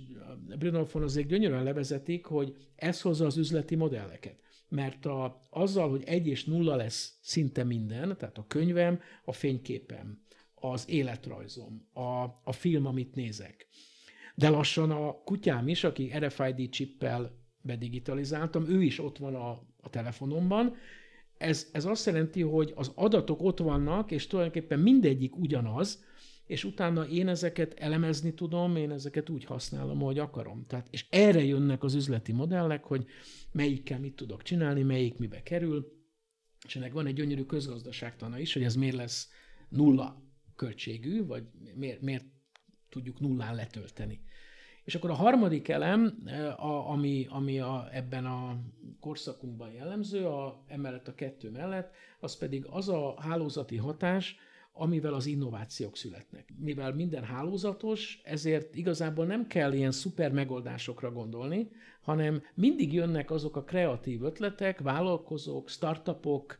Bruno 0.58 0.84
von 0.84 1.02
azért 1.02 1.26
gyönyörűen 1.26 1.62
levezetik, 1.62 2.24
hogy 2.24 2.56
ez 2.76 3.00
hozza 3.00 3.26
az 3.26 3.36
üzleti 3.36 3.74
modelleket. 3.74 4.38
Mert 4.68 5.06
a, 5.06 5.40
azzal, 5.50 5.90
hogy 5.90 6.02
egy 6.04 6.26
és 6.26 6.44
nulla 6.44 6.76
lesz 6.76 7.18
szinte 7.20 7.64
minden, 7.64 8.16
tehát 8.16 8.38
a 8.38 8.46
könyvem, 8.46 9.00
a 9.24 9.32
fényképem, 9.32 10.22
az 10.54 10.88
életrajzom, 10.88 11.88
a, 11.92 12.22
a 12.44 12.52
film, 12.52 12.86
amit 12.86 13.14
nézek. 13.14 13.68
De 14.34 14.48
lassan 14.48 14.90
a 14.90 15.12
kutyám 15.12 15.68
is, 15.68 15.84
aki 15.84 16.12
RFID 16.18 16.70
chippel 16.70 17.43
bedigitalizáltam, 17.64 18.68
ő 18.68 18.82
is 18.82 18.98
ott 18.98 19.18
van 19.18 19.34
a, 19.34 19.50
a 19.80 19.90
telefonomban. 19.90 20.74
Ez, 21.38 21.68
ez 21.72 21.84
azt 21.84 22.06
jelenti, 22.06 22.42
hogy 22.42 22.72
az 22.74 22.92
adatok 22.94 23.42
ott 23.42 23.58
vannak, 23.58 24.10
és 24.10 24.26
tulajdonképpen 24.26 24.78
mindegyik 24.78 25.36
ugyanaz, 25.36 26.04
és 26.46 26.64
utána 26.64 27.06
én 27.06 27.28
ezeket 27.28 27.74
elemezni 27.74 28.34
tudom, 28.34 28.76
én 28.76 28.90
ezeket 28.90 29.28
úgy 29.28 29.44
használom, 29.44 30.02
ahogy 30.02 30.18
akarom. 30.18 30.66
Tehát, 30.66 30.86
és 30.90 31.06
erre 31.10 31.44
jönnek 31.44 31.82
az 31.82 31.94
üzleti 31.94 32.32
modellek, 32.32 32.84
hogy 32.84 33.06
melyikkel 33.52 33.98
mit 33.98 34.16
tudok 34.16 34.42
csinálni, 34.42 34.82
melyik 34.82 35.18
mibe 35.18 35.42
kerül, 35.42 35.92
és 36.66 36.76
ennek 36.76 36.92
van 36.92 37.06
egy 37.06 37.14
gyönyörű 37.14 37.44
közgazdaságtana 37.44 38.38
is, 38.38 38.52
hogy 38.52 38.62
ez 38.62 38.76
miért 38.76 38.96
lesz 38.96 39.30
nulla 39.68 40.22
költségű, 40.56 41.26
vagy 41.26 41.44
miért, 41.74 42.00
miért 42.00 42.24
tudjuk 42.88 43.20
nullán 43.20 43.54
letölteni. 43.54 44.20
És 44.84 44.94
akkor 44.94 45.10
a 45.10 45.14
harmadik 45.14 45.68
elem, 45.68 46.22
eh, 46.24 46.64
a, 46.64 46.90
ami, 46.90 47.26
ami 47.30 47.58
a, 47.60 47.88
ebben 47.92 48.26
a 48.26 48.56
korszakunkban 49.00 49.72
jellemző, 49.72 50.26
a, 50.26 50.62
emellett 50.66 51.08
a 51.08 51.14
kettő 51.14 51.50
mellett, 51.50 51.94
az 52.20 52.36
pedig 52.36 52.66
az 52.70 52.88
a 52.88 53.14
hálózati 53.18 53.76
hatás, 53.76 54.36
amivel 54.72 55.14
az 55.14 55.26
innovációk 55.26 55.96
születnek. 55.96 56.52
Mivel 56.58 56.94
minden 56.94 57.24
hálózatos, 57.24 58.20
ezért 58.24 58.74
igazából 58.74 59.26
nem 59.26 59.46
kell 59.46 59.72
ilyen 59.72 59.90
szuper 59.90 60.32
megoldásokra 60.32 61.12
gondolni, 61.12 61.70
hanem 62.00 62.42
mindig 62.54 62.92
jönnek 62.92 63.30
azok 63.30 63.56
a 63.56 63.64
kreatív 63.64 64.22
ötletek, 64.22 64.80
vállalkozók, 64.80 65.68
startupok, 65.68 66.58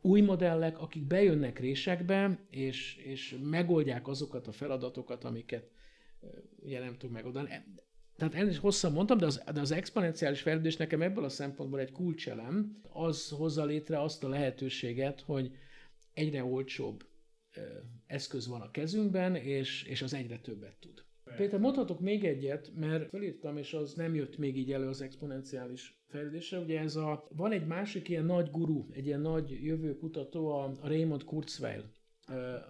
új 0.00 0.20
modellek, 0.20 0.80
akik 0.80 1.06
bejönnek 1.06 1.58
résekbe, 1.58 2.38
és, 2.50 2.96
és 2.96 3.38
megoldják 3.42 4.08
azokat 4.08 4.46
a 4.46 4.52
feladatokat, 4.52 5.24
amiket 5.24 5.70
ugye 6.56 6.80
nem 6.80 6.96
tud 6.96 7.10
megoldani. 7.10 7.48
Tehát 8.16 8.34
ennél 8.34 8.50
is 8.50 8.58
hosszan 8.58 8.92
mondtam, 8.92 9.18
de 9.18 9.26
az, 9.26 9.42
de 9.54 9.60
az 9.60 9.70
exponenciális 9.70 10.40
fejlődés 10.40 10.76
nekem 10.76 11.02
ebből 11.02 11.24
a 11.24 11.28
szempontból 11.28 11.80
egy 11.80 11.92
kulcselem, 11.92 12.80
az 12.92 13.30
hozza 13.30 13.64
létre 13.64 14.00
azt 14.00 14.24
a 14.24 14.28
lehetőséget, 14.28 15.20
hogy 15.20 15.56
egyre 16.12 16.44
olcsóbb 16.44 17.06
eszköz 18.06 18.46
van 18.46 18.60
a 18.60 18.70
kezünkben, 18.70 19.34
és, 19.34 19.82
és 19.82 20.02
az 20.02 20.14
egyre 20.14 20.38
többet 20.38 20.76
tud. 20.80 21.04
Péter, 21.36 21.60
mondhatok 21.60 22.00
még 22.00 22.24
egyet, 22.24 22.72
mert 22.74 23.08
felírtam, 23.08 23.56
és 23.56 23.72
az 23.72 23.94
nem 23.94 24.14
jött 24.14 24.38
még 24.38 24.56
így 24.56 24.72
elő 24.72 24.88
az 24.88 25.00
exponenciális 25.00 26.02
fejlődésre. 26.08 26.58
Ugye 26.58 26.80
ez 26.80 26.96
a, 26.96 27.28
van 27.30 27.52
egy 27.52 27.66
másik 27.66 28.08
ilyen 28.08 28.24
nagy 28.24 28.50
guru, 28.50 28.86
egy 28.90 29.06
ilyen 29.06 29.20
nagy 29.20 29.50
jövőkutató, 29.50 30.48
a 30.48 30.72
Raymond 30.82 31.24
Kurzweil. 31.24 31.90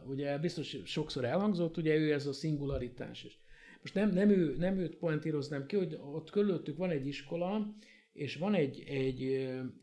Ugye 0.07 0.39
biztos 0.39 0.77
sokszor 0.85 1.25
elhangzott, 1.25 1.77
ugye 1.77 1.95
ő 1.95 2.13
ez 2.13 2.27
a 2.27 2.33
szingularitás 2.33 3.25
is. 3.25 3.39
Most 3.81 3.95
nem, 3.95 4.11
nem, 4.11 4.31
ő, 4.31 4.57
nem 4.59 4.79
őt 4.79 4.97
pointíroznám 4.97 5.67
ki, 5.67 5.77
hogy 5.77 5.99
ott 6.15 6.31
körülöttük 6.31 6.77
van 6.77 6.91
egy 6.91 7.07
iskola, 7.07 7.75
és 8.13 8.37
van 8.37 8.55
egy, 8.55 8.85
egy, 8.87 9.23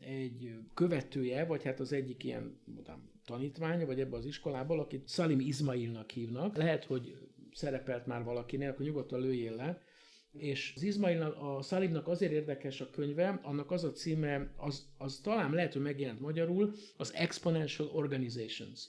egy 0.00 0.54
követője, 0.74 1.44
vagy 1.44 1.62
hát 1.62 1.80
az 1.80 1.92
egyik 1.92 2.24
ilyen 2.24 2.60
mondám, 2.64 3.10
tanítványa, 3.24 3.86
vagy 3.86 4.00
ebbe 4.00 4.16
az 4.16 4.24
iskolából, 4.24 4.80
akit 4.80 5.08
Salim 5.08 5.40
Izmailnak 5.40 6.10
hívnak. 6.10 6.56
Lehet, 6.56 6.84
hogy 6.84 7.16
szerepelt 7.52 8.06
már 8.06 8.24
valakinél, 8.24 8.70
akkor 8.70 8.86
nyugodtan 8.86 9.20
lőjél 9.20 9.56
le. 9.56 9.82
És 10.32 10.72
az 10.76 10.82
Izmail, 10.82 11.22
a 11.22 11.62
Salimnak 11.62 12.08
azért 12.08 12.32
érdekes 12.32 12.80
a 12.80 12.90
könyve, 12.90 13.40
annak 13.42 13.70
az 13.70 13.84
a 13.84 13.92
címe, 13.92 14.52
az, 14.56 14.88
az 14.98 15.20
talán 15.22 15.52
lehet, 15.52 15.72
hogy 15.72 15.82
megjelent 15.82 16.20
magyarul, 16.20 16.74
az 16.96 17.14
Exponential 17.14 17.88
Organizations. 17.88 18.88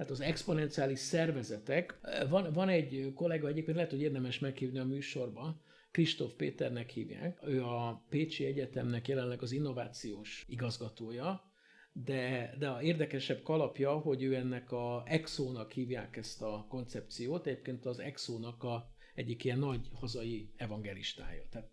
Tehát 0.00 0.14
az 0.14 0.20
exponenciális 0.20 0.98
szervezetek. 0.98 2.00
Van, 2.28 2.52
van 2.52 2.68
egy 2.68 3.12
kollega, 3.14 3.48
egyébként 3.48 3.76
lehet, 3.76 3.90
hogy 3.90 4.00
érdemes 4.00 4.38
meghívni 4.38 4.78
a 4.78 4.84
műsorba, 4.84 5.60
Kristóf 5.90 6.32
Péternek 6.32 6.90
hívják. 6.90 7.38
Ő 7.46 7.62
a 7.62 8.04
Pécsi 8.08 8.44
Egyetemnek 8.44 9.08
jelenleg 9.08 9.42
az 9.42 9.52
innovációs 9.52 10.44
igazgatója, 10.48 11.52
de, 11.92 12.54
de 12.58 12.68
a 12.68 12.82
érdekesebb 12.82 13.42
kalapja, 13.42 13.98
hogy 13.98 14.22
ő 14.22 14.34
ennek 14.34 14.72
a 14.72 15.02
exónak 15.06 15.72
hívják 15.72 16.16
ezt 16.16 16.42
a 16.42 16.66
koncepciót, 16.68 17.46
egyébként 17.46 17.86
az 17.86 17.98
exónak 17.98 18.62
a 18.62 18.90
egyik 19.14 19.44
ilyen 19.44 19.58
nagy 19.58 19.88
hazai 19.92 20.52
evangelistája. 20.56 21.42
Tehát 21.50 21.68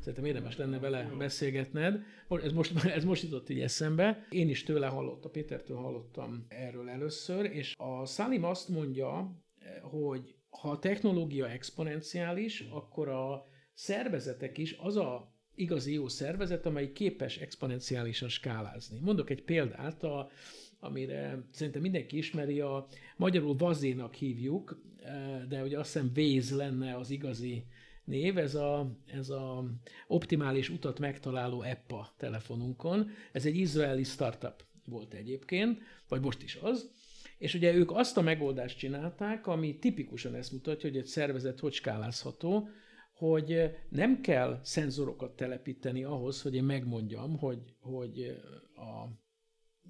szerintem 0.00 0.24
érdemes 0.24 0.56
lenne 0.56 0.78
vele 0.78 1.10
beszélgetned. 1.18 2.02
Ez 2.42 2.52
most, 2.52 2.84
ez 2.96 3.04
most 3.04 3.22
jutott 3.22 3.48
így 3.48 3.60
eszembe. 3.60 4.26
Én 4.30 4.48
is 4.48 4.62
tőle 4.62 4.86
hallottam, 4.86 5.30
Pétertől 5.30 5.76
hallottam 5.76 6.44
erről 6.48 6.88
először, 6.88 7.44
és 7.44 7.74
a 7.76 8.06
Salim 8.06 8.44
azt 8.44 8.68
mondja, 8.68 9.36
hogy 9.82 10.34
ha 10.50 10.70
a 10.70 10.78
technológia 10.78 11.48
exponenciális, 11.48 12.60
akkor 12.70 13.08
a 13.08 13.46
szervezetek 13.74 14.58
is 14.58 14.76
az 14.78 14.96
a 14.96 15.34
igazi 15.54 15.92
jó 15.92 16.08
szervezet, 16.08 16.66
amely 16.66 16.92
képes 16.92 17.38
exponenciálisan 17.38 18.28
skálázni. 18.28 18.98
Mondok 19.00 19.30
egy 19.30 19.42
példát, 19.42 20.02
a, 20.02 20.30
amire 20.80 21.46
szerintem 21.50 21.82
mindenki 21.82 22.16
ismeri, 22.16 22.60
a 22.60 22.86
magyarul 23.16 23.56
vazénak 23.56 24.14
hívjuk, 24.14 24.82
de 25.48 25.62
ugye 25.62 25.78
azt 25.78 25.92
hiszem 25.92 26.12
Waze 26.16 26.56
lenne 26.56 26.96
az 26.96 27.10
igazi 27.10 27.64
név, 28.10 28.38
ez 28.38 28.54
a, 28.54 28.90
ez 29.06 29.28
a 29.28 29.64
optimális 30.06 30.68
utat 30.68 30.98
megtaláló 30.98 31.60
app 31.60 31.92
a 31.92 32.14
telefonunkon. 32.16 33.10
Ez 33.32 33.46
egy 33.46 33.56
izraeli 33.56 34.04
startup 34.04 34.64
volt 34.84 35.14
egyébként, 35.14 35.80
vagy 36.08 36.20
most 36.20 36.42
is 36.42 36.56
az, 36.56 36.90
és 37.38 37.54
ugye 37.54 37.74
ők 37.74 37.90
azt 37.90 38.16
a 38.16 38.20
megoldást 38.20 38.78
csinálták, 38.78 39.46
ami 39.46 39.78
tipikusan 39.78 40.34
ezt 40.34 40.52
mutatja, 40.52 40.88
hogy 40.88 40.98
egy 40.98 41.06
szervezet 41.06 41.60
hogy 41.60 41.72
skálázható, 41.72 42.68
hogy 43.14 43.70
nem 43.88 44.20
kell 44.20 44.60
szenzorokat 44.62 45.36
telepíteni 45.36 46.04
ahhoz, 46.04 46.42
hogy 46.42 46.54
én 46.54 46.64
megmondjam, 46.64 47.38
hogy, 47.38 47.74
hogy 47.80 48.40
a, 48.74 49.08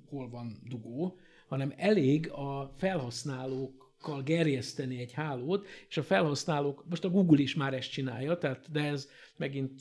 hol 0.09 0.29
van 0.29 0.63
dugó, 0.69 1.19
hanem 1.49 1.73
elég 1.77 2.31
a 2.31 2.75
felhasználókkal 2.77 3.90
gerjeszteni 4.25 4.99
egy 4.99 5.13
hálót, 5.13 5.67
és 5.89 5.97
a 5.97 6.03
felhasználók, 6.03 6.85
most 6.89 7.05
a 7.05 7.11
Google 7.11 7.41
is 7.41 7.55
már 7.55 7.75
ezt 7.75 7.91
csinálja, 7.91 8.39
tehát, 8.39 8.71
de 8.71 8.85
ez 8.85 9.09
megint 9.37 9.81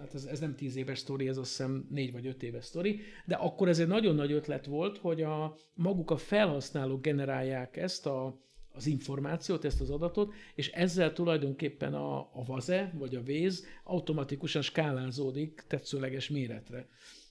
hát 0.00 0.14
ez, 0.14 0.24
ez 0.24 0.40
nem 0.40 0.54
tíz 0.54 0.76
éves 0.76 0.98
sztori, 0.98 1.28
ez 1.28 1.36
azt 1.36 1.48
hiszem 1.48 1.86
négy 1.90 2.12
vagy 2.12 2.26
öt 2.26 2.42
éves 2.42 2.64
sztori, 2.64 3.00
de 3.26 3.34
akkor 3.34 3.68
ez 3.68 3.78
egy 3.78 3.86
nagyon 3.86 4.14
nagy 4.14 4.32
ötlet 4.32 4.66
volt, 4.66 4.98
hogy 4.98 5.22
a 5.22 5.56
maguk 5.74 6.10
a 6.10 6.16
felhasználók 6.16 7.02
generálják 7.02 7.76
ezt 7.76 8.06
a, 8.06 8.40
az 8.72 8.86
információt, 8.86 9.64
ezt 9.64 9.80
az 9.80 9.90
adatot, 9.90 10.32
és 10.54 10.70
ezzel 10.70 11.12
tulajdonképpen 11.12 11.94
a, 11.94 12.18
a 12.18 12.44
vaze 12.46 12.92
vagy 12.98 13.14
a 13.14 13.22
véz 13.22 13.64
automatikusan 13.84 14.62
skálázódik 14.62 15.64
tetszőleges 15.68 16.28
méretre 16.28 16.88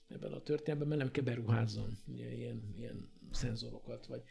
ebben 0.08 0.32
a 0.32 0.40
történetben, 0.40 0.88
mert 0.88 1.00
nem 1.00 1.10
kell 1.10 1.24
beruházzon 1.24 1.98
ilyen, 2.14 2.74
ilyen 2.76 3.10
szenzorokat, 3.30 4.06
vagy 4.06 4.22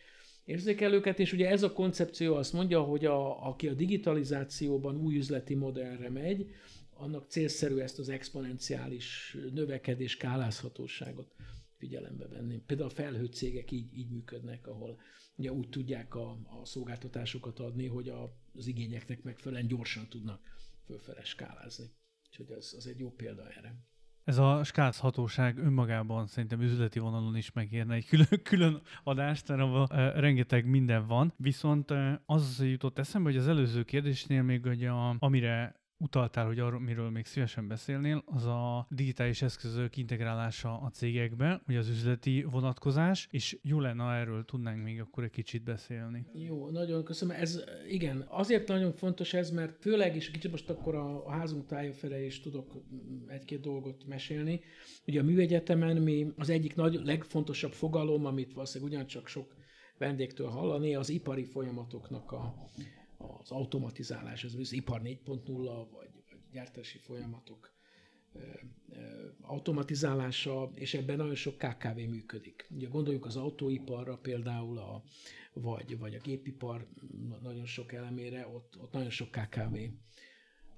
érzékelőket, 0.50 1.20
és 1.20 1.34
ugye 1.34 1.50
ez 1.50 1.64
a 1.64 1.74
koncepció 1.74 2.36
azt 2.36 2.54
mondja, 2.54 2.82
hogy 2.82 3.06
a, 3.06 3.48
aki 3.48 3.68
a 3.68 3.74
digitalizációban 3.74 4.98
új 4.98 5.18
üzleti 5.18 5.56
modellre 5.56 6.10
megy, 6.10 6.50
annak 6.94 7.30
célszerű 7.30 7.78
ezt 7.78 8.00
az 8.00 8.10
exponenciális 8.10 9.38
növekedés 9.54 10.12
skálázhatóságot 10.12 11.36
figyelembe 11.78 12.28
venni. 12.28 12.58
Például 12.66 12.90
a 12.90 12.94
felhőcégek 12.94 13.72
így, 13.72 13.98
így 13.98 14.10
működnek, 14.10 14.68
ahol 14.68 15.00
ugye 15.36 15.52
úgy 15.52 15.70
tudják 15.70 16.16
a, 16.16 16.30
a 16.62 16.66
szolgáltatásokat 16.66 17.60
adni, 17.60 17.88
hogy 17.88 18.10
a, 18.10 18.36
az 18.54 18.68
igényeknek 18.68 19.24
megfelelően 19.24 19.68
gyorsan 19.68 20.08
tudnak 20.08 20.42
fölfele 20.86 21.24
skálázni. 21.24 21.86
Úgyhogy 22.30 22.52
az, 22.52 22.74
az 22.78 22.88
egy 22.88 23.00
jó 23.00 23.12
példa 23.12 23.50
erre. 23.50 23.76
Ez 24.30 24.38
a 24.38 24.64
skálzhatóság 24.64 25.58
önmagában 25.58 26.28
szerintem 26.28 26.62
üzleti 26.62 27.00
vonalon 27.00 27.36
is 27.36 27.52
megérne 27.52 27.94
egy 27.94 28.06
külön, 28.06 28.28
külön 28.44 28.82
adást, 29.04 29.48
mert 29.48 29.62
abban 29.62 29.88
e, 29.92 30.20
rengeteg 30.20 30.66
minden 30.66 31.08
van. 31.08 31.34
Viszont 31.38 31.92
e, 31.92 32.22
az 32.26 32.62
jutott 32.64 33.00
eszembe, 33.00 33.30
hogy 33.30 33.40
az 33.40 33.48
előző 33.48 33.84
kérdésnél 33.84 34.42
még, 34.44 34.66
hogy 34.66 34.86
a, 34.86 35.16
amire 35.20 35.79
utaltál, 36.00 36.46
hogy 36.46 36.60
arról, 36.60 36.80
miről 36.80 37.10
még 37.10 37.26
szívesen 37.26 37.68
beszélnél, 37.68 38.24
az 38.26 38.46
a 38.46 38.88
digitális 38.90 39.42
eszközök 39.42 39.98
integrálása 39.98 40.80
a 40.80 40.90
cégekbe, 40.90 41.62
vagy 41.66 41.76
az 41.76 41.90
üzleti 41.90 42.44
vonatkozás, 42.44 43.28
és 43.32 43.58
jó 43.62 43.80
lenne, 43.80 44.04
erről 44.04 44.46
tudnánk 44.46 44.84
még 44.84 45.00
akkor 45.00 45.24
egy 45.24 45.32
kicsit 45.32 45.64
beszélni. 45.64 46.26
Jó, 46.34 46.70
nagyon 46.70 47.04
köszönöm. 47.04 47.36
Ez 47.40 47.64
igen, 47.90 48.26
azért 48.30 48.68
nagyon 48.68 48.92
fontos 48.92 49.34
ez, 49.34 49.52
mert 49.52 49.82
főleg 49.82 50.16
is 50.16 50.32
kicsit 50.32 50.52
most 50.52 50.70
akkor 50.70 50.96
a, 50.96 51.26
a 51.26 51.32
házunk 51.32 51.66
tája 51.66 51.94
fele 51.94 52.26
is 52.26 52.40
tudok 52.40 52.84
egy-két 53.28 53.62
dolgot 53.62 54.06
mesélni. 54.08 54.62
Ugye 55.08 55.20
a 55.20 55.24
műegyetemen 55.24 55.98
mi 55.98 56.34
az 56.38 56.50
egyik 56.50 56.76
nagy, 56.76 57.00
legfontosabb 57.04 57.72
fogalom, 57.72 58.26
amit 58.26 58.54
valószínűleg 58.54 58.94
ugyancsak 58.94 59.28
sok 59.28 59.56
vendégtől 59.98 60.48
hallani, 60.48 60.96
az 60.96 61.10
ipari 61.10 61.44
folyamatoknak 61.44 62.32
a 62.32 62.70
az 63.20 63.52
automatizálás, 63.52 64.44
az, 64.44 64.56
az 64.56 64.72
ipar 64.72 65.02
4.0, 65.02 65.88
vagy, 65.92 66.10
vagy 66.14 66.40
gyártási 66.52 66.98
folyamatok 66.98 67.78
automatizálása, 69.42 70.72
és 70.76 70.94
ebben 70.94 71.18
nagyon 71.18 71.36
sok 71.36 71.58
KKV 71.58 71.96
működik. 71.96 72.68
Ugye 72.76 72.88
gondoljuk 72.88 73.26
az 73.26 73.36
autóiparra 73.36 74.18
például, 74.18 74.78
a, 74.78 75.04
vagy, 75.54 75.98
vagy 75.98 76.16
a 76.16 76.20
gépipar 76.20 76.88
nagyon 77.42 77.66
sok 77.66 77.94
elemére, 77.94 78.48
ott, 78.48 78.78
ott 78.82 78.92
nagyon 78.92 79.10
sok 79.10 79.32
KKV 79.32 79.76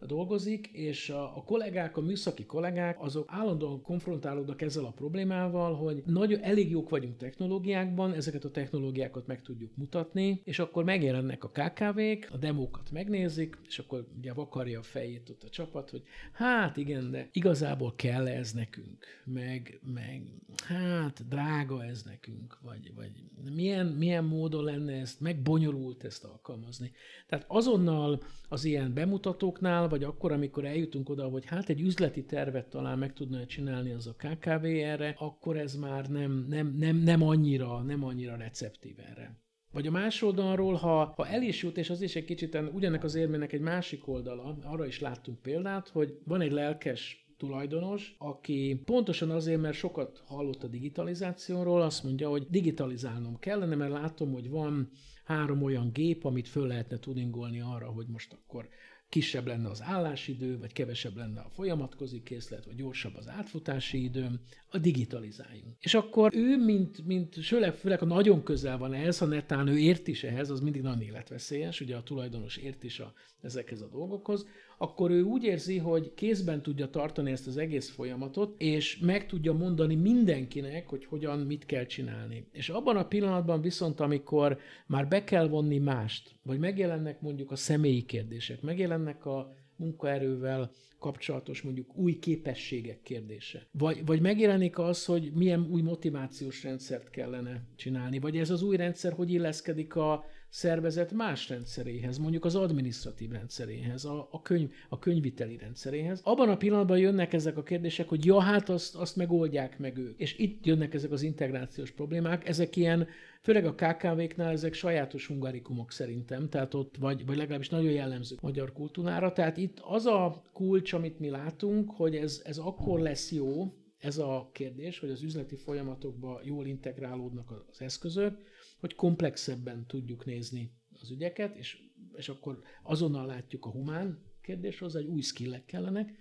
dolgozik, 0.06 0.68
és 0.68 1.10
a, 1.10 1.43
kollégák, 1.45 1.97
a 1.97 2.02
műszaki 2.02 2.45
kollégák, 2.45 3.02
azok 3.02 3.26
állandóan 3.28 3.82
konfrontálódnak 3.82 4.62
ezzel 4.62 4.86
a 4.86 4.91
problémával, 4.91 5.76
hogy 5.76 6.04
nagyon 6.06 6.43
elég 6.43 6.70
jók 6.70 6.89
vagyunk 6.89 7.18
technológiákban, 7.18 8.14
ezeket 8.14 8.43
a 8.43 8.52
technológiákat 8.52 9.28
meg 9.28 9.41
tudjuk 9.41 9.72
mutatni, 9.76 10.41
és 10.43 10.60
akkor 10.60 10.84
megjelennek 10.84 11.43
a 11.43 11.49
KKV-k, 11.49 12.30
a 12.32 12.38
demókat 12.38 12.91
megnézik, 12.91 13.58
és 13.68 13.80
akkor 13.80 14.08
ugye 14.18 14.34
vakarja 14.34 14.80
a 14.80 14.84
fejét 14.84 15.30
ott 15.30 15.43
a 15.43 15.49
csapat, 15.49 15.89
hogy 15.89 16.04
hát 16.32 16.78
igen, 16.78 17.12
de 17.12 17.30
igazából 17.32 17.93
kell 17.95 18.28
ez 18.28 18.52
nekünk, 18.52 19.06
meg, 19.26 19.80
meg 19.93 20.22
hát 20.56 21.28
drága 21.28 21.84
ez 21.84 22.04
nekünk, 22.04 22.58
vagy, 22.62 22.93
vagy 22.95 23.12
milyen, 23.56 23.86
milyen 23.86 24.24
módon 24.24 24.64
lenne 24.64 24.93
ezt, 24.93 25.20
megbonyolult 25.20 26.04
ezt 26.04 26.24
alkalmazni. 26.24 26.91
Tehát 27.28 27.45
azonnal 27.47 28.22
az 28.49 28.64
ilyen 28.64 28.93
bemutatóknál, 28.93 29.88
vagy 29.92 30.04
akkor, 30.04 30.32
amikor 30.32 30.66
eljutunk 30.66 31.10
oda, 31.10 31.28
hogy 31.28 31.46
hát 31.46 31.70
egy 31.70 31.82
üzleti 31.82 32.26
tervet 32.26 32.70
talán 32.70 32.98
meg 32.98 33.14
tudna 33.14 33.46
csinálni 33.46 33.92
az 33.92 34.08
a 34.08 34.16
KKV 34.16 34.66
erre, 34.66 35.16
akkor 35.18 35.58
ez 35.58 35.76
már 35.76 36.10
nem, 36.10 36.46
nem, 36.50 36.76
nem, 36.78 36.96
nem 36.96 37.22
annyira, 37.22 37.82
nem 37.82 38.04
annyira 38.04 38.36
receptív 38.36 39.00
erre. 39.00 39.39
Vagy 39.72 39.88
a 39.88 39.92
más 39.92 40.22
oldalról, 40.22 40.74
ha, 40.74 41.14
ha 41.16 41.28
el 41.28 41.42
is 41.42 41.64
jut, 41.64 41.78
és 41.78 41.89
az 41.89 42.02
is 42.02 42.16
egy 42.16 42.26
kicsit 42.26 42.58
ugyanek 42.74 43.04
az 43.04 43.16
érmének 43.16 43.54
egy 43.54 43.62
másik 43.62 44.08
oldala, 44.08 44.58
arra 44.64 44.86
is 44.86 45.00
láttunk 45.00 45.42
példát, 45.42 45.89
hogy 45.89 46.18
van 46.26 46.42
egy 46.42 46.52
lelkes 46.52 47.26
tulajdonos, 47.38 48.16
aki 48.18 48.82
pontosan 48.86 49.30
azért, 49.30 49.62
mert 49.62 49.78
sokat 49.78 50.24
hallott 50.26 50.64
a 50.64 50.68
digitalizációról, 50.68 51.82
azt 51.82 52.04
mondja, 52.04 52.30
hogy 52.30 52.48
digitalizálnom 52.50 53.39
kellene, 53.39 53.76
mert 53.76 53.92
látom, 53.92 54.32
hogy 54.32 54.50
van 54.50 54.89
három 55.24 55.64
olyan 55.64 55.92
gép, 55.92 56.26
amit 56.26 56.48
föl 56.48 56.68
lehetne 56.68 56.98
tuningolni 56.98 57.62
arra, 57.62 57.88
hogy 57.88 58.08
most 58.08 58.34
akkor 58.34 58.70
kisebb 59.12 59.47
lenne 59.47 59.70
az 59.70 59.82
állásidő, 59.82 60.59
vagy 60.59 60.74
kevesebb 60.74 61.16
lenne 61.16 61.39
a 61.41 61.49
folyamatkozi 61.49 62.24
készlet, 62.24 62.66
vagy 62.66 62.76
gyorsabb 62.76 63.16
az 63.16 63.28
átfutási 63.30 64.03
idő, 64.03 64.39
a 64.74 64.78
digitalizáljunk. 64.78 65.76
És 65.80 65.94
akkor 65.94 66.32
ő, 66.36 66.58
mint, 66.58 67.06
mint 67.06 67.46
főleg, 67.46 67.74
főleg 67.74 68.00
ha 68.00 68.06
nagyon 68.06 68.44
közel 68.44 68.78
van 68.78 68.94
ehhez, 68.94 69.18
ha 69.18 69.26
netán 69.26 69.68
ő 69.68 69.78
ért 69.78 70.08
is 70.08 70.24
ehhez, 70.24 70.50
az 70.50 70.60
mindig 70.60 70.82
nagyon 70.82 71.02
életveszélyes, 71.02 71.82
ugye 71.82 71.96
a 71.96 72.04
tulajdonos 72.04 72.58
ért 72.58 72.84
is 72.84 73.00
a, 73.00 73.14
ezekhez 73.42 73.82
a 73.82 73.88
dolgokhoz, 73.88 74.48
akkor 74.78 75.12
ő 75.12 75.22
úgy 75.22 75.44
érzi, 75.44 75.78
hogy 75.78 76.14
kézben 76.14 76.62
tudja 76.62 76.90
tartani 76.90 77.32
ezt 77.32 77.48
az 77.48 77.58
egész 77.58 77.90
folyamatot, 77.90 78.62
és 78.62 78.98
meg 78.98 79.26
tudja 79.26 79.54
mondani 79.54 79.96
mindenkinek, 79.96 80.88
hogy 80.90 81.06
hogyan, 81.06 81.40
mit 81.40 81.66
kell 81.66 81.86
csinálni. 81.86 82.48
És 82.52 82.70
abban 82.70 82.98
a 82.98 83.08
pillanatban 83.08 83.62
viszont, 83.62 84.00
amikor 84.00 84.58
már 84.88 85.08
be 85.08 85.24
kell 85.24 85.48
vonni 85.48 85.78
mást, 85.78 86.36
vagy 86.44 86.60
megjelennek 86.60 87.22
mondjuk 87.22 87.52
a 87.52 87.56
személyi 87.56 88.02
kérdések, 88.02 88.62
megjelennek 88.62 89.26
a 89.26 89.54
munkaerővel 89.82 90.72
kapcsolatos 91.00 91.62
mondjuk 91.62 91.96
új 91.96 92.20
képességek 92.20 93.02
kérdése. 93.02 93.68
Vagy, 93.72 94.06
vagy 94.06 94.22
megjelenik 94.22 94.80
az, 94.80 95.06
hogy 95.06 95.32
milyen 95.34 95.68
új 95.72 95.82
motivációs 95.82 96.64
rendszert 96.64 97.10
kellene 97.10 97.64
csinálni, 97.76 98.20
vagy 98.20 98.38
ez 98.38 98.50
az 98.50 98.62
új 98.62 98.76
rendszer 98.76 99.14
hogy 99.14 99.32
illeszkedik 99.32 99.96
a 99.96 100.26
szervezet 100.54 101.12
más 101.12 101.49
rendszeréhez, 101.49 102.18
mondjuk 102.18 102.45
az 102.45 102.56
adminisztratív 102.56 103.32
rendszeréhez, 103.32 104.06
a, 104.06 104.28
a, 104.32 104.41
könyv, 104.41 104.72
a 104.89 104.99
könyviteli 104.99 105.58
rendszeréhez. 105.58 106.22
Abban 106.24 106.49
a 106.49 106.58
pillanatban 106.58 106.97
jönnek 106.97 107.34
ezek 107.34 107.58
a 107.58 107.64
kérdések, 107.64 108.10
hogy 108.10 108.26
ja, 108.26 108.39
hát 108.39 108.70
azt, 108.70 108.95
azt 108.95 109.16
megoldják 109.16 109.80
meg 109.80 109.97
ők. 109.97 110.20
És 110.20 110.38
itt 110.38 110.66
jönnek 110.66 110.93
ezek 110.93 111.12
az 111.12 111.22
integrációs 111.22 111.91
problémák, 111.91 112.47
ezek 112.47 112.76
ilyen, 112.76 113.08
főleg 113.41 113.66
a 113.66 113.76
KKV-knál 113.76 114.52
ezek 114.52 114.74
sajátos 114.74 115.28
hungarikumok 115.28 115.91
szerintem, 115.91 116.49
tehát 116.49 116.74
ott, 116.74 116.95
vagy, 116.99 117.26
vagy 117.26 117.38
legalábbis 117.38 117.70
nagyon 117.70 117.91
jellemző 117.91 118.36
magyar 118.41 118.72
kultúrára. 118.72 119.34
Tehát 119.34 119.58
itt 119.58 119.80
az 119.80 120.06
a 120.06 120.43
kulcs, 120.54 120.93
amit 120.93 121.20
mi 121.20 121.30
látunk, 121.30 121.91
hogy 121.91 122.16
ez, 122.16 122.41
ez 122.45 122.58
akkor 122.58 122.99
lesz 122.99 123.32
jó, 123.32 123.74
ez 123.97 124.18
a 124.18 124.49
kérdés, 124.52 124.99
hogy 124.99 125.10
az 125.10 125.22
üzleti 125.22 125.56
folyamatokba 125.56 126.41
jól 126.43 126.66
integrálódnak 126.66 127.66
az 127.72 127.82
eszközök, 127.82 128.38
hogy 128.82 128.96
komplexebben 128.96 129.86
tudjuk 129.88 130.26
nézni 130.26 130.72
az 131.02 131.12
ügyeket, 131.12 131.56
és, 131.56 131.78
és 132.16 132.30
akkor 132.30 132.62
azonnal 132.84 133.26
látjuk 133.26 133.66
a 133.66 133.70
humán 133.70 134.24
kérdéshoz, 134.42 134.96
egy 134.96 135.06
új 135.06 135.22
skillek 135.22 135.66
kellenek, 135.66 136.14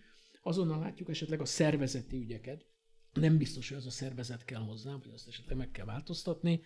azonnal 0.43 0.79
látjuk 0.79 1.09
esetleg 1.09 1.41
a 1.41 1.45
szervezeti 1.45 2.17
ügyeket, 2.17 2.67
nem 3.13 3.39
biztos, 3.39 3.69
hogy 3.69 3.77
az 3.79 3.87
a 3.87 3.91
szervezet 3.91 4.45
kell 4.45 4.61
hozzá, 4.61 4.93
vagy 4.93 5.11
azt 5.15 5.29
esetleg 5.29 5.57
meg 5.57 5.71
kell 5.71 5.85
változtatni. 5.85 6.61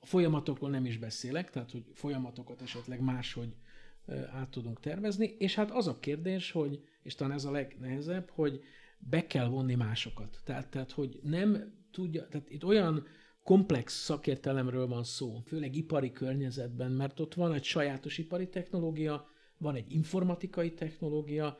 A 0.00 0.06
folyamatokról 0.06 0.70
nem 0.70 0.86
is 0.86 0.98
beszélek, 0.98 1.50
tehát 1.50 1.70
hogy 1.70 1.84
folyamatokat 1.94 2.62
esetleg 2.62 3.00
máshogy 3.00 3.56
át 4.32 4.50
tudunk 4.50 4.80
tervezni, 4.80 5.36
és 5.38 5.54
hát 5.54 5.70
az 5.70 5.86
a 5.86 5.98
kérdés, 5.98 6.50
hogy, 6.50 6.80
és 7.02 7.14
talán 7.14 7.34
ez 7.34 7.44
a 7.44 7.50
legnehezebb, 7.50 8.30
hogy 8.30 8.60
be 8.98 9.26
kell 9.26 9.48
vonni 9.48 9.74
másokat. 9.74 10.40
Tehát, 10.44 10.70
tehát 10.70 10.90
hogy 10.90 11.18
nem 11.22 11.74
tudja, 11.90 12.28
tehát 12.28 12.50
itt 12.50 12.64
olyan 12.64 13.06
komplex 13.46 14.04
szakértelemről 14.04 14.86
van 14.86 15.04
szó, 15.04 15.42
főleg 15.46 15.76
ipari 15.76 16.12
környezetben, 16.12 16.92
mert 16.92 17.20
ott 17.20 17.34
van 17.34 17.54
egy 17.54 17.64
sajátos 17.64 18.18
ipari 18.18 18.48
technológia, 18.48 19.30
van 19.58 19.74
egy 19.74 19.92
informatikai 19.92 20.74
technológia, 20.74 21.58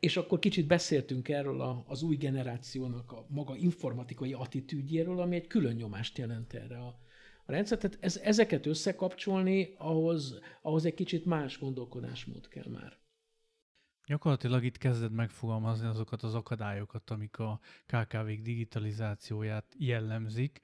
és 0.00 0.16
akkor 0.16 0.38
kicsit 0.38 0.66
beszéltünk 0.66 1.28
erről 1.28 1.60
a, 1.60 1.84
az 1.86 2.02
új 2.02 2.16
generációnak 2.16 3.12
a 3.12 3.26
maga 3.28 3.56
informatikai 3.56 4.32
attitűdjéről, 4.32 5.20
ami 5.20 5.36
egy 5.36 5.46
külön 5.46 5.74
nyomást 5.74 6.18
jelent 6.18 6.54
erre 6.54 6.78
a, 6.78 6.98
a 7.44 7.52
rendszer. 7.52 7.78
Tehát 7.78 7.98
ez, 8.00 8.16
ezeket 8.16 8.66
összekapcsolni, 8.66 9.74
ahhoz, 9.78 10.38
ahhoz 10.62 10.84
egy 10.84 10.94
kicsit 10.94 11.24
más 11.24 11.58
gondolkodásmód 11.58 12.48
kell 12.48 12.68
már. 12.68 12.98
Gyakorlatilag 14.06 14.64
itt 14.64 14.78
kezded 14.78 15.12
megfogalmazni 15.12 15.86
azokat 15.86 16.22
az 16.22 16.34
akadályokat, 16.34 17.10
amik 17.10 17.38
a 17.38 17.60
KKV-k 17.86 18.40
digitalizációját 18.42 19.74
jellemzik, 19.78 20.60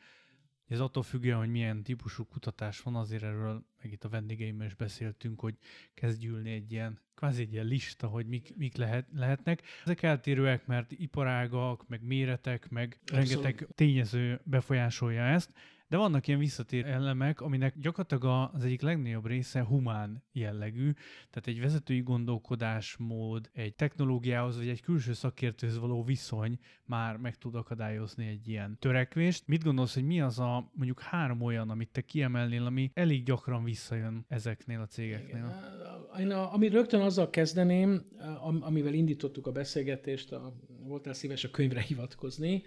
ez 0.69 0.81
attól 0.81 1.03
függően, 1.03 1.39
hogy 1.39 1.51
milyen 1.51 1.83
típusú 1.83 2.25
kutatás 2.25 2.81
van, 2.81 2.95
azért 2.95 3.23
erről 3.23 3.65
meg 3.83 3.93
itt 3.93 4.05
a 4.05 4.09
vendégeimmel 4.09 4.67
is 4.67 4.75
beszéltünk, 4.75 5.41
hogy 5.41 5.55
kezd 5.95 6.21
gyűlni 6.21 6.51
egy 6.51 6.73
ilyen, 6.73 7.01
kvázi 7.15 7.43
egy 7.43 7.53
ilyen 7.53 7.67
lista, 7.67 8.07
hogy 8.07 8.27
mik, 8.27 8.57
mik 8.57 8.77
lehet, 8.77 9.07
lehetnek. 9.13 9.63
Ezek 9.85 10.03
eltérőek, 10.03 10.67
mert 10.67 10.93
iparágak, 10.93 11.89
meg 11.89 12.03
méretek, 12.03 12.69
meg 12.69 12.99
Abszolút. 13.01 13.29
rengeteg 13.29 13.69
tényező 13.75 14.41
befolyásolja 14.45 15.23
ezt, 15.23 15.53
de 15.89 15.97
vannak 15.97 16.27
ilyen 16.27 16.39
visszatér 16.39 16.87
elemek, 16.87 17.41
aminek 17.41 17.79
gyakorlatilag 17.79 18.51
az 18.55 18.65
egyik 18.65 18.81
legnagyobb 18.81 19.27
része 19.27 19.65
humán 19.65 20.25
jellegű, 20.33 20.93
tehát 21.31 21.47
egy 21.47 21.61
vezetői 21.61 22.01
gondolkodásmód, 22.01 23.51
egy 23.53 23.75
technológiához 23.75 24.57
vagy 24.57 24.69
egy 24.69 24.83
külső 24.83 25.13
szakértőhöz 25.13 25.79
való 25.79 26.05
viszony 26.05 26.59
már 26.85 27.17
meg 27.17 27.37
tud 27.37 27.55
akadályozni 27.55 28.27
egy 28.27 28.49
ilyen 28.49 28.77
törekvést. 28.81 29.47
Mit 29.47 29.65
gondolsz, 29.65 29.95
hogy 29.95 30.07
mi 30.07 30.21
az 30.21 30.39
a 30.39 30.71
mondjuk 30.75 31.01
három 31.01 31.43
olyan, 31.43 31.71
amit 31.71 31.91
te 31.91 32.01
kiemelnél, 32.01 32.65
ami 32.65 32.91
elég 32.95 33.25
gyakran 33.25 33.65
visszajön 33.65 34.25
ezeknél 34.29 34.81
a 34.81 34.87
cégeknél? 34.87 35.75
Én 36.19 36.31
a, 36.31 36.53
ami 36.53 36.69
rögtön 36.69 37.01
azzal 37.01 37.31
kezdeném, 37.31 38.07
amivel 38.61 38.95
indítottuk 38.95 39.47
a 39.47 39.53
beszélgetést, 39.53 40.33
a, 40.33 40.53
voltál 40.87 41.13
szíves 41.13 41.45
a 41.45 41.51
könyvre 41.51 41.81
hivatkozni, 41.81 42.63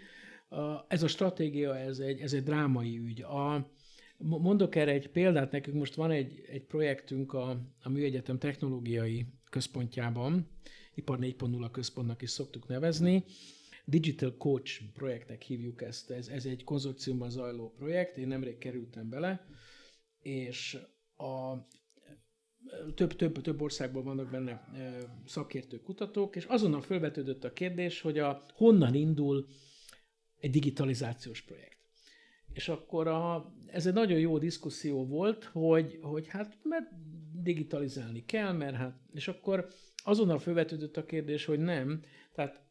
ez 0.87 1.03
a 1.03 1.07
stratégia, 1.07 1.77
ez 1.77 1.99
egy, 1.99 2.19
ez 2.19 2.33
egy 2.33 2.43
drámai 2.43 2.97
ügy. 2.97 3.21
A, 3.21 3.69
mondok 4.17 4.75
erre 4.75 4.91
egy 4.91 5.09
példát, 5.09 5.51
nekünk 5.51 5.77
most 5.77 5.95
van 5.95 6.11
egy, 6.11 6.45
egy 6.49 6.63
projektünk 6.63 7.33
a, 7.33 7.49
a 7.83 7.89
Műegyetem 7.89 8.37
Technológiai 8.37 9.25
Központjában, 9.49 10.47
Ipar 10.93 11.19
4.0 11.19 11.69
központnak 11.71 12.21
is 12.21 12.29
szoktuk 12.29 12.67
nevezni, 12.67 13.23
Digital 13.85 14.37
Coach 14.37 14.81
projektnek 14.93 15.41
hívjuk 15.41 15.81
ezt. 15.81 16.11
Ez, 16.11 16.27
ez 16.27 16.45
egy 16.45 16.63
konzorciumban 16.63 17.29
zajló 17.29 17.73
projekt, 17.77 18.17
én 18.17 18.27
nemrég 18.27 18.57
kerültem 18.57 19.09
bele, 19.09 19.45
és 20.19 20.77
a, 21.17 21.53
több, 22.95 23.15
több, 23.15 23.41
több 23.41 23.61
országból 23.61 24.03
vannak 24.03 24.29
benne 24.29 24.67
szakértő 25.25 25.81
kutatók, 25.81 26.35
és 26.35 26.45
azonnal 26.45 26.81
felvetődött 26.81 27.43
a 27.43 27.53
kérdés, 27.53 28.01
hogy 28.01 28.17
a, 28.17 28.43
honnan 28.53 28.93
indul 28.93 29.47
egy 30.39 30.51
digitalizációs 30.51 31.41
projekt. 31.41 31.77
És 32.53 32.69
akkor 32.69 33.07
a, 33.07 33.53
ez 33.65 33.85
egy 33.85 33.93
nagyon 33.93 34.19
jó 34.19 34.37
diszkuszió 34.37 35.05
volt, 35.05 35.43
hogy, 35.43 35.99
hogy 36.01 36.27
hát 36.27 36.57
mert 36.63 36.85
digitalizálni 37.41 38.25
kell, 38.25 38.51
mert 38.51 38.75
hát, 38.75 38.99
és 39.13 39.27
akkor 39.27 39.67
azonnal 39.95 40.39
felvetődött 40.39 40.97
a 40.97 41.05
kérdés, 41.05 41.45
hogy 41.45 41.59
nem, 41.59 42.01
tehát 42.33 42.61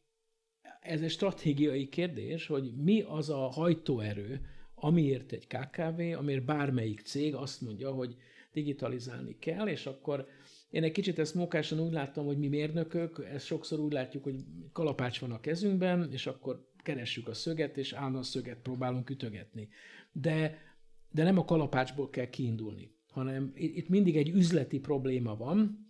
ez 0.81 1.03
egy 1.03 1.11
stratégiai 1.11 1.89
kérdés, 1.89 2.47
hogy 2.47 2.73
mi 2.77 3.01
az 3.01 3.31
a 3.31 3.37
hajtóerő, 3.37 4.41
amiért 4.75 5.33
egy 5.33 5.47
KKV, 5.47 6.01
amiért 6.19 6.45
bármelyik 6.45 7.01
cég 7.01 7.35
azt 7.35 7.61
mondja, 7.61 7.91
hogy 7.91 8.17
digitalizálni 8.53 9.37
kell, 9.39 9.67
és 9.69 9.87
akkor 9.87 10.27
én 10.71 10.83
egy 10.83 10.93
kicsit 10.93 11.19
ezt 11.19 11.35
mókásan 11.35 11.81
úgy 11.81 11.93
láttam, 11.93 12.27
hogy 12.27 12.39
mi 12.39 12.49
mérnökök, 12.49 13.27
ezt 13.33 13.47
sokszor 13.47 13.79
úgy 13.79 13.93
látjuk, 13.93 14.23
hogy 14.23 14.37
kalapács 14.73 15.21
van 15.21 15.33
a 15.33 15.41
kezünkben, 15.41 16.13
és 16.13 16.27
akkor 16.27 16.68
keressük 16.89 17.29
a 17.29 17.35
szöget, 17.35 17.77
és 17.77 17.93
állandóan 17.93 18.23
szöget 18.23 18.59
próbálunk 18.63 19.11
ütögetni. 19.11 19.69
De, 20.13 20.59
de 21.11 21.23
nem 21.23 21.39
a 21.39 21.45
kalapácsból 21.45 22.11
kell 22.11 22.29
kiindulni, 22.31 22.95
hanem 23.07 23.51
itt 23.55 23.89
mindig 23.89 24.17
egy 24.17 24.29
üzleti 24.29 24.79
probléma 24.79 25.37
van, 25.37 25.87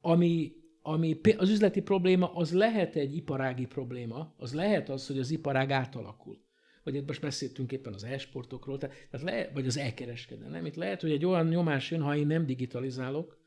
ami, 0.00 0.52
ami 0.82 1.20
az 1.36 1.50
üzleti 1.50 1.82
probléma 1.82 2.34
az 2.34 2.52
lehet 2.52 2.96
egy 2.96 3.16
iparági 3.16 3.66
probléma, 3.66 4.34
az 4.36 4.54
lehet 4.54 4.88
az, 4.88 5.06
hogy 5.06 5.18
az 5.18 5.30
iparág 5.30 5.70
átalakul. 5.70 6.38
Vagy 6.84 6.94
itt 6.94 7.06
most 7.06 7.20
beszéltünk 7.20 7.72
éppen 7.72 7.92
az 7.92 8.04
e-sportokról, 8.04 8.78
tehát 8.78 8.96
le, 9.22 9.50
vagy 9.54 9.66
az 9.66 9.76
e-kereskedelem. 9.76 10.66
Itt 10.66 10.74
lehet, 10.74 11.00
hogy 11.00 11.10
egy 11.10 11.24
olyan 11.24 11.46
nyomás 11.46 11.90
jön, 11.90 12.02
ha 12.02 12.16
én 12.16 12.26
nem 12.26 12.46
digitalizálok, 12.46 13.38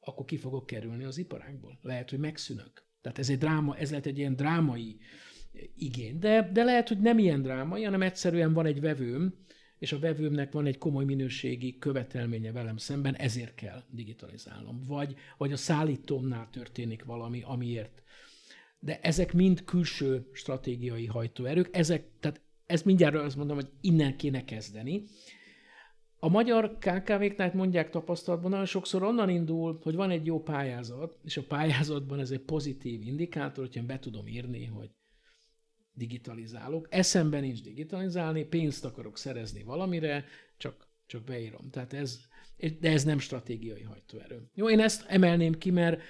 akkor 0.00 0.24
ki 0.24 0.36
fogok 0.36 0.66
kerülni 0.66 1.04
az 1.04 1.18
iparágból. 1.18 1.78
Lehet, 1.82 2.10
hogy 2.10 2.18
megszűnök. 2.18 2.84
Tehát 3.00 3.18
ez, 3.18 3.30
egy 3.30 3.38
dráma, 3.38 3.76
ez 3.76 3.90
lehet 3.90 4.06
egy 4.06 4.18
ilyen 4.18 4.36
drámai 4.36 4.98
igény. 5.76 6.18
De, 6.18 6.50
de 6.52 6.64
lehet, 6.64 6.88
hogy 6.88 7.00
nem 7.00 7.18
ilyen 7.18 7.42
drámai, 7.42 7.82
hanem 7.82 8.02
egyszerűen 8.02 8.52
van 8.52 8.66
egy 8.66 8.80
vevőm, 8.80 9.34
és 9.78 9.92
a 9.92 9.98
vevőmnek 9.98 10.52
van 10.52 10.66
egy 10.66 10.78
komoly 10.78 11.04
minőségi 11.04 11.78
követelménye 11.78 12.52
velem 12.52 12.76
szemben, 12.76 13.14
ezért 13.14 13.54
kell 13.54 13.82
digitalizálnom. 13.90 14.82
Vagy, 14.86 15.14
vagy 15.36 15.52
a 15.52 15.56
szállítómnál 15.56 16.48
történik 16.50 17.04
valami, 17.04 17.42
amiért. 17.42 18.02
De 18.78 19.00
ezek 19.00 19.32
mind 19.32 19.64
külső 19.64 20.30
stratégiai 20.32 21.06
hajtóerők, 21.06 21.76
ezek, 21.76 22.04
tehát 22.20 22.40
ezt 22.66 22.84
mindjárt 22.84 23.14
azt 23.14 23.36
mondom, 23.36 23.56
hogy 23.56 23.70
innen 23.80 24.16
kéne 24.16 24.44
kezdeni. 24.44 25.04
A 26.18 26.28
magyar 26.28 26.78
KKV-knál 26.78 27.50
mondják 27.54 27.90
tapasztalatban, 27.90 28.50
nagyon 28.50 28.66
sokszor 28.66 29.02
onnan 29.02 29.28
indul, 29.28 29.78
hogy 29.82 29.94
van 29.94 30.10
egy 30.10 30.26
jó 30.26 30.42
pályázat, 30.42 31.18
és 31.24 31.36
a 31.36 31.42
pályázatban 31.48 32.18
ez 32.18 32.30
egy 32.30 32.40
pozitív 32.40 33.02
indikátor, 33.02 33.64
hogyha 33.64 33.86
be 33.86 33.98
tudom 33.98 34.26
írni, 34.26 34.64
hogy 34.64 34.90
digitalizálok. 35.96 36.86
Eszemben 36.90 37.40
nincs 37.40 37.62
digitalizálni, 37.62 38.44
pénzt 38.44 38.84
akarok 38.84 39.18
szerezni 39.18 39.62
valamire, 39.62 40.24
csak, 40.56 40.88
csak 41.06 41.24
beírom. 41.24 41.70
Tehát 41.70 41.92
ez, 41.92 42.20
de 42.80 42.90
ez 42.90 43.04
nem 43.04 43.18
stratégiai 43.18 43.82
hajtóerő. 43.82 44.50
Jó, 44.54 44.70
én 44.70 44.80
ezt 44.80 45.04
emelném 45.08 45.58
ki, 45.58 45.70
mert 45.70 46.00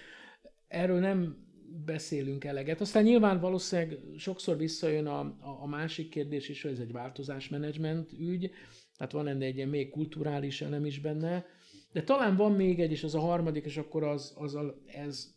erről 0.68 0.98
nem 0.98 1.44
beszélünk 1.84 2.44
eleget. 2.44 2.80
Aztán 2.80 3.02
nyilván 3.02 3.40
valószínűleg 3.40 3.98
sokszor 4.16 4.56
visszajön 4.56 5.06
a, 5.06 5.36
a, 5.62 5.66
másik 5.66 6.08
kérdés 6.08 6.48
is, 6.48 6.62
hogy 6.62 6.72
ez 6.72 6.78
egy 6.78 6.92
változásmenedzsment 6.92 8.12
ügy, 8.12 8.50
tehát 8.96 9.12
van 9.12 9.26
ennél 9.26 9.48
egy 9.48 9.56
ilyen 9.56 9.68
még 9.68 9.90
kulturális 9.90 10.60
elem 10.60 10.84
is 10.84 11.00
benne, 11.00 11.46
de 11.92 12.02
talán 12.02 12.36
van 12.36 12.52
még 12.52 12.80
egy, 12.80 12.90
és 12.90 13.04
az 13.04 13.14
a 13.14 13.20
harmadik, 13.20 13.64
és 13.64 13.76
akkor 13.76 14.04
az, 14.04 14.34
az 14.36 14.54
a, 14.54 14.82
ez, 14.86 15.34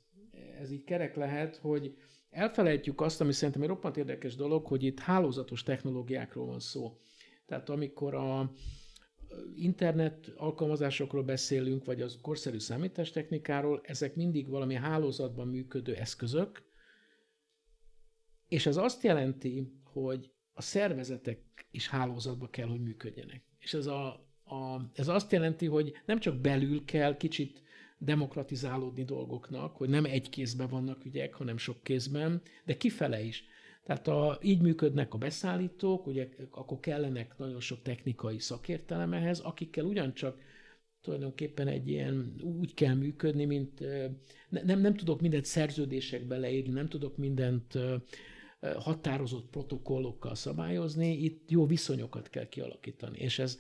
ez 0.60 0.72
így 0.72 0.84
kerek 0.84 1.16
lehet, 1.16 1.56
hogy 1.56 1.96
elfelejtjük 2.30 3.02
azt, 3.02 3.22
ami 3.22 3.32
szerintem 3.32 3.62
egy 3.62 3.68
roppant 3.68 3.98
érdekes 3.98 4.36
dolog, 4.36 4.66
hogy 4.66 4.84
itt 4.84 5.00
hálózatos 5.00 5.64
technológiákról 5.64 6.46
van 6.46 6.60
szó. 6.60 6.98
Tehát 7.46 7.70
amikor 7.70 8.14
a 8.16 8.52
internet 9.56 10.34
alkalmazásokról 10.36 11.24
beszélünk, 11.24 11.86
vagy 11.86 12.02
az 12.02 12.18
korszerű 12.22 12.60
számítástechnikáról, 12.60 13.82
ezek 13.84 14.16
mindig 14.16 14.48
valami 14.48 14.76
hálózatban 14.76 15.48
működő 15.48 15.96
eszközök, 15.96 16.64
és 18.48 18.66
ez 18.66 18.78
azt 18.78 19.04
jelenti, 19.04 19.72
hogy 19.84 20.32
a 20.54 20.62
szervezetek 20.62 21.68
is 21.72 21.90
hálózatba 21.90 22.50
kell, 22.50 22.68
hogy 22.68 22.82
működjenek. 22.82 23.44
És 23.60 23.74
ez, 23.74 23.86
a, 23.86 24.08
a, 24.44 24.90
ez 24.94 25.08
azt 25.08 25.32
jelenti, 25.32 25.66
hogy 25.66 25.94
nem 26.06 26.20
csak 26.20 26.42
belül 26.42 26.86
kell 26.86 27.18
kicsit 27.18 27.62
demokratizálódni 28.00 29.04
dolgoknak, 29.04 29.76
hogy 29.76 29.90
nem 29.90 30.06
egy 30.06 30.30
kézben 30.30 30.68
vannak 30.68 31.06
ügyek, 31.06 31.34
hanem 31.34 31.58
sok 31.58 31.84
kézben, 31.84 32.42
de 32.66 32.78
kifele 32.78 33.22
is. 33.22 33.44
Tehát 33.84 34.08
a, 34.08 34.40
így 34.42 34.62
működnek 34.62 35.14
a 35.14 35.18
beszállítók, 35.18 36.08
ugye 36.08 36.30
akkor 36.52 36.80
kellenek 36.80 37.38
nagyon 37.38 37.60
sok 37.60 37.82
technikai 37.82 38.40
szakértelem 38.40 39.14
ehhez, 39.14 39.40
akikkel 39.40 39.86
ugyancsak 39.86 40.42
tulajdonképpen 41.02 41.68
egy 41.68 41.88
ilyen 41.88 42.36
úgy 42.42 42.74
kell 42.74 42.94
működni, 42.94 43.46
mint 43.46 43.80
ne, 44.50 44.62
nem, 44.64 44.80
nem 44.80 44.94
tudok 44.94 45.22
mindent 45.22 45.46
szerződésekbe 45.46 46.38
leírni, 46.38 46.74
nem 46.74 46.88
tudok 46.88 47.18
mindent 47.18 47.78
határozott 48.60 49.50
protokollokkal 49.50 50.36
szabályozni, 50.36 51.18
itt 51.18 51.52
jó 51.52 51.66
viszonyokat 51.66 52.30
kell 52.30 52.48
kialakítani. 52.50 53.18
És 53.18 53.40
ez 53.40 53.58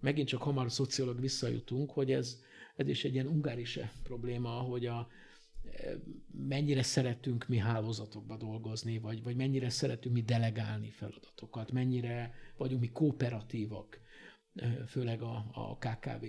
megint 0.00 0.28
csak 0.28 0.42
hamar 0.42 0.72
szociológ 0.72 1.20
visszajutunk, 1.20 1.90
hogy 1.90 2.12
ez, 2.12 2.42
ez 2.78 2.88
is 2.88 3.04
egy 3.04 3.12
ilyen 3.12 3.26
ungárise 3.26 3.92
probléma, 4.02 4.48
hogy 4.48 4.86
a, 4.86 5.08
mennyire 6.30 6.82
szeretünk 6.82 7.48
mi 7.48 7.56
hálózatokba 7.56 8.36
dolgozni, 8.36 8.98
vagy, 8.98 9.22
vagy 9.22 9.36
mennyire 9.36 9.70
szeretünk 9.70 10.14
mi 10.14 10.22
delegálni 10.22 10.90
feladatokat, 10.90 11.72
mennyire 11.72 12.34
vagyunk 12.56 12.80
mi 12.80 12.88
kooperatívak, 12.88 14.00
főleg 14.86 15.22
a, 15.22 15.44
a 15.52 15.76
KKV 15.76 16.24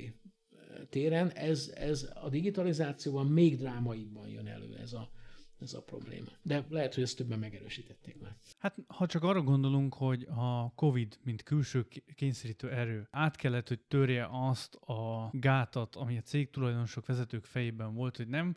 téren. 0.89 1.29
Ez, 1.29 1.71
ez 1.75 2.09
a 2.13 2.29
digitalizációban 2.29 3.27
még 3.27 3.57
drámaibban 3.57 4.27
jön 4.27 4.47
elő 4.47 4.75
ez 4.75 4.93
a, 4.93 5.11
ez 5.59 5.73
a 5.73 5.81
probléma. 5.81 6.27
De 6.41 6.65
lehet, 6.69 6.93
hogy 6.93 7.03
ezt 7.03 7.17
többen 7.17 7.39
megerősítették 7.39 8.21
már. 8.21 8.35
Hát 8.57 8.75
ha 8.87 9.05
csak 9.05 9.23
arra 9.23 9.41
gondolunk, 9.41 9.93
hogy 9.93 10.27
a 10.29 10.73
COVID, 10.75 11.19
mint 11.23 11.43
külső 11.43 11.87
kényszerítő 12.15 12.71
erő, 12.71 13.07
át 13.11 13.35
kellett, 13.35 13.67
hogy 13.67 13.79
törje 13.79 14.27
azt 14.31 14.75
a 14.75 15.29
gátat, 15.31 15.95
ami 15.95 16.17
a 16.17 16.21
cég 16.21 16.49
tulajdonosok 16.49 17.05
vezetők 17.05 17.45
fejében 17.45 17.93
volt, 17.93 18.17
hogy 18.17 18.27
nem 18.27 18.55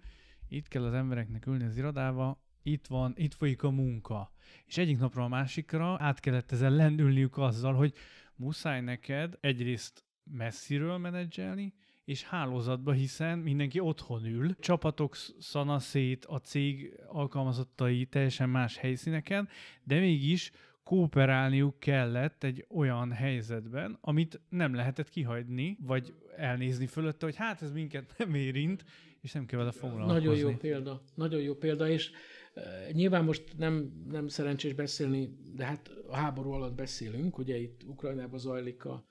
itt 0.49 0.69
kell 0.69 0.85
az 0.85 0.93
embereknek 0.93 1.47
ülni 1.47 1.65
az 1.65 1.77
irodába, 1.77 2.41
itt 2.63 2.87
van, 2.87 3.13
itt 3.17 3.35
folyik 3.35 3.63
a 3.63 3.71
munka. 3.71 4.33
És 4.67 4.79
egyik 4.79 4.99
napra 4.99 5.25
a 5.25 5.29
másikra 5.29 5.97
át 6.01 6.21
kellett 6.21 6.53
ezen 6.53 6.73
lendülniük 6.75 7.39
azzal, 7.39 7.75
hogy 7.75 7.95
muszáj 8.37 8.81
neked 8.81 9.39
egyrészt 9.41 10.05
messziről 10.25 10.99
menedzselni, 10.99 11.75
és 12.05 12.23
hálózatba, 12.23 12.93
hiszen 12.93 13.39
mindenki 13.39 13.81
otthon 13.81 14.25
ül, 14.25 14.57
csapatok 14.59 15.17
szanaszét, 15.39 16.25
a 16.25 16.39
cég 16.39 17.01
alkalmazottai 17.07 18.07
teljesen 18.07 18.49
más 18.49 18.77
helyszíneken, 18.77 19.49
de 19.85 19.99
mégis 19.99 20.53
kooperálniuk 20.85 21.79
kellett 21.79 22.45
egy 22.45 22.67
olyan 22.69 23.13
helyzetben, 23.13 23.99
amit 24.01 24.41
nem 24.49 24.75
lehetett 24.75 25.09
kihagyni, 25.09 25.79
vagy 25.81 26.15
elnézni 26.37 26.87
fölötte, 26.87 27.25
hogy 27.25 27.37
hát 27.37 27.63
ez 27.63 27.73
minket 27.73 28.15
nem 28.19 28.35
érint, 28.35 28.85
és 29.21 29.33
nem 29.33 29.47
kell 29.47 29.59
vele 29.59 29.73
foglalkozni. 29.73 30.13
Nagyon 30.13 30.37
jó 30.37 30.57
példa, 30.57 31.03
nagyon 31.15 31.41
jó 31.41 31.55
példa, 31.55 31.89
és 31.89 32.11
e, 32.55 32.63
nyilván 32.93 33.25
most 33.25 33.45
nem, 33.59 34.05
nem 34.11 34.29
szerencsés 34.29 34.73
beszélni, 34.73 35.37
de 35.55 35.65
hát 35.65 35.91
a 36.09 36.17
háború 36.17 36.51
alatt 36.51 36.75
beszélünk, 36.75 37.39
ugye 37.39 37.59
itt 37.59 37.83
Ukrajnában 37.87 38.39
zajlik 38.39 38.85
a, 38.85 39.05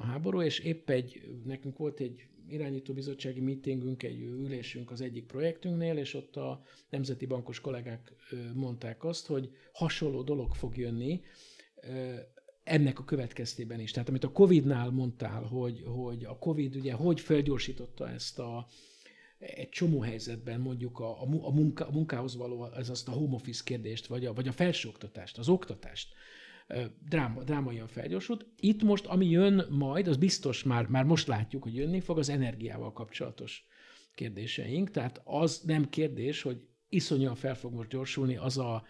a 0.00 0.06
háború, 0.06 0.42
és 0.42 0.58
épp 0.58 0.90
egy, 0.90 1.22
nekünk 1.44 1.78
volt 1.78 2.00
egy 2.00 2.26
irányító 2.48 2.92
bizottsági 2.94 3.40
meetingünk, 3.40 4.02
egy 4.02 4.20
ülésünk 4.20 4.90
az 4.90 5.00
egyik 5.00 5.26
projektünknél, 5.26 5.96
és 5.96 6.14
ott 6.14 6.36
a 6.36 6.62
nemzeti 6.90 7.26
bankos 7.26 7.60
kollégák 7.60 8.12
mondták 8.54 9.04
azt, 9.04 9.26
hogy 9.26 9.50
hasonló 9.72 10.22
dolog 10.22 10.54
fog 10.54 10.76
jönni, 10.76 11.20
ennek 12.64 12.98
a 12.98 13.04
következtében 13.04 13.80
is. 13.80 13.90
Tehát 13.90 14.08
amit 14.08 14.24
a 14.24 14.32
Covid-nál 14.32 14.90
mondtál, 14.90 15.42
hogy, 15.42 15.82
hogy 15.86 16.24
a 16.24 16.38
Covid 16.38 16.76
ugye 16.76 16.92
hogy 16.92 17.20
felgyorsította 17.20 18.08
ezt 18.08 18.38
a, 18.38 18.66
egy 19.38 19.68
csomó 19.68 20.00
helyzetben 20.00 20.60
mondjuk 20.60 20.98
a, 20.98 21.22
a, 21.22 21.50
munka, 21.52 21.86
a 21.86 21.90
munkához 21.90 22.36
való, 22.36 22.72
ez 22.72 22.88
azt 22.88 23.08
a 23.08 23.12
home 23.12 23.34
office 23.34 23.62
kérdést, 23.64 24.06
vagy 24.06 24.26
a, 24.26 24.32
vagy 24.32 24.48
a 24.48 24.52
felsőoktatást, 24.52 25.38
az 25.38 25.48
oktatást, 25.48 26.08
dráma, 27.08 27.42
drámaian 27.42 27.86
felgyorsult. 27.86 28.46
Itt 28.56 28.82
most, 28.82 29.06
ami 29.06 29.26
jön 29.26 29.66
majd, 29.70 30.08
az 30.08 30.16
biztos 30.16 30.62
már, 30.62 30.86
már 30.86 31.04
most 31.04 31.26
látjuk, 31.26 31.62
hogy 31.62 31.74
jönni 31.74 32.00
fog, 32.00 32.18
az 32.18 32.28
energiával 32.28 32.92
kapcsolatos 32.92 33.64
kérdéseink. 34.14 34.90
Tehát 34.90 35.20
az 35.24 35.60
nem 35.64 35.88
kérdés, 35.88 36.42
hogy 36.42 36.60
iszonyan 36.88 37.34
fel 37.34 37.54
fog 37.54 37.72
most 37.72 37.88
gyorsulni 37.88 38.36
az 38.36 38.58
a, 38.58 38.84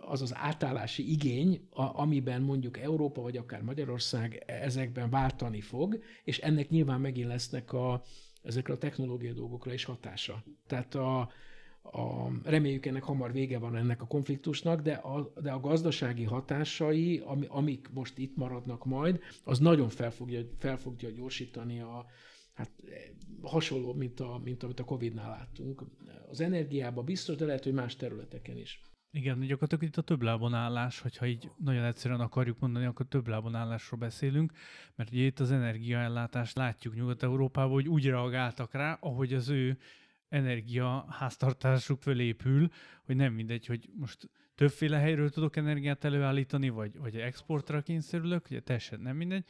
az 0.00 0.22
az 0.22 0.34
átállási 0.34 1.10
igény, 1.10 1.66
a, 1.70 2.00
amiben 2.00 2.42
mondjuk 2.42 2.78
Európa 2.78 3.20
vagy 3.22 3.36
akár 3.36 3.62
Magyarország 3.62 4.42
ezekben 4.46 5.10
váltani 5.10 5.60
fog, 5.60 6.02
és 6.24 6.38
ennek 6.38 6.68
nyilván 6.68 7.00
megint 7.00 7.28
lesznek 7.28 7.72
a, 7.72 8.02
ezekre 8.42 8.72
a 8.72 8.78
technológiai 8.78 9.32
dolgokra 9.32 9.72
is 9.72 9.84
hatása. 9.84 10.44
Tehát 10.66 10.94
a, 10.94 11.30
a, 11.92 12.30
reméljük 12.42 12.86
ennek 12.86 13.02
hamar 13.02 13.32
vége 13.32 13.58
van 13.58 13.76
ennek 13.76 14.02
a 14.02 14.06
konfliktusnak, 14.06 14.80
de 14.80 14.92
a, 14.92 15.32
de 15.42 15.50
a 15.50 15.60
gazdasági 15.60 16.24
hatásai, 16.24 17.22
ami, 17.24 17.46
amik 17.48 17.88
most 17.92 18.18
itt 18.18 18.36
maradnak 18.36 18.84
majd, 18.84 19.20
az 19.44 19.58
nagyon 19.58 19.88
fel 19.88 20.10
fogja, 20.10 20.40
fel 20.58 20.76
fogja 20.76 21.10
gyorsítani 21.10 21.80
a, 21.80 22.06
hát 22.54 22.70
hasonló, 23.42 23.92
mint, 23.94 24.20
a, 24.20 24.40
mint 24.44 24.62
amit 24.62 24.80
a 24.80 24.84
Covid-nál 24.84 25.28
láttunk. 25.30 25.82
Az 26.30 26.40
energiában 26.40 27.04
biztos, 27.04 27.36
de 27.36 27.44
lehet, 27.44 27.64
hogy 27.64 27.72
más 27.72 27.96
területeken 27.96 28.56
is. 28.56 28.80
Igen, 29.10 29.40
gyakorlatilag 29.40 29.84
itt 29.84 29.96
a 29.96 30.02
többlábon 30.02 30.54
állás, 30.54 31.00
hogyha 31.00 31.26
így 31.26 31.50
nagyon 31.56 31.84
egyszerűen 31.84 32.20
akarjuk 32.20 32.58
mondani, 32.58 32.84
akkor 32.86 33.06
többlábon 33.06 33.54
állásról 33.54 34.00
beszélünk, 34.00 34.52
mert 34.94 35.10
ugye 35.10 35.24
itt 35.24 35.40
az 35.40 35.50
energiaellátást 35.50 36.56
látjuk 36.56 36.94
Nyugat-Európában, 36.94 37.72
hogy 37.72 37.88
úgy 37.88 38.06
reagáltak 38.06 38.72
rá, 38.72 38.98
ahogy 39.00 39.32
az 39.32 39.48
ő 39.48 39.78
energia 40.28 41.06
háztartásuk 41.10 42.02
fölépül, 42.02 42.68
hogy 43.04 43.16
nem 43.16 43.32
mindegy, 43.32 43.66
hogy 43.66 43.88
most 43.94 44.30
többféle 44.54 44.98
helyről 44.98 45.30
tudok 45.30 45.56
energiát 45.56 46.04
előállítani, 46.04 46.68
vagy, 46.68 46.98
vagy 46.98 47.16
exportra 47.16 47.82
kényszerülök, 47.82 48.46
ugye 48.50 48.60
teljesen 48.60 49.00
nem 49.00 49.16
mindegy. 49.16 49.44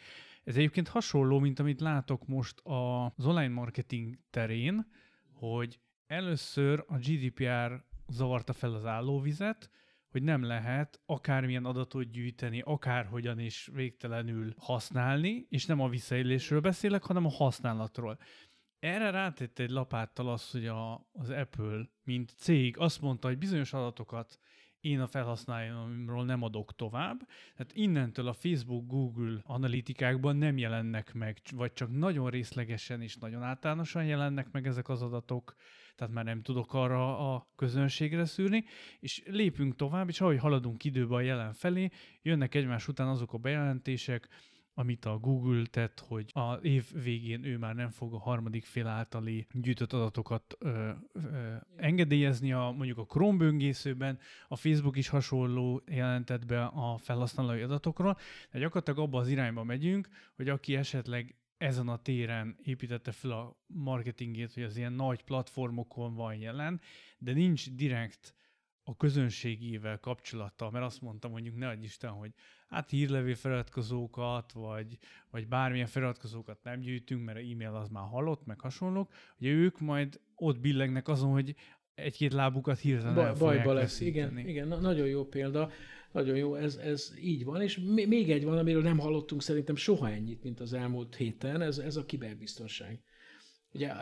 Ez 0.45 0.57
egyébként 0.57 0.89
hasonló, 0.89 1.39
mint 1.39 1.59
amit 1.59 1.81
látok 1.81 2.27
most 2.27 2.61
az 2.63 3.27
online 3.27 3.49
marketing 3.49 4.19
terén, 4.31 4.87
hogy 5.33 5.81
először 6.07 6.85
a 6.87 6.97
GDPR 6.99 7.85
zavarta 8.09 8.53
fel 8.53 8.75
az 8.75 8.85
állóvizet, 8.85 9.71
hogy 10.09 10.23
nem 10.23 10.43
lehet 10.43 11.01
akármilyen 11.07 11.65
adatot 11.65 12.11
gyűjteni, 12.11 12.61
akárhogyan 12.65 13.39
is 13.39 13.71
végtelenül 13.73 14.55
használni, 14.59 15.47
és 15.49 15.67
nem 15.67 15.81
a 15.81 15.89
visszaélésről 15.89 16.61
beszélek, 16.61 17.03
hanem 17.03 17.25
a 17.25 17.31
használatról. 17.31 18.19
Erre 18.79 19.11
rátette 19.11 19.63
egy 19.63 19.71
lapáttal 19.71 20.29
az, 20.29 20.51
hogy 20.51 20.67
a, 20.67 21.07
az 21.13 21.31
Apple, 21.31 21.89
mint 22.05 22.33
cég 22.37 22.79
azt 22.79 23.01
mondta, 23.01 23.29
hogy 23.29 23.39
bizonyos 23.39 23.73
adatokat 23.73 24.39
én 24.81 25.01
a 25.01 25.07
felhasználóimról 25.07 26.25
nem 26.25 26.43
adok 26.43 26.75
tovább. 26.75 27.19
Tehát 27.57 27.73
innentől 27.73 28.29
a 28.29 28.33
Facebook, 28.33 28.87
Google 28.87 29.41
analitikákban 29.43 30.37
nem 30.37 30.59
jelennek 30.59 31.15
meg, 31.15 31.41
vagy 31.55 31.73
csak 31.73 31.91
nagyon 31.91 32.31
részlegesen 32.31 33.03
és 33.03 33.17
nagyon 33.17 33.43
általánosan 33.43 34.05
jelennek 34.05 34.51
meg 34.51 34.67
ezek 34.67 34.89
az 34.89 35.03
adatok, 35.03 35.55
tehát 35.97 36.15
már 36.15 36.25
nem 36.25 36.43
tudok 36.43 36.75
arra 36.75 37.35
a 37.35 37.49
közönségre 37.57 38.25
szűrni, 38.25 38.65
és 39.01 39.23
lépünk 39.27 39.77
tovább, 39.77 40.09
és 40.09 40.21
ahogy 40.21 40.39
haladunk 40.39 40.85
időbe 40.85 41.15
a 41.15 41.21
jelen 41.21 41.53
felé, 41.53 41.91
jönnek 42.23 42.55
egymás 42.55 42.89
után 42.89 43.09
azok 43.09 43.33
a 43.33 43.39
bejelentések, 43.39 44.29
amit 44.79 45.05
a 45.05 45.19
Google 45.19 45.67
tett, 45.67 46.01
hogy 46.01 46.31
a 46.33 46.53
év 46.55 46.85
végén 47.03 47.45
ő 47.45 47.59
már 47.59 47.75
nem 47.75 47.91
fog 47.91 48.15
a 48.15 48.19
harmadik 48.19 48.65
fél 48.65 48.87
általi 48.87 49.47
gyűjtött 49.53 49.93
adatokat 49.93 50.57
ö, 50.59 50.91
ö, 51.13 51.55
engedélyezni 51.77 52.53
a, 52.53 52.75
mondjuk 52.77 52.99
a 52.99 53.05
Chrome 53.05 53.37
böngészőben, 53.37 54.19
a 54.49 54.57
Facebook 54.57 54.97
is 54.97 55.09
hasonló 55.09 55.83
jelentett 55.87 56.47
be 56.47 56.65
a 56.65 56.97
felhasználói 56.99 57.61
adatokról, 57.63 58.19
de 58.51 58.59
gyakorlatilag 58.59 58.99
abba 58.99 59.19
az 59.19 59.29
irányba 59.29 59.65
megyünk, 59.65 60.09
hogy 60.35 60.49
aki 60.49 60.77
esetleg 60.77 61.35
ezen 61.57 61.89
a 61.89 62.03
téren 62.03 62.57
építette 62.63 63.13
fel 63.13 63.31
a 63.31 63.57
marketingét, 63.67 64.53
hogy 64.53 64.63
az 64.63 64.77
ilyen 64.77 64.93
nagy 64.93 65.23
platformokon 65.23 66.15
van 66.15 66.35
jelen, 66.35 66.81
de 67.19 67.33
nincs 67.33 67.71
direkt 67.71 68.35
a 68.85 68.97
közönségével 68.97 70.01
kapcsolata, 70.01 70.71
mert 70.71 70.85
azt 70.85 71.01
mondtam 71.01 71.31
mondjuk 71.31 71.57
ne 71.57 71.69
adj 71.69 71.85
Isten, 71.85 72.11
hogy 72.11 72.33
hát 72.69 72.91
hírlevél 72.91 73.35
feliratkozókat, 73.35 74.53
vagy, 74.53 74.99
vagy 75.31 75.49
bármilyen 75.49 75.87
feliratkozókat 75.87 76.59
nem 76.63 76.81
gyűjtünk, 76.81 77.25
mert 77.25 77.39
e-mail 77.39 77.75
az 77.75 77.89
már 77.89 78.09
halott, 78.09 78.47
meg 78.47 78.61
hasonlók, 78.61 79.13
ugye 79.39 79.51
ők 79.51 79.81
majd 79.81 80.21
ott 80.35 80.61
billegnek 80.61 81.09
azon, 81.09 81.31
hogy 81.31 81.55
egy-két 81.95 82.33
lábukat 82.33 82.79
hirtelen 82.79 83.15
ba, 83.15 83.33
Bajba 83.33 83.73
lesz, 83.73 84.01
igen, 84.01 84.39
igen, 84.39 84.69
na, 84.69 84.81
nagyon 84.81 85.07
jó 85.07 85.25
példa, 85.25 85.71
nagyon 86.13 86.37
jó, 86.37 86.55
ez, 86.55 86.77
ez 86.77 87.15
így 87.21 87.45
van, 87.45 87.63
és 87.63 87.79
még 87.85 88.31
egy 88.31 88.45
van, 88.45 88.59
amiről 88.59 88.83
nem 88.83 88.99
hallottunk 88.99 89.43
szerintem 89.43 89.77
soha 89.77 90.11
ennyit, 90.11 90.43
mint 90.43 90.61
az 90.61 90.73
elmúlt 90.73 91.17
héten, 91.17 91.61
ez, 91.61 91.79
ez 91.79 91.97
a 91.97 92.05
kiberbiztonság. 92.05 93.01
Ugye, 93.73 93.93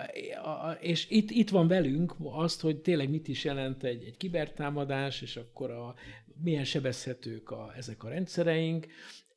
és 0.81 1.11
itt, 1.11 1.31
itt 1.31 1.51
van 1.51 1.69
velünk 1.69 2.15
azt, 2.19 2.61
hogy 2.61 2.77
tényleg 2.77 3.11
mit 3.11 3.29
is 3.29 3.45
jelent 3.45 3.85
egy, 3.85 4.05
egy 4.05 4.17
kibertámadás, 4.17 5.23
és 5.23 5.37
akkor 5.37 5.71
a, 5.71 5.95
milyen 6.37 6.65
sebezhetők 6.65 7.51
a, 7.51 7.73
ezek 7.77 8.05
a 8.05 8.09
rendszereink. 8.09 8.87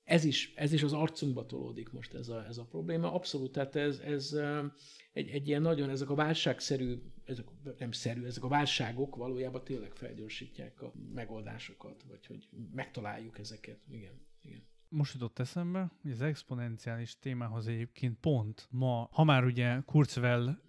Ez 0.03 0.23
is, 0.23 0.53
ez 0.55 0.73
is 0.73 0.83
az 0.83 0.93
arcunkba 0.93 1.45
tolódik 1.45 1.91
most 1.91 2.13
ez 2.13 2.29
a, 2.29 2.45
ez 2.45 2.57
a 2.57 2.65
probléma. 2.65 3.13
Abszolút, 3.13 3.51
tehát 3.51 3.75
ez, 3.75 3.99
ez 3.99 4.37
egy, 5.13 5.29
egy 5.29 5.47
ilyen 5.47 5.61
nagyon, 5.61 5.89
ezek 5.89 6.09
a 6.09 6.15
válságszerű, 6.15 7.01
ezek 7.25 7.45
nem 7.77 7.91
szerű, 7.91 8.25
ezek 8.25 8.43
a 8.43 8.47
válságok 8.47 9.15
valójában 9.15 9.63
tényleg 9.63 9.91
felgyorsítják 9.95 10.81
a 10.81 10.93
megoldásokat, 11.13 12.03
vagy 12.07 12.25
hogy 12.25 12.47
megtaláljuk 12.73 13.39
ezeket. 13.39 13.79
Igen, 13.89 14.21
igen. 14.41 14.65
Most 14.89 15.13
jutott 15.13 15.39
eszembe, 15.39 15.91
hogy 16.01 16.11
az 16.11 16.21
exponenciális 16.21 17.19
témához 17.19 17.67
egyébként 17.67 18.17
pont 18.19 18.67
ma, 18.71 19.09
ha 19.11 19.23
már 19.23 19.43
ugye 19.43 19.79
Kurzweil 19.85 20.61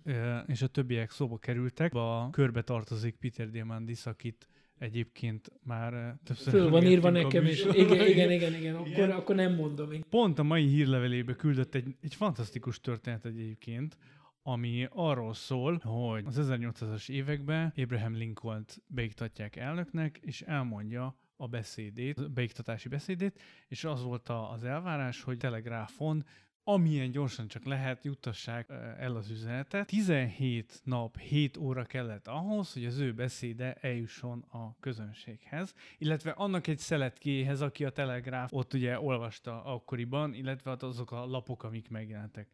és 0.46 0.62
a 0.62 0.66
többiek 0.66 1.10
szóba 1.10 1.38
kerültek, 1.38 1.94
a 1.94 2.28
körbe 2.32 2.62
tartozik 2.62 3.16
Peter 3.16 3.50
Diamandis, 3.50 4.06
akit 4.06 4.48
egyébként 4.78 5.52
már 5.62 6.16
többször 6.24 6.52
Föl 6.52 6.70
van 6.70 6.84
írva 6.84 7.10
nekem 7.10 7.46
is. 7.46 7.64
Igen, 7.64 8.06
igen, 8.06 8.30
igen, 8.30 8.54
igen. 8.54 8.74
Akkor, 8.74 8.88
igen. 8.88 9.10
akkor 9.10 9.34
nem 9.34 9.54
mondom. 9.54 9.92
Én. 9.92 10.04
Pont 10.10 10.38
a 10.38 10.42
mai 10.42 10.66
hírlevelébe 10.66 11.34
küldött 11.34 11.74
egy, 11.74 11.96
egy 12.00 12.14
fantasztikus 12.14 12.80
történet 12.80 13.24
egyébként, 13.24 13.96
ami 14.42 14.86
arról 14.90 15.34
szól, 15.34 15.76
hogy 15.76 16.24
az 16.26 16.38
1800-as 16.40 17.08
években 17.08 17.72
Abraham 17.76 18.14
Lincoln-t 18.14 18.82
beiktatják 18.86 19.56
elnöknek, 19.56 20.18
és 20.22 20.40
elmondja, 20.40 21.16
a 21.40 21.46
beszédét, 21.46 22.18
a 22.18 22.28
beiktatási 22.28 22.88
beszédét, 22.88 23.40
és 23.68 23.84
az 23.84 24.02
volt 24.02 24.28
az 24.28 24.64
elvárás, 24.64 25.22
hogy 25.22 25.36
telegráfon 25.36 26.24
amilyen 26.68 27.10
gyorsan 27.10 27.48
csak 27.48 27.64
lehet, 27.64 28.04
juttassák 28.04 28.68
el 28.98 29.16
az 29.16 29.30
üzenetet. 29.30 29.86
17 29.86 30.80
nap, 30.84 31.18
7 31.18 31.56
óra 31.56 31.84
kellett 31.84 32.26
ahhoz, 32.26 32.72
hogy 32.72 32.84
az 32.84 32.98
ő 32.98 33.12
beszéde 33.12 33.72
eljusson 33.72 34.44
a 34.50 34.76
közönséghez, 34.80 35.74
illetve 35.98 36.30
annak 36.30 36.66
egy 36.66 36.78
szeletkéhez, 36.78 37.60
aki 37.60 37.84
a 37.84 37.90
Telegráf 37.90 38.52
ott 38.52 38.74
ugye 38.74 39.00
olvasta 39.00 39.64
akkoriban, 39.64 40.34
illetve 40.34 40.70
hát 40.70 40.82
azok 40.82 41.12
a 41.12 41.26
lapok, 41.26 41.62
amik 41.62 41.90
megjelentek. 41.90 42.48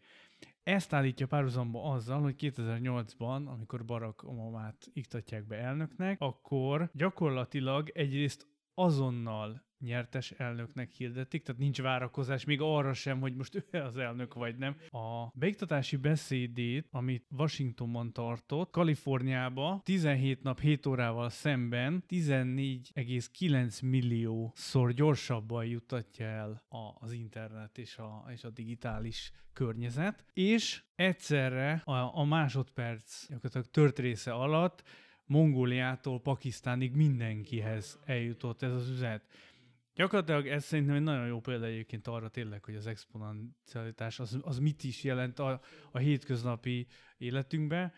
Ezt 0.62 0.92
állítja 0.92 1.26
párhuzamba 1.26 1.82
azzal, 1.82 2.20
hogy 2.20 2.34
2008-ban, 2.38 3.46
amikor 3.46 3.84
Barack 3.84 4.22
Obamát 4.22 4.90
iktatják 4.92 5.46
be 5.46 5.56
elnöknek, 5.56 6.20
akkor 6.20 6.90
gyakorlatilag 6.92 7.90
egyrészt 7.94 8.46
azonnal 8.74 9.62
nyertes 9.84 10.30
elnöknek 10.30 10.90
hirdetik, 10.90 11.42
tehát 11.42 11.60
nincs 11.60 11.82
várakozás 11.82 12.44
még 12.44 12.60
arra 12.60 12.92
sem, 12.92 13.20
hogy 13.20 13.34
most 13.34 13.54
ő 13.70 13.80
az 13.80 13.96
elnök 13.96 14.34
vagy 14.34 14.56
nem. 14.56 14.76
A 14.90 15.28
beiktatási 15.34 15.96
beszédét, 15.96 16.88
amit 16.90 17.26
Washingtonban 17.30 18.12
tartott, 18.12 18.70
Kaliforniába 18.70 19.80
17 19.84 20.42
nap 20.42 20.60
7 20.60 20.86
órával 20.86 21.28
szemben 21.28 22.04
14,9 22.08 23.82
millió 23.82 24.52
szor 24.56 24.92
gyorsabban 24.92 25.64
juttatja 25.64 26.26
el 26.26 26.64
az 27.00 27.12
internet 27.12 27.78
és 27.78 27.96
a, 27.96 28.24
és 28.32 28.44
a 28.44 28.50
digitális 28.50 29.32
környezet, 29.52 30.24
és 30.32 30.82
egyszerre 30.94 31.82
a, 31.84 32.18
a 32.18 32.24
másodperc 32.24 33.26
gyakorlatilag 33.28 33.66
tört 33.66 33.98
része 33.98 34.32
alatt 34.32 34.82
Mongóliától 35.26 36.20
Pakisztánig 36.20 36.94
mindenkihez 36.94 37.98
eljutott 38.04 38.62
ez 38.62 38.72
az 38.72 38.88
üzenet. 38.88 39.26
Gyakorlatilag 39.94 40.46
ez 40.46 40.64
szerintem 40.64 40.94
egy 40.94 41.02
nagyon 41.02 41.26
jó 41.26 41.40
példa 41.40 41.66
egyébként 41.66 42.06
arra 42.06 42.28
tényleg, 42.28 42.64
hogy 42.64 42.74
az 42.74 42.86
exponencialitás 42.86 44.20
az, 44.20 44.38
az 44.42 44.58
mit 44.58 44.84
is 44.84 45.04
jelent 45.04 45.38
a, 45.38 45.60
a 45.92 45.98
hétköznapi 45.98 46.86
életünkben, 47.16 47.92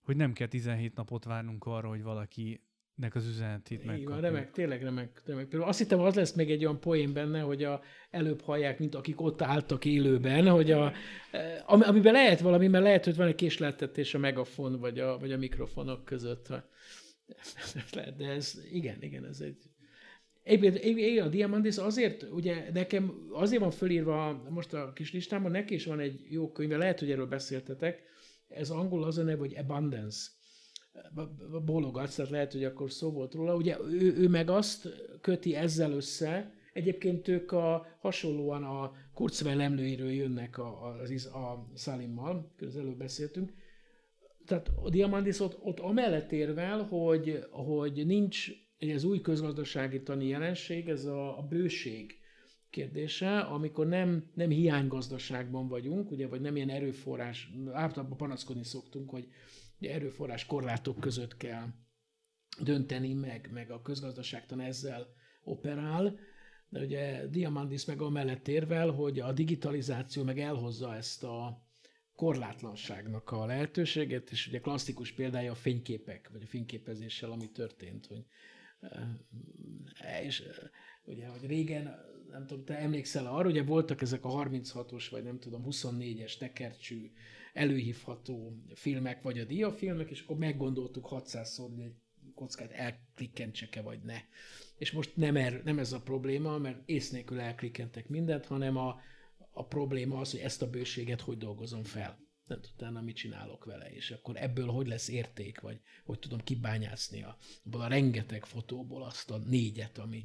hogy 0.00 0.16
nem 0.16 0.32
kell 0.32 0.46
17 0.46 0.94
napot 0.94 1.24
várnunk 1.24 1.64
arra, 1.64 1.88
hogy 1.88 2.02
valaki 2.02 2.60
nek 2.94 3.14
az 3.14 3.26
üzenetét 3.26 3.84
meg. 3.84 4.00
Igen, 4.00 4.20
remek, 4.20 4.50
tényleg 4.50 4.82
remek, 4.82 5.22
remek. 5.26 5.48
Például 5.48 5.70
azt 5.70 5.78
hittem, 5.78 6.00
az 6.00 6.14
lesz 6.14 6.32
még 6.32 6.50
egy 6.50 6.64
olyan 6.64 6.80
poén 6.80 7.12
benne, 7.12 7.40
hogy 7.40 7.64
a, 7.64 7.82
előbb 8.10 8.40
hallják, 8.40 8.78
mint 8.78 8.94
akik 8.94 9.20
ott 9.20 9.42
álltak 9.42 9.84
élőben, 9.84 10.48
hogy 10.48 10.70
a, 10.70 10.92
amiben 11.66 12.12
lehet 12.12 12.40
valami, 12.40 12.68
mert 12.68 12.84
lehet, 12.84 13.04
hogy 13.04 13.16
van 13.16 13.26
egy 13.26 13.34
késleltetés 13.34 14.14
a 14.14 14.18
megafon 14.18 14.80
vagy 14.80 14.98
a, 14.98 15.18
vagy 15.18 15.32
a 15.32 15.38
mikrofonok 15.38 16.04
között. 16.04 16.48
De 18.18 18.26
ez, 18.26 18.62
igen, 18.70 19.02
igen, 19.02 19.24
ez 19.24 19.40
egy 19.40 19.56
Egyébként 20.42 21.20
a 21.20 21.28
Diamandis 21.28 21.76
azért, 21.76 22.22
ugye 22.22 22.70
nekem 22.72 23.28
azért 23.32 23.60
van 23.60 23.70
fölírva 23.70 24.42
most 24.50 24.74
a 24.74 24.92
kis 24.92 25.12
listámon, 25.12 25.50
neki 25.50 25.74
is 25.74 25.84
van 25.84 26.00
egy 26.00 26.26
jó 26.28 26.52
könyve, 26.52 26.76
lehet, 26.76 26.98
hogy 26.98 27.10
erről 27.10 27.26
beszéltetek, 27.26 28.02
ez 28.48 28.70
angol 28.70 29.04
az 29.04 29.18
a 29.18 29.22
neve, 29.22 29.38
hogy 29.38 29.56
Abundance 29.56 30.30
bólogatsz, 31.64 32.14
tehát 32.14 32.30
lehet, 32.30 32.52
hogy 32.52 32.64
akkor 32.64 32.90
szó 32.90 33.10
volt 33.10 33.34
róla. 33.34 33.56
Ugye 33.56 33.76
ő, 33.90 34.14
ő 34.16 34.28
meg 34.28 34.50
azt 34.50 34.88
köti 35.20 35.54
ezzel 35.54 35.92
össze, 35.92 36.54
egyébként 36.72 37.28
ők 37.28 37.52
a, 37.52 37.86
hasonlóan 38.00 38.64
a 38.64 38.92
Kurzweil 39.14 39.60
emlőiről 39.60 40.10
jönnek 40.10 40.58
a, 40.58 40.96
a, 41.32 41.38
a 41.38 41.68
Salimmal, 41.76 42.52
közben 42.56 42.96
beszéltünk, 42.96 43.52
tehát 44.46 44.70
a 44.82 44.90
Diamandis 44.90 45.40
ott, 45.40 45.58
ott 45.62 45.80
amellett 45.80 46.32
érvel, 46.32 46.82
hogy, 46.82 47.46
hogy 47.50 48.06
nincs 48.06 48.50
ez 48.78 49.04
új 49.04 49.20
közgazdasági 49.20 50.02
tani 50.02 50.26
jelenség, 50.26 50.88
ez 50.88 51.04
a, 51.04 51.38
a 51.38 51.42
bőség 51.42 52.18
kérdése, 52.70 53.38
amikor 53.38 53.86
nem, 53.86 54.30
nem 54.34 54.48
hiánygazdaságban 54.48 55.68
vagyunk, 55.68 56.10
ugye, 56.10 56.26
vagy 56.26 56.40
nem 56.40 56.56
ilyen 56.56 56.68
erőforrás, 56.68 57.50
általában 57.72 58.16
panaszkodni 58.16 58.64
szoktunk, 58.64 59.10
hogy 59.10 59.28
erőforrás 59.86 60.46
korlátok 60.46 61.00
között 61.00 61.36
kell 61.36 61.66
dönteni 62.60 63.14
meg, 63.14 63.48
meg 63.52 63.70
a 63.70 63.82
közgazdaságtan 63.82 64.60
ezzel 64.60 65.06
operál, 65.44 66.18
de 66.68 66.80
ugye 66.80 67.26
Diamandis 67.26 67.84
meg 67.84 68.00
amellett 68.00 68.48
érvel, 68.48 68.90
hogy 68.90 69.20
a 69.20 69.32
digitalizáció 69.32 70.22
meg 70.22 70.38
elhozza 70.38 70.94
ezt 70.94 71.24
a 71.24 71.66
korlátlanságnak 72.14 73.30
a 73.30 73.46
lehetőséget, 73.46 74.30
és 74.30 74.46
ugye 74.46 74.60
klasszikus 74.60 75.12
példája 75.12 75.50
a 75.50 75.54
fényképek, 75.54 76.28
vagy 76.32 76.42
a 76.42 76.46
fényképezéssel, 76.46 77.30
ami 77.30 77.50
történt, 77.50 78.06
hogy 78.06 78.24
és 80.22 80.42
ugye, 81.04 81.26
hogy 81.26 81.46
régen, 81.46 81.94
nem 82.30 82.46
tudom, 82.46 82.64
te 82.64 82.78
emlékszel 82.78 83.26
arra, 83.26 83.48
ugye 83.48 83.62
voltak 83.62 84.02
ezek 84.02 84.24
a 84.24 84.28
36-os, 84.28 85.06
vagy 85.10 85.22
nem 85.22 85.38
tudom, 85.38 85.66
24-es 85.70 86.38
tekercsű 86.38 87.12
előhívható 87.52 88.62
filmek, 88.74 89.22
vagy 89.22 89.38
a 89.38 89.44
diafilmek, 89.44 90.10
és 90.10 90.20
akkor 90.20 90.36
meggondoltuk 90.36 91.08
600-szor, 91.10 91.68
hogy 91.74 91.84
egy 91.84 91.94
kockát 92.34 92.70
elklikkentsek-e, 92.70 93.82
vagy 93.82 94.02
ne. 94.02 94.20
És 94.78 94.90
most 94.90 95.16
nem, 95.16 95.36
er, 95.36 95.62
nem 95.64 95.78
ez 95.78 95.92
a 95.92 96.00
probléma, 96.00 96.58
mert 96.58 96.88
ész 96.88 97.10
nélkül 97.10 97.40
elklikkentek 97.40 98.08
mindent, 98.08 98.46
hanem 98.46 98.76
a, 98.76 99.00
a 99.50 99.66
probléma 99.66 100.20
az, 100.20 100.30
hogy 100.30 100.40
ezt 100.40 100.62
a 100.62 100.70
bőséget 100.70 101.20
hogy 101.20 101.38
dolgozom 101.38 101.82
fel. 101.82 102.20
Nem 102.46 102.60
utána 102.74 103.00
mit 103.00 103.16
csinálok 103.16 103.64
vele, 103.64 103.92
és 103.92 104.10
akkor 104.10 104.36
ebből 104.36 104.66
hogy 104.66 104.86
lesz 104.86 105.08
érték, 105.08 105.60
vagy 105.60 105.80
hogy 106.04 106.18
tudom 106.18 106.40
kibányászni 106.40 107.22
a, 107.22 107.36
abból 107.64 107.80
a 107.80 107.88
rengeteg 107.88 108.44
fotóból 108.44 109.02
azt 109.02 109.30
a 109.30 109.38
négyet, 109.38 109.98
ami, 109.98 110.24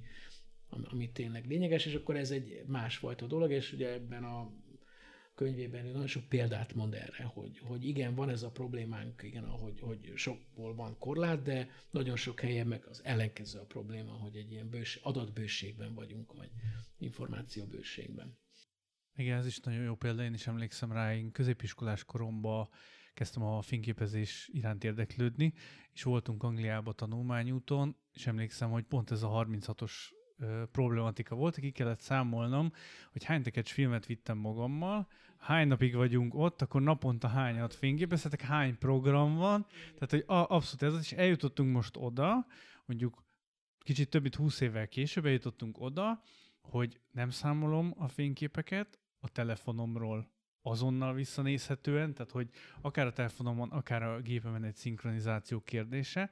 ami 0.70 1.12
tényleg 1.12 1.46
lényeges, 1.46 1.86
és 1.86 1.94
akkor 1.94 2.16
ez 2.16 2.32
egy 2.32 2.64
másfajta 2.66 3.28
dolog, 3.28 3.52
és 3.52 3.74
ugye 3.74 3.92
ebben 3.92 4.24
a 4.24 4.52
könyvében 5.38 5.86
nagyon 5.86 6.08
sok 6.08 6.24
példát 6.24 6.74
mond 6.74 6.94
erre, 6.94 7.24
hogy, 7.24 7.60
hogy 7.60 7.86
igen, 7.86 8.16
van 8.16 8.30
ez 8.30 8.44
a 8.44 8.52
problémánk, 8.52 9.24
igen, 9.24 9.46
hogy, 9.46 9.80
hogy 9.80 10.12
sokból 10.16 10.76
van 10.76 10.98
korlát, 10.98 11.42
de 11.42 11.70
nagyon 11.90 12.16
sok 12.16 12.40
helyen 12.40 12.68
meg 12.68 12.86
az 12.86 13.02
ellenkező 13.04 13.60
a 13.60 13.66
probléma, 13.66 14.12
hogy 14.12 14.36
egy 14.36 14.52
ilyen 14.52 14.70
bős, 14.70 14.96
adatbőségben 14.96 15.94
vagyunk, 15.94 16.34
vagy 16.34 16.50
információbőségben. 16.98 18.38
Igen, 19.16 19.38
ez 19.38 19.46
is 19.46 19.60
nagyon 19.60 19.84
jó 19.84 19.96
példa, 19.96 20.24
én 20.24 20.34
is 20.34 20.48
emlékszem 20.48 20.92
rá, 20.92 21.16
én 21.16 21.32
középiskolás 21.32 22.04
koromban 22.04 22.70
kezdtem 23.14 23.44
a 23.44 23.62
fényképezés 23.62 24.50
iránt 24.54 24.84
érdeklődni, 24.84 25.54
és 25.94 26.04
voltunk 26.04 26.44
Angliába 26.44 26.94
tanulmányúton, 26.94 27.96
és 28.14 28.28
emlékszem, 28.28 28.70
hogy 28.70 28.84
pont 28.84 29.12
ez 29.12 29.24
a 29.24 29.30
36-os 29.30 29.92
problematika 30.72 31.36
volt, 31.36 31.60
ki 31.60 31.72
kellett 31.72 32.00
számolnom, 32.00 32.72
hogy 33.12 33.24
hány 33.24 33.44
tekercs 33.44 33.72
filmet 33.72 34.06
vittem 34.06 34.38
magammal, 34.38 35.08
hány 35.40 35.68
napig 35.68 35.96
vagyunk 35.96 36.36
ott, 36.36 36.62
akkor 36.62 36.82
naponta 36.82 37.28
hányat 37.28 37.74
fényképezhetek, 37.74 38.42
hány 38.42 38.78
program 38.78 39.36
van, 39.36 39.66
tehát 39.98 40.10
hogy 40.10 40.24
abszolút 40.28 40.96
ez, 40.96 41.02
és 41.04 41.12
eljutottunk 41.12 41.74
most 41.74 41.98
oda, 41.98 42.46
mondjuk 42.86 43.26
kicsit 43.80 44.10
több 44.10 44.22
mint 44.22 44.36
20 44.36 44.62
évvel 44.62 44.88
később 44.88 45.26
eljutottunk 45.26 45.82
oda, 45.82 46.22
hogy 46.62 47.00
nem 47.12 47.30
számolom 47.30 47.94
a 47.98 48.08
fényképeket 48.08 49.00
a 49.20 49.30
telefonomról 49.30 50.32
azonnal 50.62 51.14
visszanézhetően, 51.14 52.14
tehát 52.14 52.32
hogy 52.32 52.50
akár 52.82 53.06
a 53.06 53.12
telefonomon, 53.12 53.70
akár 53.70 54.04
a 54.04 54.22
gépemen 54.22 54.64
egy 54.64 54.76
szinkronizáció 54.76 55.60
kérdése, 55.60 56.30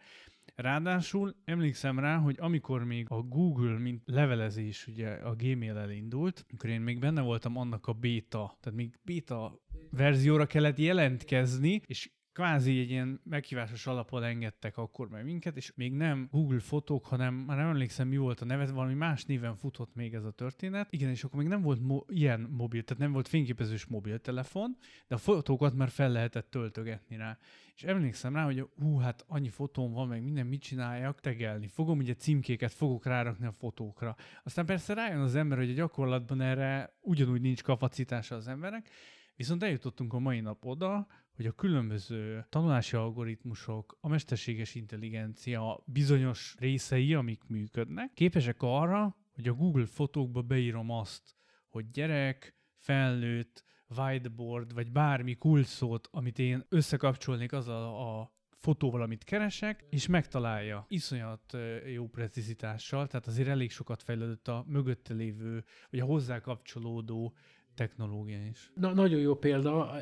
Ráadásul 0.55 1.35
emlékszem 1.45 1.99
rá, 1.99 2.17
hogy 2.17 2.35
amikor 2.39 2.83
még 2.83 3.05
a 3.09 3.21
Google, 3.21 3.77
mint 3.77 4.01
levelezés 4.05 4.87
ugye 4.87 5.09
a 5.09 5.35
Gmail 5.35 5.77
elindult, 5.77 6.45
akkor 6.53 6.69
én 6.69 6.81
még 6.81 6.99
benne 6.99 7.21
voltam 7.21 7.57
annak 7.57 7.87
a 7.87 7.93
beta, 7.93 8.57
tehát 8.59 8.77
még 8.77 8.99
beta 9.03 9.59
verzióra 9.89 10.45
kellett 10.45 10.77
jelentkezni, 10.77 11.81
és 11.85 12.09
kvázi 12.35 12.79
egy 12.79 12.89
ilyen 12.89 13.21
meghívásos 13.23 13.87
alapon 13.87 14.23
engedtek 14.23 14.77
akkor 14.77 15.09
meg 15.09 15.23
minket, 15.23 15.57
és 15.57 15.71
még 15.75 15.93
nem 15.93 16.27
Google 16.31 16.59
fotók, 16.59 17.05
hanem 17.05 17.33
már 17.33 17.57
nem 17.57 17.67
emlékszem 17.67 18.07
mi 18.07 18.17
volt 18.17 18.41
a 18.41 18.45
neve, 18.45 18.65
valami 18.65 18.93
más 18.93 19.25
néven 19.25 19.55
futott 19.55 19.95
még 19.95 20.13
ez 20.13 20.23
a 20.23 20.31
történet. 20.31 20.87
Igen, 20.91 21.09
és 21.09 21.23
akkor 21.23 21.39
még 21.39 21.47
nem 21.47 21.61
volt 21.61 21.81
mo- 21.81 22.11
ilyen 22.11 22.39
mobil, 22.39 22.83
tehát 22.83 23.01
nem 23.01 23.11
volt 23.11 23.27
fényképezős 23.27 23.85
mobiltelefon, 23.85 24.77
de 25.07 25.15
a 25.15 25.17
fotókat 25.17 25.73
már 25.73 25.89
fel 25.89 26.11
lehetett 26.11 26.49
töltögetni 26.49 27.15
rá. 27.15 27.37
És 27.75 27.83
emlékszem 27.83 28.35
rá, 28.35 28.43
hogy 28.43 28.67
hú, 28.75 28.97
hát 28.97 29.25
annyi 29.27 29.49
fotóm 29.49 29.91
van, 29.91 30.07
meg 30.07 30.23
minden 30.23 30.45
mit 30.45 30.61
csináljak, 30.61 31.19
tegelni 31.19 31.67
fogom, 31.67 31.97
ugye 31.97 32.13
címkéket 32.13 32.73
fogok 32.73 33.05
rárakni 33.05 33.45
a 33.45 33.51
fotókra. 33.51 34.15
Aztán 34.43 34.65
persze 34.65 34.93
rájön 34.93 35.19
az 35.19 35.35
ember, 35.35 35.57
hogy 35.57 35.69
a 35.69 35.73
gyakorlatban 35.73 36.41
erre 36.41 36.95
ugyanúgy 37.01 37.41
nincs 37.41 37.63
kapacitása 37.63 38.35
az 38.35 38.47
emberek, 38.47 38.89
Viszont 39.35 39.63
eljutottunk 39.63 40.13
a 40.13 40.19
mai 40.19 40.39
nap 40.39 40.65
oda, 40.65 41.07
hogy 41.35 41.45
a 41.45 41.51
különböző 41.51 42.45
tanulási 42.49 42.95
algoritmusok, 42.95 43.97
a 44.01 44.07
mesterséges 44.07 44.75
intelligencia 44.75 45.83
bizonyos 45.85 46.55
részei, 46.59 47.13
amik 47.13 47.43
működnek, 47.47 48.13
képesek 48.13 48.57
arra, 48.59 49.15
hogy 49.33 49.47
a 49.47 49.53
Google 49.53 49.85
fotókba 49.85 50.41
beírom 50.41 50.89
azt, 50.89 51.35
hogy 51.67 51.91
gyerek, 51.91 52.55
felnőtt, 52.77 53.63
whiteboard, 53.97 54.73
vagy 54.73 54.91
bármi 54.91 55.35
kulcsszót, 55.35 56.07
amit 56.11 56.39
én 56.39 56.65
összekapcsolnék 56.69 57.53
az 57.53 57.67
a, 57.67 58.19
a 58.19 58.33
fotóval, 58.65 59.01
amit 59.01 59.23
keresek, 59.23 59.85
és 59.89 60.07
megtalálja 60.07 60.85
iszonyat 60.87 61.57
jó 61.93 62.07
precizitással, 62.07 63.07
tehát 63.07 63.27
azért 63.27 63.47
elég 63.47 63.71
sokat 63.71 64.03
fejlődött 64.03 64.47
a 64.47 64.63
mögötte 64.67 65.13
lévő, 65.13 65.63
vagy 65.89 65.99
a 65.99 66.05
hozzá 66.05 66.39
kapcsolódó 66.39 67.35
technológia 67.75 68.45
is. 68.45 68.71
Na, 68.75 68.93
nagyon 68.93 69.19
jó 69.19 69.35
példa. 69.35 69.95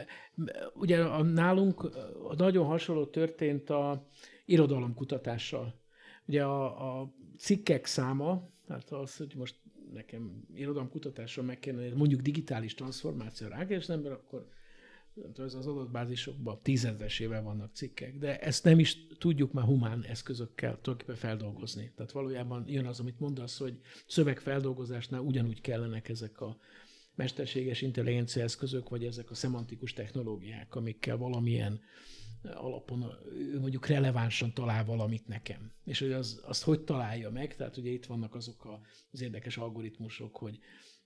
Ugye 0.74 1.04
a, 1.04 1.24
nálunk 1.24 1.90
nagyon 2.38 2.66
hasonló 2.66 3.06
történt 3.06 3.70
a 3.70 4.08
irodalomkutatással. 4.46 5.82
Ugye 6.26 6.44
a, 6.44 7.00
a 7.00 7.14
cikkek 7.38 7.86
száma, 7.86 8.50
tehát 8.68 8.92
az, 8.92 9.18
hogy 9.18 9.34
most 9.38 9.56
nekem 9.94 10.48
irodalomkutatásra 10.54 11.44
meg 11.44 11.60
kellene, 11.60 11.96
mondjuk 11.96 12.22
digitális 12.22 12.74
transformáció 12.74 13.48
rákeresni, 13.48 13.94
ember, 13.94 14.12
akkor 14.12 14.48
az 15.38 15.56
az 15.56 15.68
adatbázisokban 15.68 16.60
tízezesével 16.62 17.44
vannak 17.44 17.74
cikkek, 17.74 18.18
de 18.18 18.40
ezt 18.40 18.64
nem 18.64 18.80
is 18.80 19.08
tudjuk 19.18 19.52
már 19.52 19.66
humán 19.66 20.04
eszközökkel 20.04 20.80
tulajdonképpen 20.82 21.16
feldolgozni. 21.16 21.92
Tehát 21.96 22.12
valójában 22.12 22.64
jön 22.68 22.86
az, 22.86 23.00
amit 23.00 23.20
mondasz, 23.20 23.58
hogy 23.58 23.80
szövegfeldolgozásnál 24.08 25.22
ugyanúgy 25.22 25.62
kellenek 25.62 26.10
ezek 26.10 26.42
a 26.42 26.58
mesterséges 27.16 27.82
intelligencia 27.82 28.44
eszközök, 28.44 28.90
vagy 28.90 29.06
ezek 29.06 29.32
a 29.32 29.36
szemantikus 29.36 29.94
technológiák, 29.94 30.76
amikkel 30.76 31.18
valamilyen 31.18 31.82
alapon 32.54 33.06
ő 33.34 33.60
mondjuk 33.60 33.88
relevánsan 33.88 34.54
talál 34.54 34.86
valamit 34.86 35.28
nekem. 35.28 35.72
És 35.86 36.00
hogy 36.00 36.12
az, 36.12 36.42
azt 36.46 36.64
hogy 36.64 36.82
találja 36.82 37.32
meg, 37.32 37.56
tehát 37.56 37.78
ugye 37.78 37.90
itt 37.90 38.06
vannak 38.06 38.36
azok 38.36 38.66
a, 38.66 38.82
az 39.12 39.22
érdekes 39.22 39.58
algoritmusok, 39.58 40.36
hogy 40.36 40.60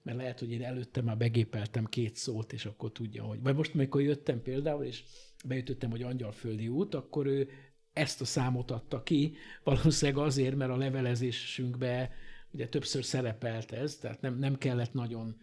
mert 0.03 0.17
lehet, 0.17 0.39
hogy 0.39 0.51
én 0.51 0.63
előtte 0.63 1.01
már 1.01 1.17
begépeltem 1.17 1.85
két 1.85 2.15
szót, 2.15 2.53
és 2.53 2.65
akkor 2.65 2.91
tudja, 2.91 3.23
hogy... 3.23 3.41
Vagy 3.41 3.55
most, 3.55 3.73
amikor 3.73 4.01
jöttem 4.01 4.41
például, 4.41 4.83
és 4.83 5.03
beütöttem, 5.45 5.89
hogy 5.89 6.01
angyalföldi 6.01 6.67
út, 6.67 6.95
akkor 6.95 7.25
ő 7.25 7.49
ezt 7.93 8.21
a 8.21 8.25
számot 8.25 8.71
adta 8.71 9.03
ki, 9.03 9.35
valószínűleg 9.63 10.25
azért, 10.25 10.55
mert 10.55 10.71
a 10.71 10.77
levelezésünkbe 10.77 12.11
ugye 12.51 12.67
többször 12.67 13.03
szerepelt 13.03 13.71
ez, 13.71 13.95
tehát 13.95 14.21
nem, 14.21 14.37
nem 14.37 14.57
kellett 14.57 14.93
nagyon 14.93 15.37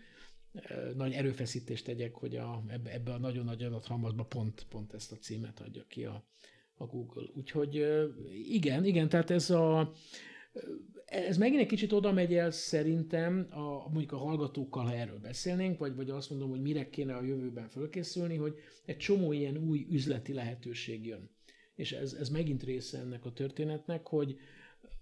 nagy 0.96 1.12
erőfeszítést 1.12 1.84
tegyek, 1.84 2.14
hogy 2.14 2.36
a, 2.36 2.62
ebbe, 2.86 3.12
a 3.12 3.18
nagyon 3.18 3.44
nagy 3.44 3.62
adathalmazba 3.62 4.24
pont, 4.24 4.66
pont 4.68 4.92
ezt 4.92 5.12
a 5.12 5.16
címet 5.16 5.60
adja 5.60 5.84
ki 5.88 6.04
a, 6.04 6.24
a 6.74 6.86
Google. 6.86 7.28
Úgyhogy 7.34 7.86
igen, 8.48 8.84
igen, 8.84 9.08
tehát 9.08 9.30
ez 9.30 9.50
a 9.50 9.92
ez 11.04 11.36
megint 11.36 11.60
egy 11.60 11.66
kicsit 11.66 11.92
oda 11.92 12.12
megy 12.12 12.34
el 12.34 12.50
szerintem, 12.50 13.46
a, 13.50 13.88
mondjuk 13.88 14.12
a 14.12 14.16
hallgatókkal, 14.16 14.84
ha 14.84 14.94
erről 14.94 15.18
beszélnénk, 15.18 15.78
vagy, 15.78 15.94
vagy 15.94 16.10
azt 16.10 16.30
mondom, 16.30 16.50
hogy 16.50 16.62
mire 16.62 16.88
kéne 16.88 17.14
a 17.14 17.22
jövőben 17.22 17.68
fölkészülni, 17.68 18.36
hogy 18.36 18.54
egy 18.84 18.96
csomó 18.96 19.32
ilyen 19.32 19.56
új 19.56 19.86
üzleti 19.90 20.32
lehetőség 20.32 21.06
jön. 21.06 21.30
És 21.74 21.92
ez, 21.92 22.12
ez 22.12 22.28
megint 22.28 22.62
része 22.62 22.98
ennek 22.98 23.24
a 23.24 23.32
történetnek, 23.32 24.06
hogy 24.06 24.36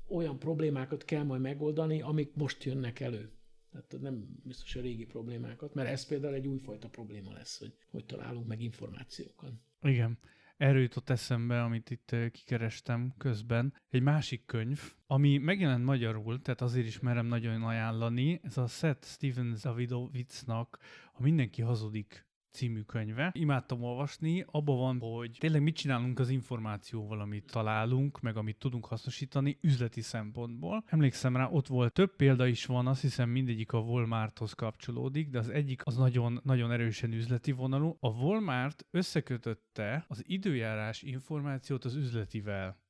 olyan 0.09 0.39
problémákat 0.39 1.05
kell 1.05 1.23
majd 1.23 1.41
megoldani, 1.41 2.01
amik 2.01 2.35
most 2.35 2.65
jönnek 2.65 3.01
elő. 3.01 3.31
Tehát 3.73 4.01
nem 4.01 4.41
biztos 4.45 4.77
a 4.77 4.81
régi 4.81 5.05
problémákat, 5.05 5.75
mert 5.75 5.89
ez 5.89 6.07
például 6.07 6.35
egy 6.35 6.47
újfajta 6.47 6.89
probléma 6.89 7.33
lesz, 7.33 7.59
hogy 7.59 7.75
hogy 7.91 8.05
találunk 8.05 8.47
meg 8.47 8.61
információkat. 8.61 9.53
Igen. 9.83 10.19
Erről 10.57 10.83
jutott 10.83 11.11
eszembe, 11.11 11.63
amit 11.63 11.91
itt 11.91 12.17
kikerestem 12.33 13.15
közben. 13.19 13.75
Egy 13.89 14.03
másik 14.03 14.45
könyv, 14.45 14.81
ami 15.07 15.39
megjelent 15.39 15.85
magyarul, 15.85 16.43
tehát 16.43 16.61
azért 16.61 16.87
is 16.87 17.01
merem 17.01 17.27
nagyon 17.27 17.63
ajánlani, 17.63 18.41
ez 18.43 18.57
a 18.57 18.67
Seth 18.67 19.07
Stevens 19.07 19.61
Davidowitznak 19.61 20.79
a 21.13 21.23
Mindenki 21.23 21.63
hazudik 21.63 22.27
című 22.53 22.81
könyve. 22.81 23.31
Imádtam 23.35 23.83
olvasni, 23.83 24.45
abban 24.51 24.77
van, 24.77 25.01
hogy 25.01 25.37
tényleg 25.39 25.63
mit 25.63 25.77
csinálunk 25.77 26.19
az 26.19 26.29
információval, 26.29 27.21
amit 27.21 27.51
találunk, 27.53 28.21
meg 28.21 28.37
amit 28.37 28.59
tudunk 28.59 28.87
hasznosítani 28.87 29.59
üzleti 29.61 30.01
szempontból. 30.01 30.85
Emlékszem 30.87 31.37
rá, 31.37 31.49
ott 31.49 31.67
volt 31.67 31.93
több 31.93 32.17
példa 32.17 32.47
is 32.47 32.67
van, 32.67 32.87
azt 32.87 33.01
hiszem 33.01 33.29
mindegyik 33.29 33.73
a 33.73 33.79
Walmarthoz 33.79 34.53
kapcsolódik, 34.53 35.29
de 35.29 35.39
az 35.39 35.49
egyik 35.49 35.81
az 35.85 35.97
nagyon, 35.97 36.41
nagyon 36.45 36.73
erősen 36.73 37.13
üzleti 37.13 37.53
vonalú. 37.53 37.97
A 38.01 38.09
Walmart 38.09 38.87
összekötötte 38.91 40.05
az 40.09 40.23
időjárás 40.27 41.03
információt 41.03 41.85
az 41.85 41.95
üzletivel. 41.95 42.81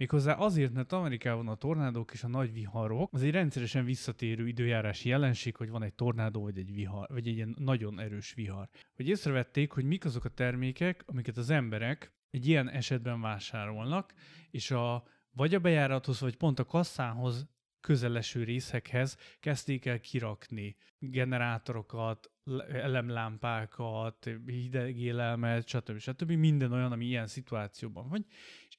Méghozzá 0.00 0.34
azért, 0.34 0.72
mert 0.72 0.92
Amerikában 0.92 1.48
a 1.48 1.54
tornádók 1.54 2.12
és 2.12 2.24
a 2.24 2.28
nagy 2.28 2.52
viharok 2.52 3.12
az 3.12 3.22
egy 3.22 3.30
rendszeresen 3.30 3.84
visszatérő 3.84 4.48
időjárási 4.48 5.08
jelenség, 5.08 5.56
hogy 5.56 5.70
van 5.70 5.82
egy 5.82 5.94
tornádó 5.94 6.42
vagy 6.42 6.58
egy 6.58 6.72
vihar, 6.72 7.08
vagy 7.08 7.28
egy 7.28 7.34
ilyen 7.34 7.54
nagyon 7.58 8.00
erős 8.00 8.34
vihar. 8.34 8.68
Hogy 8.96 9.08
észrevették, 9.08 9.72
hogy 9.72 9.84
mik 9.84 10.04
azok 10.04 10.24
a 10.24 10.28
termékek, 10.28 11.02
amiket 11.06 11.36
az 11.36 11.50
emberek 11.50 12.12
egy 12.30 12.46
ilyen 12.46 12.70
esetben 12.70 13.20
vásárolnak, 13.20 14.14
és 14.50 14.70
a 14.70 15.04
vagy 15.30 15.54
a 15.54 15.58
bejárathoz, 15.58 16.20
vagy 16.20 16.36
pont 16.36 16.58
a 16.58 16.64
kasszához 16.64 17.48
közeleső 17.80 18.44
részekhez 18.44 19.16
kezdték 19.40 19.86
el 19.86 20.00
kirakni 20.00 20.76
generátorokat, 20.98 22.30
elemlámpákat, 22.72 24.30
hidegélelmet, 24.46 25.68
stb. 25.68 25.98
stb. 25.98 26.30
Minden 26.30 26.72
olyan, 26.72 26.92
ami 26.92 27.04
ilyen 27.04 27.26
szituációban 27.26 28.08
van. 28.08 28.26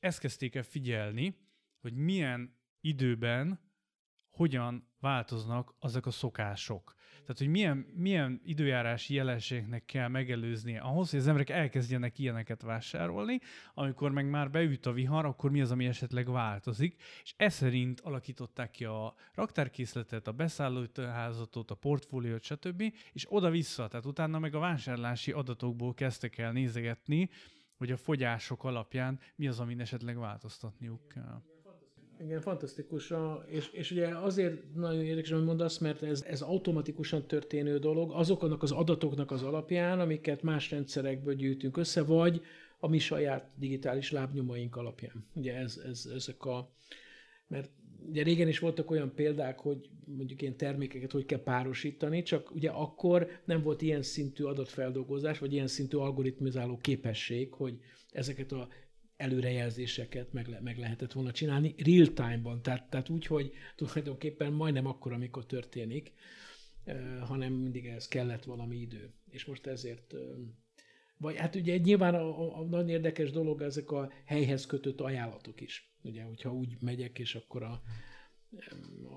Ezt 0.02 0.20
kezdték 0.20 0.56
el 0.56 0.64
figyelni, 0.64 1.38
hogy 1.80 1.94
milyen 1.94 2.58
időben 2.80 3.60
hogyan 4.30 4.90
változnak 5.00 5.76
azok 5.80 6.06
a 6.06 6.12
szokások. 6.12 6.96
Tehát, 7.12 7.38
hogy 7.38 7.48
milyen, 7.48 7.78
milyen 7.96 8.42
időjárási 8.44 9.14
jelenségnek 9.14 9.86
kell 9.86 10.08
megelőznie 10.08 10.80
ahhoz, 10.80 11.10
hogy 11.10 11.20
az 11.20 11.28
emberek 11.28 11.50
elkezdjenek 11.50 12.20
ilyeneket 12.20 12.62
vásárolni, 12.62 13.40
amikor 13.74 14.12
meg 14.12 14.30
már 14.30 14.52
beüt 14.52 14.86
a 14.86 14.92
vihar, 14.92 15.26
akkor 15.26 15.52
mi 15.52 15.62
az, 15.62 15.72
ami 15.72 15.86
esetleg 15.86 16.30
változik, 16.30 17.02
és 17.24 17.34
ez 17.38 17.54
szerint 17.54 18.00
alakították 18.00 18.72
ki 18.72 18.86
a 18.86 19.16
raktárkészletet, 19.34 20.28
a 20.28 20.32
beszállítóházatot, 20.32 21.72
a 21.72 21.76
portfóliót, 21.76 22.44
stb., 22.44 22.84
és 23.12 23.26
oda-vissza, 23.30 23.88
tehát 23.88 24.06
utána 24.06 24.40
meg 24.40 24.56
a 24.56 24.60
vásárlási 24.60 25.32
adatokból 25.32 25.94
kezdtek 25.94 26.38
el 26.38 26.52
nézegetni, 26.52 27.30
hogy 27.82 27.92
a 27.92 27.98
fogyások 27.98 28.64
alapján 28.64 29.20
mi 29.36 29.48
az, 29.48 29.60
amin 29.60 29.80
esetleg 29.80 30.18
változtatniuk 30.18 31.08
kell. 31.08 31.42
Igen, 32.20 32.42
fantasztikus. 32.42 33.14
És, 33.46 33.70
és 33.70 33.92
ugye 33.92 34.08
azért 34.18 34.74
nagyon 34.74 35.04
érdekes, 35.04 35.32
hogy 35.32 35.44
mondasz, 35.44 35.78
mert 35.78 36.04
ez, 36.04 36.22
ez 36.22 36.42
automatikusan 36.42 37.28
történő 37.28 37.80
dolog, 37.80 38.12
azoknak 38.12 38.64
az 38.64 38.72
adatoknak 38.72 39.32
az 39.32 39.44
alapján, 39.44 40.00
amiket 40.00 40.42
más 40.42 40.72
rendszerekből 40.72 41.34
gyűjtünk 41.34 41.78
össze, 41.78 42.04
vagy 42.04 42.42
a 42.80 42.88
mi 42.88 43.00
saját 43.00 43.50
digitális 43.56 44.12
lábnyomaink 44.12 44.76
alapján. 44.76 45.26
Ugye 45.34 45.56
ez, 45.56 45.82
ez, 45.86 46.10
ezek 46.16 46.46
a, 46.46 46.72
mert 47.48 47.72
ugye 48.08 48.24
régen 48.24 48.48
is 48.48 48.60
voltak 48.60 48.92
olyan 48.92 49.14
példák, 49.16 49.60
hogy 49.60 49.90
mondjuk 50.06 50.42
ilyen 50.42 50.58
termékeket 50.58 51.12
hogy 51.12 51.26
kell 51.26 51.44
párosítani, 51.44 52.22
csak 52.22 52.56
ugye 52.56 52.70
akkor 52.70 53.28
nem 53.46 53.62
volt 53.62 53.82
ilyen 53.82 54.02
szintű 54.02 54.44
adatfeldolgozás, 54.44 55.40
vagy 55.40 55.54
ilyen 55.54 55.68
szintű 55.68 55.98
algoritmizáló 55.98 56.78
képesség, 56.78 57.54
hogy 57.54 57.80
ezeket 58.12 58.52
a 58.52 58.68
előrejelzéseket 59.18 60.34
meg, 60.34 60.48
le, 60.48 60.60
meg 60.62 60.78
lehetett 60.78 61.12
volna 61.12 61.32
csinálni 61.32 61.76
real 61.78 62.14
time-ban, 62.14 62.62
tehát, 62.62 62.90
tehát 62.90 63.10
úgy, 63.10 63.26
hogy 63.26 63.52
tulajdonképpen 63.76 64.54
majdnem 64.54 64.86
akkor, 64.86 65.14
amikor 65.14 65.46
történik, 65.46 66.12
hanem 67.22 67.54
mindig 67.54 67.86
ez 67.86 68.08
kellett 68.08 68.44
valami 68.44 68.78
idő. 68.78 69.14
És 69.30 69.46
most 69.46 69.68
ezért 69.68 70.14
vagy 71.22 71.38
hát 71.38 71.56
ugye 71.56 71.78
nyilván 71.78 72.16
a, 72.16 72.40
a, 72.42 72.60
a 72.60 72.64
nagyon 72.64 72.90
érdekes 72.90 73.32
dolog 73.32 73.62
ezek 73.62 73.92
a 73.92 74.12
helyhez 74.26 74.66
kötött 74.66 75.02
ajánlatok 75.02 75.62
is. 75.62 75.91
Ugye, 76.04 76.24
hogyha 76.24 76.54
úgy 76.54 76.78
megyek, 76.80 77.20
és 77.20 77.36
akkor 77.36 77.64
a, 77.64 77.82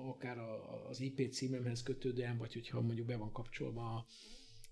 akár 0.09 0.37
a, 0.37 0.87
az 0.87 0.99
IP 0.99 1.31
címemhez 1.31 1.83
kötődően, 1.83 2.37
vagy 2.37 2.53
hogyha 2.53 2.81
mondjuk 2.81 3.07
be 3.07 3.15
van 3.15 3.31
kapcsolva 3.31 3.95
a, 3.95 4.05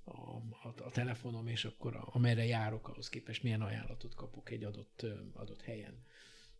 a, 0.03 0.36
a, 0.64 0.74
a 0.84 0.89
telefonom, 0.91 1.47
és 1.47 1.66
akkor 1.66 1.95
a, 1.95 2.07
amerre 2.11 2.45
járok, 2.45 2.88
ahhoz 2.88 3.09
képest 3.09 3.43
milyen 3.43 3.61
ajánlatot 3.61 4.16
kapok 4.16 4.51
egy 4.51 4.64
adott, 4.64 5.05
adott 5.34 5.61
helyen. 5.61 6.03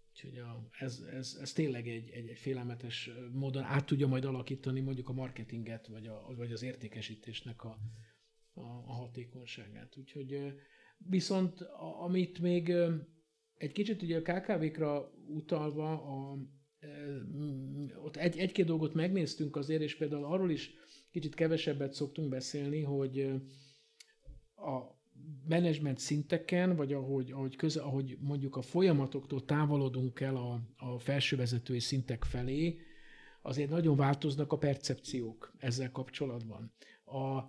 Úgyhogy 0.10 0.38
a, 0.38 0.70
ez, 0.80 1.00
ez, 1.12 1.38
ez 1.42 1.52
tényleg 1.54 1.88
egy, 1.88 2.10
egy, 2.10 2.28
egy 2.28 2.38
félelmetes 2.40 3.10
módon 3.32 3.64
át 3.64 3.86
tudja 3.86 4.08
majd 4.08 4.26
alakítani 4.26 4.80
mondjuk 4.80 5.10
a 5.10 5.14
marketinget, 5.14 5.88
vagy, 5.88 6.08
a, 6.08 6.34
vagy 6.36 6.52
az 6.52 6.64
értékesítésnek 6.64 7.64
a, 7.64 7.78
a, 8.54 8.62
a 8.62 8.94
hatékonyságát. 8.94 9.98
Úgyhogy 9.98 10.54
viszont 10.98 11.62
a, 11.62 12.04
amit 12.04 12.40
még 12.40 12.74
egy 13.64 13.72
kicsit 13.72 14.02
ugye 14.02 14.18
a 14.18 14.22
KKV-kra 14.22 15.12
utalva, 15.28 15.92
a, 15.92 16.38
ott 18.04 18.16
egy, 18.16 18.38
egy-két 18.38 18.66
dolgot 18.66 18.94
megnéztünk 18.94 19.56
azért, 19.56 19.82
és 19.82 19.96
például 19.96 20.26
arról 20.26 20.52
is 20.52 20.74
kicsit 21.12 21.36
kevesebbet 21.36 21.94
szoktunk 21.94 22.30
beszélni, 22.30 22.82
hogy 22.82 23.20
a 24.56 25.02
menedzsment 25.48 26.00
szinteken, 26.00 26.76
vagy 26.76 26.94
ahogy, 26.94 27.32
ahogy, 27.32 27.56
köze, 27.56 27.82
ahogy 27.82 28.18
mondjuk 28.20 28.56
a 28.56 28.62
folyamatoktól 28.62 29.46
távolodunk 29.46 30.20
el 30.20 30.36
a, 30.36 30.62
a 30.78 31.00
felsővezetői 31.00 31.80
szintek 31.80 32.24
felé, 32.24 32.80
azért 33.42 33.70
nagyon 33.70 33.96
változnak 33.96 34.52
a 34.52 34.58
percepciók 34.58 35.54
ezzel 35.58 35.92
kapcsolatban. 35.92 36.72
A, 37.06 37.40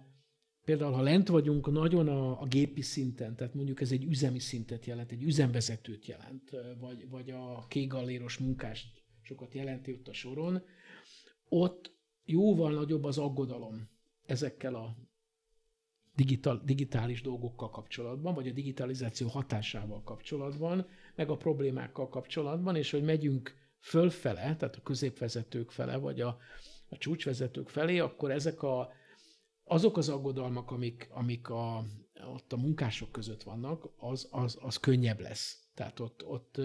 például, 0.65 0.93
ha 0.93 1.03
lent 1.03 1.29
vagyunk 1.29 1.71
nagyon 1.71 2.09
a, 2.09 2.41
a 2.41 2.47
gépi 2.47 2.83
szinten, 2.83 3.37
tehát 3.37 3.55
mondjuk 3.55 3.81
ez 3.81 3.93
egy 3.93 4.05
üzemi 4.05 4.39
szintet 4.39 4.87
jelent, 4.87 5.11
egy 5.11 5.23
üzemvezetőt 5.23 6.07
jelent, 6.07 6.51
vagy, 6.81 7.09
vagy 7.09 7.31
a 7.31 7.67
kégalléros 7.69 8.39
munkást 8.39 9.03
sokat 9.23 9.55
jelenti 9.55 9.93
ott 9.93 10.09
a 10.09 10.13
soron, 10.13 10.63
ott 11.49 11.93
jóval 12.25 12.73
nagyobb 12.73 13.05
az 13.05 13.19
aggodalom 13.19 13.89
ezekkel 14.27 14.75
a 14.75 14.97
digital, 16.15 16.63
digitális 16.65 17.23
dolgokkal 17.23 17.71
kapcsolatban, 17.71 18.35
vagy 18.35 18.49
a 18.49 18.53
digitalizáció 18.53 19.29
hatásával 19.29 20.03
kapcsolatban, 20.03 20.87
meg 21.15 21.31
a 21.31 21.37
problémákkal 21.37 22.09
kapcsolatban, 22.09 22.77
és 22.77 22.91
hogy 22.91 23.03
megyünk 23.03 23.55
fölfele, 23.81 24.57
tehát 24.57 24.77
a 24.77 24.83
középvezetők 24.83 25.71
fele, 25.71 25.97
vagy 25.97 26.21
a, 26.21 26.39
a 26.89 26.99
csúcsvezetők 26.99 27.69
felé, 27.69 27.99
akkor 27.99 28.31
ezek 28.31 28.63
a, 28.63 28.93
azok 29.65 29.97
az 29.97 30.09
aggodalmak, 30.09 30.71
amik, 30.71 31.09
amik 31.11 31.49
a, 31.49 31.85
ott 32.35 32.53
a 32.53 32.57
munkások 32.57 33.13
között 33.13 33.43
vannak, 33.43 33.89
az, 33.97 34.29
az, 34.31 34.59
az 34.61 34.77
könnyebb 34.77 35.21
lesz. 35.21 35.59
Tehát 35.75 36.01
ott, 36.01 36.27
ott 36.27 36.61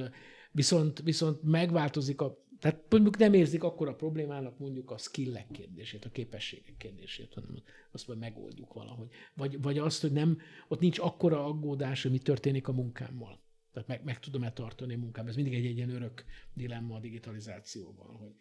viszont, 0.51 1.01
viszont 1.01 1.43
megváltozik 1.43 2.21
a 2.21 2.47
tehát 2.59 2.83
mondjuk 2.89 3.17
nem 3.17 3.33
érzik 3.33 3.63
akkor 3.63 3.87
a 3.87 3.95
problémának 3.95 4.57
mondjuk 4.57 4.91
a 4.91 4.97
skillek 4.97 5.51
kérdését, 5.51 6.05
a 6.05 6.09
képességek 6.09 6.77
kérdését, 6.77 7.33
hanem 7.33 7.63
azt 7.91 8.07
majd 8.07 8.19
megoldjuk 8.19 8.73
valahogy. 8.73 9.09
Vagy, 9.35 9.61
vagy 9.61 9.77
azt, 9.77 10.01
hogy 10.01 10.11
nem, 10.11 10.37
ott 10.67 10.79
nincs 10.79 10.99
akkora 10.99 11.45
aggódás, 11.45 12.01
hogy 12.01 12.11
mi 12.11 12.17
történik 12.17 12.67
a 12.67 12.71
munkámmal. 12.71 13.41
Tehát 13.73 13.87
meg, 13.87 14.03
meg 14.03 14.19
tudom-e 14.19 14.51
tartani 14.51 14.93
a 14.93 14.97
munkám. 14.97 15.27
Ez 15.27 15.35
mindig 15.35 15.53
egy, 15.53 15.65
egy 15.65 15.75
ilyen 15.75 15.89
örök 15.89 16.25
dilemma 16.53 16.95
a 16.95 16.99
digitalizációban, 16.99 18.15
hogy 18.15 18.31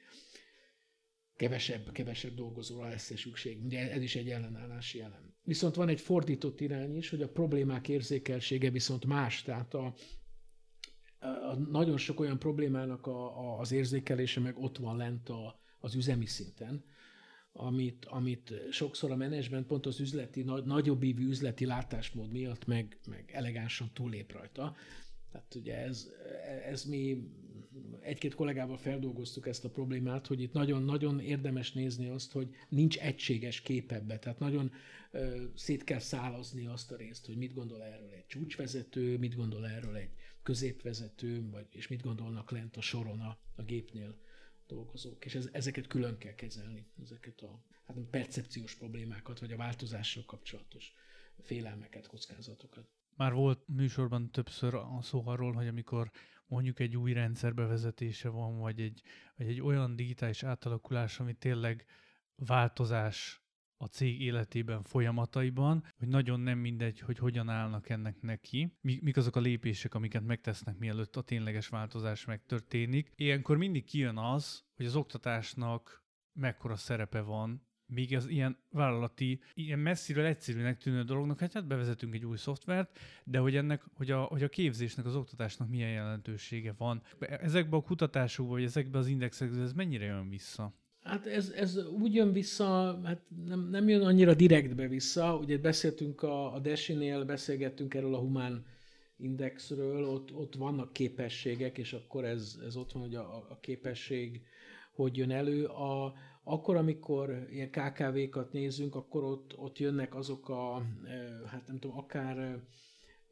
kevesebb, 1.38 1.92
kevesebb 1.92 2.34
dolgozóra 2.34 2.88
lesz 2.88 3.16
szükség. 3.16 3.64
Ugye 3.64 3.90
ez 3.92 4.02
is 4.02 4.16
egy 4.16 4.28
ellenállási 4.28 5.00
elem. 5.00 5.34
Viszont 5.42 5.74
van 5.74 5.88
egy 5.88 6.00
fordított 6.00 6.60
irány 6.60 6.96
is, 6.96 7.10
hogy 7.10 7.22
a 7.22 7.28
problémák 7.28 7.88
érzékelsége 7.88 8.70
viszont 8.70 9.04
más. 9.04 9.42
Tehát 9.42 9.74
a, 9.74 9.94
a 11.20 11.54
nagyon 11.54 11.96
sok 11.96 12.20
olyan 12.20 12.38
problémának 12.38 13.06
a, 13.06 13.38
a, 13.38 13.58
az 13.58 13.72
érzékelése 13.72 14.40
meg 14.40 14.58
ott 14.58 14.78
van 14.78 14.96
lent 14.96 15.28
a, 15.28 15.60
az 15.78 15.94
üzemi 15.94 16.26
szinten, 16.26 16.84
amit, 17.52 18.04
amit 18.04 18.54
sokszor 18.70 19.10
a 19.10 19.16
menedzsment 19.16 19.66
pont 19.66 19.86
az 19.86 20.00
üzleti, 20.00 20.42
nagy, 20.42 20.64
nagyobb 20.64 21.02
ívű 21.02 21.28
üzleti 21.28 21.66
látásmód 21.66 22.30
miatt 22.30 22.66
meg, 22.66 22.98
meg 23.06 23.30
elegánsan 23.32 23.90
túlép 23.92 24.32
rajta. 24.32 24.76
Tehát 25.32 25.54
ugye 25.54 25.76
ez, 25.76 26.08
ez 26.64 26.84
mi 26.84 27.30
egy-két 28.00 28.34
kollégával 28.34 28.76
feldolgoztuk 28.76 29.46
ezt 29.46 29.64
a 29.64 29.70
problémát, 29.70 30.26
hogy 30.26 30.42
itt 30.42 30.52
nagyon-nagyon 30.52 31.20
érdemes 31.20 31.72
nézni 31.72 32.08
azt, 32.08 32.32
hogy 32.32 32.48
nincs 32.68 32.98
egységes 32.98 33.60
kép 33.60 33.92
ebbe. 33.92 34.18
Tehát 34.18 34.38
nagyon 34.38 34.72
ö, 35.10 35.44
szét 35.54 35.84
kell 35.84 35.98
szálazni 35.98 36.66
azt 36.66 36.92
a 36.92 36.96
részt, 36.96 37.26
hogy 37.26 37.36
mit 37.36 37.54
gondol 37.54 37.82
erről 37.82 38.10
egy 38.10 38.26
csúcsvezető, 38.26 39.18
mit 39.18 39.34
gondol 39.34 39.68
erről 39.68 39.96
egy 39.96 40.10
középvezető, 40.42 41.50
vagy, 41.50 41.66
és 41.70 41.88
mit 41.88 42.02
gondolnak 42.02 42.50
lent 42.50 42.76
a 42.76 42.80
soron 42.80 43.20
a, 43.20 43.38
a 43.56 43.62
gépnél 43.62 44.18
dolgozók. 44.66 45.24
És 45.24 45.34
ez, 45.34 45.48
ezeket 45.52 45.86
külön 45.86 46.18
kell 46.18 46.34
kezelni, 46.34 46.86
ezeket 47.02 47.40
a 47.40 47.64
hát 47.86 47.96
a 47.96 48.00
percepciós 48.10 48.74
problémákat, 48.74 49.40
vagy 49.40 49.52
a 49.52 49.56
változással 49.56 50.24
kapcsolatos 50.24 50.92
félelmeket, 51.42 52.06
kockázatokat. 52.06 52.88
Már 53.16 53.32
volt 53.32 53.68
műsorban 53.68 54.30
többször 54.30 54.74
a 54.74 54.98
szó 55.02 55.22
arról, 55.26 55.52
hogy 55.52 55.66
amikor 55.66 56.10
mondjuk 56.48 56.80
egy 56.80 56.96
új 56.96 57.12
rendszer 57.12 57.54
bevezetése 57.54 58.28
van, 58.28 58.58
vagy 58.58 58.80
egy, 58.80 59.02
vagy 59.36 59.46
egy 59.46 59.60
olyan 59.60 59.96
digitális 59.96 60.42
átalakulás, 60.42 61.20
ami 61.20 61.34
tényleg 61.34 61.86
változás 62.34 63.42
a 63.76 63.86
cég 63.86 64.20
életében, 64.20 64.82
folyamataiban, 64.82 65.84
hogy 65.98 66.08
nagyon 66.08 66.40
nem 66.40 66.58
mindegy, 66.58 67.00
hogy 67.00 67.18
hogyan 67.18 67.48
állnak 67.48 67.88
ennek 67.88 68.20
neki, 68.20 68.76
mik 68.80 69.16
azok 69.16 69.36
a 69.36 69.40
lépések, 69.40 69.94
amiket 69.94 70.24
megtesznek, 70.24 70.78
mielőtt 70.78 71.16
a 71.16 71.22
tényleges 71.22 71.68
változás 71.68 72.24
megtörténik. 72.24 73.12
Ilyenkor 73.14 73.56
mindig 73.56 73.84
kijön 73.84 74.16
az, 74.16 74.64
hogy 74.76 74.86
az 74.86 74.96
oktatásnak 74.96 76.04
mekkora 76.32 76.76
szerepe 76.76 77.20
van 77.20 77.67
még 77.88 78.16
az 78.16 78.28
ilyen 78.28 78.56
vállalati, 78.70 79.40
ilyen 79.54 79.78
messziről 79.78 80.24
egyszerűnek 80.24 80.78
tűnő 80.78 81.02
dolognak, 81.02 81.40
hát, 81.40 81.52
hát 81.52 81.66
bevezetünk 81.66 82.14
egy 82.14 82.24
új 82.24 82.36
szoftvert, 82.36 82.98
de 83.24 83.38
hogy 83.38 83.56
ennek, 83.56 83.82
hogy 83.92 84.10
a, 84.10 84.22
hogy 84.22 84.42
a 84.42 84.48
képzésnek, 84.48 85.06
az 85.06 85.16
oktatásnak 85.16 85.68
milyen 85.68 85.90
jelentősége 85.90 86.74
van. 86.78 87.02
Ezekben 87.18 87.78
a 87.78 87.82
kutatásokban, 87.82 88.54
vagy 88.54 88.64
ezekben 88.64 89.00
az 89.00 89.06
indexekben 89.06 89.60
ez 89.60 89.72
mennyire 89.72 90.04
jön 90.04 90.28
vissza? 90.28 90.72
Hát 91.02 91.26
ez, 91.26 91.50
ez 91.50 91.76
úgy 91.86 92.14
jön 92.14 92.32
vissza, 92.32 93.00
hát 93.04 93.20
nem, 93.46 93.68
nem 93.70 93.88
jön 93.88 94.02
annyira 94.02 94.34
direktbe 94.34 94.88
vissza. 94.88 95.36
Ugye 95.36 95.58
beszéltünk 95.58 96.22
a, 96.22 96.54
a 96.54 96.58
Desinél, 96.58 97.24
beszélgettünk 97.24 97.94
erről 97.94 98.14
a 98.14 98.18
humán 98.18 98.64
indexről, 99.16 100.04
ott, 100.04 100.34
ott 100.34 100.54
vannak 100.54 100.92
képességek, 100.92 101.78
és 101.78 101.92
akkor 101.92 102.24
ez, 102.24 102.58
ez 102.66 102.76
ott 102.76 102.92
van, 102.92 103.02
hogy 103.02 103.14
a, 103.14 103.46
a 103.48 103.58
képesség 103.60 104.42
hogy 104.98 105.16
jön 105.16 105.30
elő. 105.30 105.64
A, 105.64 106.14
akkor, 106.48 106.76
amikor 106.76 107.46
ilyen 107.50 107.70
KKV-kat 107.70 108.52
nézünk, 108.52 108.94
akkor 108.94 109.24
ott, 109.24 109.58
ott 109.58 109.78
jönnek 109.78 110.14
azok 110.14 110.48
a, 110.48 110.82
hát 111.46 111.66
nem 111.66 111.78
tudom, 111.78 111.96
akár 111.98 112.62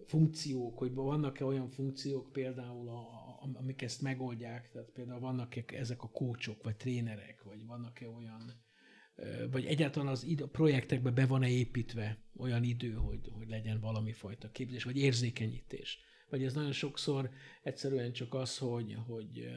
funkciók, 0.04 0.78
hogy 0.78 0.94
vannak-e 0.94 1.44
olyan 1.44 1.68
funkciók 1.68 2.32
például, 2.32 2.88
a, 2.88 2.98
a, 2.98 3.50
amik 3.52 3.82
ezt 3.82 4.02
megoldják, 4.02 4.70
tehát 4.70 4.90
például 4.90 5.20
vannak-e 5.20 5.64
ezek 5.66 6.02
a 6.02 6.10
kócsok, 6.10 6.62
vagy 6.62 6.76
trénerek, 6.76 7.42
vagy 7.42 7.66
vannak-e 7.66 8.08
olyan, 8.08 8.64
vagy 9.50 9.64
egyáltalán 9.64 10.08
az 10.08 10.24
id- 10.24 10.40
a 10.40 10.48
projektekbe 10.48 11.10
be 11.10 11.26
van-e 11.26 11.48
építve 11.48 12.18
olyan 12.36 12.62
idő, 12.62 12.92
hogy, 12.92 13.30
hogy 13.32 13.48
legyen 13.48 13.80
valami 13.80 14.12
fajta 14.12 14.50
képzés, 14.50 14.84
vagy 14.84 14.96
érzékenyítés. 14.96 15.98
Vagy 16.30 16.44
ez 16.44 16.54
nagyon 16.54 16.72
sokszor 16.72 17.30
egyszerűen 17.62 18.12
csak 18.12 18.34
az, 18.34 18.58
hogy, 18.58 18.96
hogy 19.06 19.48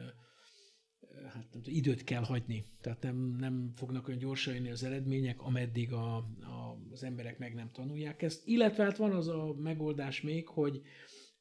hát 1.24 1.34
nem 1.34 1.62
tudom, 1.62 1.76
időt 1.76 2.04
kell 2.04 2.22
hagyni. 2.22 2.64
Tehát 2.80 3.02
nem, 3.02 3.36
nem 3.38 3.72
fognak 3.76 4.08
olyan 4.08 4.20
gyorsan 4.20 4.54
jönni 4.54 4.70
az 4.70 4.82
eredmények, 4.82 5.42
ameddig 5.42 5.92
a, 5.92 6.16
a, 6.16 6.78
az 6.92 7.04
emberek 7.04 7.38
meg 7.38 7.54
nem 7.54 7.70
tanulják 7.72 8.22
ezt. 8.22 8.46
Illetve 8.46 8.84
hát 8.84 8.96
van 8.96 9.12
az 9.12 9.28
a 9.28 9.54
megoldás 9.58 10.20
még, 10.20 10.48
hogy, 10.48 10.82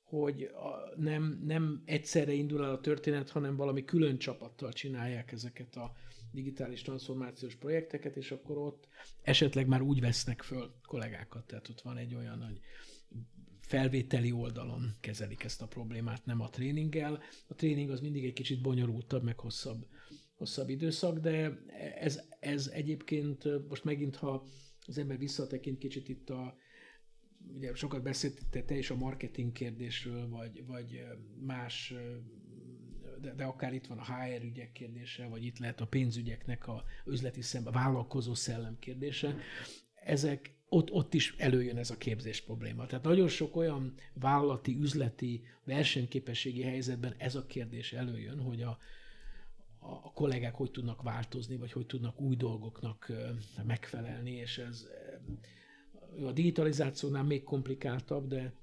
hogy 0.03 0.43
a, 0.43 0.99
nem, 0.99 1.41
nem 1.45 1.81
egyszerre 1.85 2.33
indul 2.33 2.63
el 2.63 2.71
a 2.71 2.81
történet, 2.81 3.29
hanem 3.29 3.55
valami 3.55 3.85
külön 3.85 4.17
csapattal 4.17 4.73
csinálják 4.73 5.31
ezeket 5.31 5.75
a 5.75 5.91
digitális 6.31 6.81
transformációs 6.81 7.55
projekteket, 7.55 8.15
és 8.15 8.31
akkor 8.31 8.57
ott 8.57 8.87
esetleg 9.21 9.67
már 9.67 9.81
úgy 9.81 10.01
vesznek 10.01 10.41
föl 10.41 10.73
kollégákat. 10.87 11.47
Tehát 11.47 11.69
ott 11.69 11.81
van 11.81 11.97
egy 11.97 12.15
olyan, 12.15 12.43
hogy 12.43 12.59
felvételi 13.69 14.31
oldalon 14.31 14.91
kezelik 14.99 15.43
ezt 15.43 15.61
a 15.61 15.67
problémát, 15.67 16.25
nem 16.25 16.41
a 16.41 16.49
tréninggel. 16.49 17.21
A 17.47 17.55
tréning 17.55 17.89
az 17.89 17.99
mindig 17.99 18.25
egy 18.25 18.33
kicsit 18.33 18.61
bonyolultabb, 18.61 19.23
meg 19.23 19.39
hosszabb, 19.39 19.87
hosszabb 20.35 20.69
időszak, 20.69 21.19
de 21.19 21.59
ez, 21.99 22.21
ez 22.39 22.67
egyébként 22.67 23.67
most 23.67 23.83
megint, 23.83 24.15
ha 24.15 24.45
az 24.85 24.97
ember 24.97 25.17
visszatekint 25.17 25.77
kicsit 25.77 26.09
itt 26.09 26.29
a, 26.29 26.55
ugye 27.55 27.75
sokat 27.75 28.03
beszéltél 28.03 28.65
te 28.65 28.77
is 28.77 28.89
a 28.89 28.95
marketing 28.95 29.51
kérdésről, 29.51 30.29
vagy, 30.29 30.65
vagy 30.65 31.05
más, 31.39 31.93
de, 33.21 33.33
de 33.33 33.43
akár 33.43 33.73
itt 33.73 33.87
van 33.87 33.97
a 33.97 34.05
HR 34.05 34.43
ügyek 34.43 34.71
kérdése, 34.71 35.27
vagy 35.27 35.45
itt 35.45 35.59
lehet 35.59 35.81
a 35.81 35.87
pénzügyeknek 35.87 36.67
a 36.67 36.83
üzleti 37.05 37.41
szem, 37.41 37.67
a 37.67 37.71
vállalkozó 37.71 38.33
szellem 38.33 38.79
kérdése. 38.79 39.35
Ezek 39.93 40.58
ott, 40.69 40.91
ott 40.91 41.13
is 41.13 41.35
előjön 41.37 41.77
ez 41.77 41.89
a 41.89 41.97
képzés 41.97 42.41
probléma. 42.41 42.85
Tehát 42.85 43.03
nagyon 43.03 43.27
sok 43.27 43.55
olyan 43.55 43.93
vállalati, 44.13 44.77
üzleti, 44.79 45.43
versenyképességi 45.63 46.61
helyzetben 46.61 47.13
ez 47.17 47.35
a 47.35 47.45
kérdés 47.45 47.93
előjön, 47.93 48.41
hogy 48.41 48.61
a, 48.61 48.79
a 49.79 50.13
kollégák 50.13 50.55
hogy 50.55 50.71
tudnak 50.71 51.01
változni, 51.01 51.57
vagy 51.57 51.71
hogy 51.71 51.85
tudnak 51.85 52.21
új 52.21 52.35
dolgoknak 52.35 53.11
megfelelni, 53.65 54.31
és 54.31 54.57
ez 54.57 54.87
a 56.25 56.31
digitalizációnál 56.31 57.23
még 57.23 57.43
komplikáltabb, 57.43 58.27
de 58.27 58.53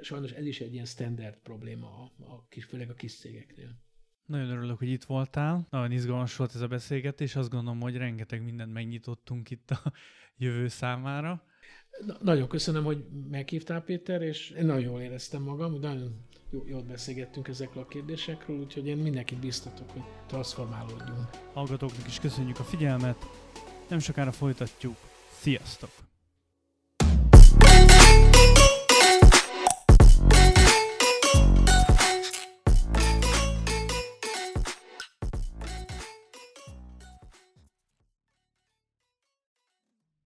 sajnos 0.00 0.30
ez 0.30 0.46
is 0.46 0.60
egy 0.60 0.72
ilyen 0.72 0.84
standard 0.84 1.36
probléma, 1.42 1.86
a, 1.86 2.24
a, 2.24 2.46
főleg 2.68 2.90
a 2.90 2.94
kis 2.94 3.14
cégeknél. 3.14 3.82
Nagyon 4.26 4.50
örülök, 4.50 4.78
hogy 4.78 4.88
itt 4.88 5.04
voltál. 5.04 5.66
Nagyon 5.70 5.90
izgalmas 5.90 6.36
volt 6.36 6.54
ez 6.54 6.60
a 6.60 6.66
beszélgetés. 6.66 7.36
Azt 7.36 7.50
gondolom, 7.50 7.80
hogy 7.80 7.96
rengeteg 7.96 8.42
mindent 8.42 8.72
megnyitottunk 8.72 9.50
itt 9.50 9.70
a 9.70 9.92
jövő 10.38 10.68
számára. 10.68 11.42
Na, 12.06 12.16
nagyon 12.20 12.48
köszönöm, 12.48 12.84
hogy 12.84 13.04
meghívtál, 13.30 13.82
Péter, 13.82 14.22
és 14.22 14.50
én 14.50 14.64
nagyon 14.64 14.82
jól 14.82 15.00
éreztem 15.00 15.42
magam, 15.42 15.78
nagyon 15.80 16.26
jól 16.66 16.82
beszélgettünk 16.82 17.48
ezekről 17.48 17.82
a 17.82 17.86
kérdésekről, 17.86 18.58
úgyhogy 18.58 18.86
én 18.86 18.96
mindenkit 18.96 19.38
biztatok, 19.38 19.90
hogy 19.90 20.02
transformálódjunk. 20.26 21.30
Hallgatóknak 21.52 22.06
is 22.06 22.20
köszönjük 22.20 22.58
a 22.58 22.64
figyelmet, 22.64 23.16
nem 23.88 23.98
sokára 23.98 24.32
folytatjuk. 24.32 24.96
Sziasztok! 25.40 26.03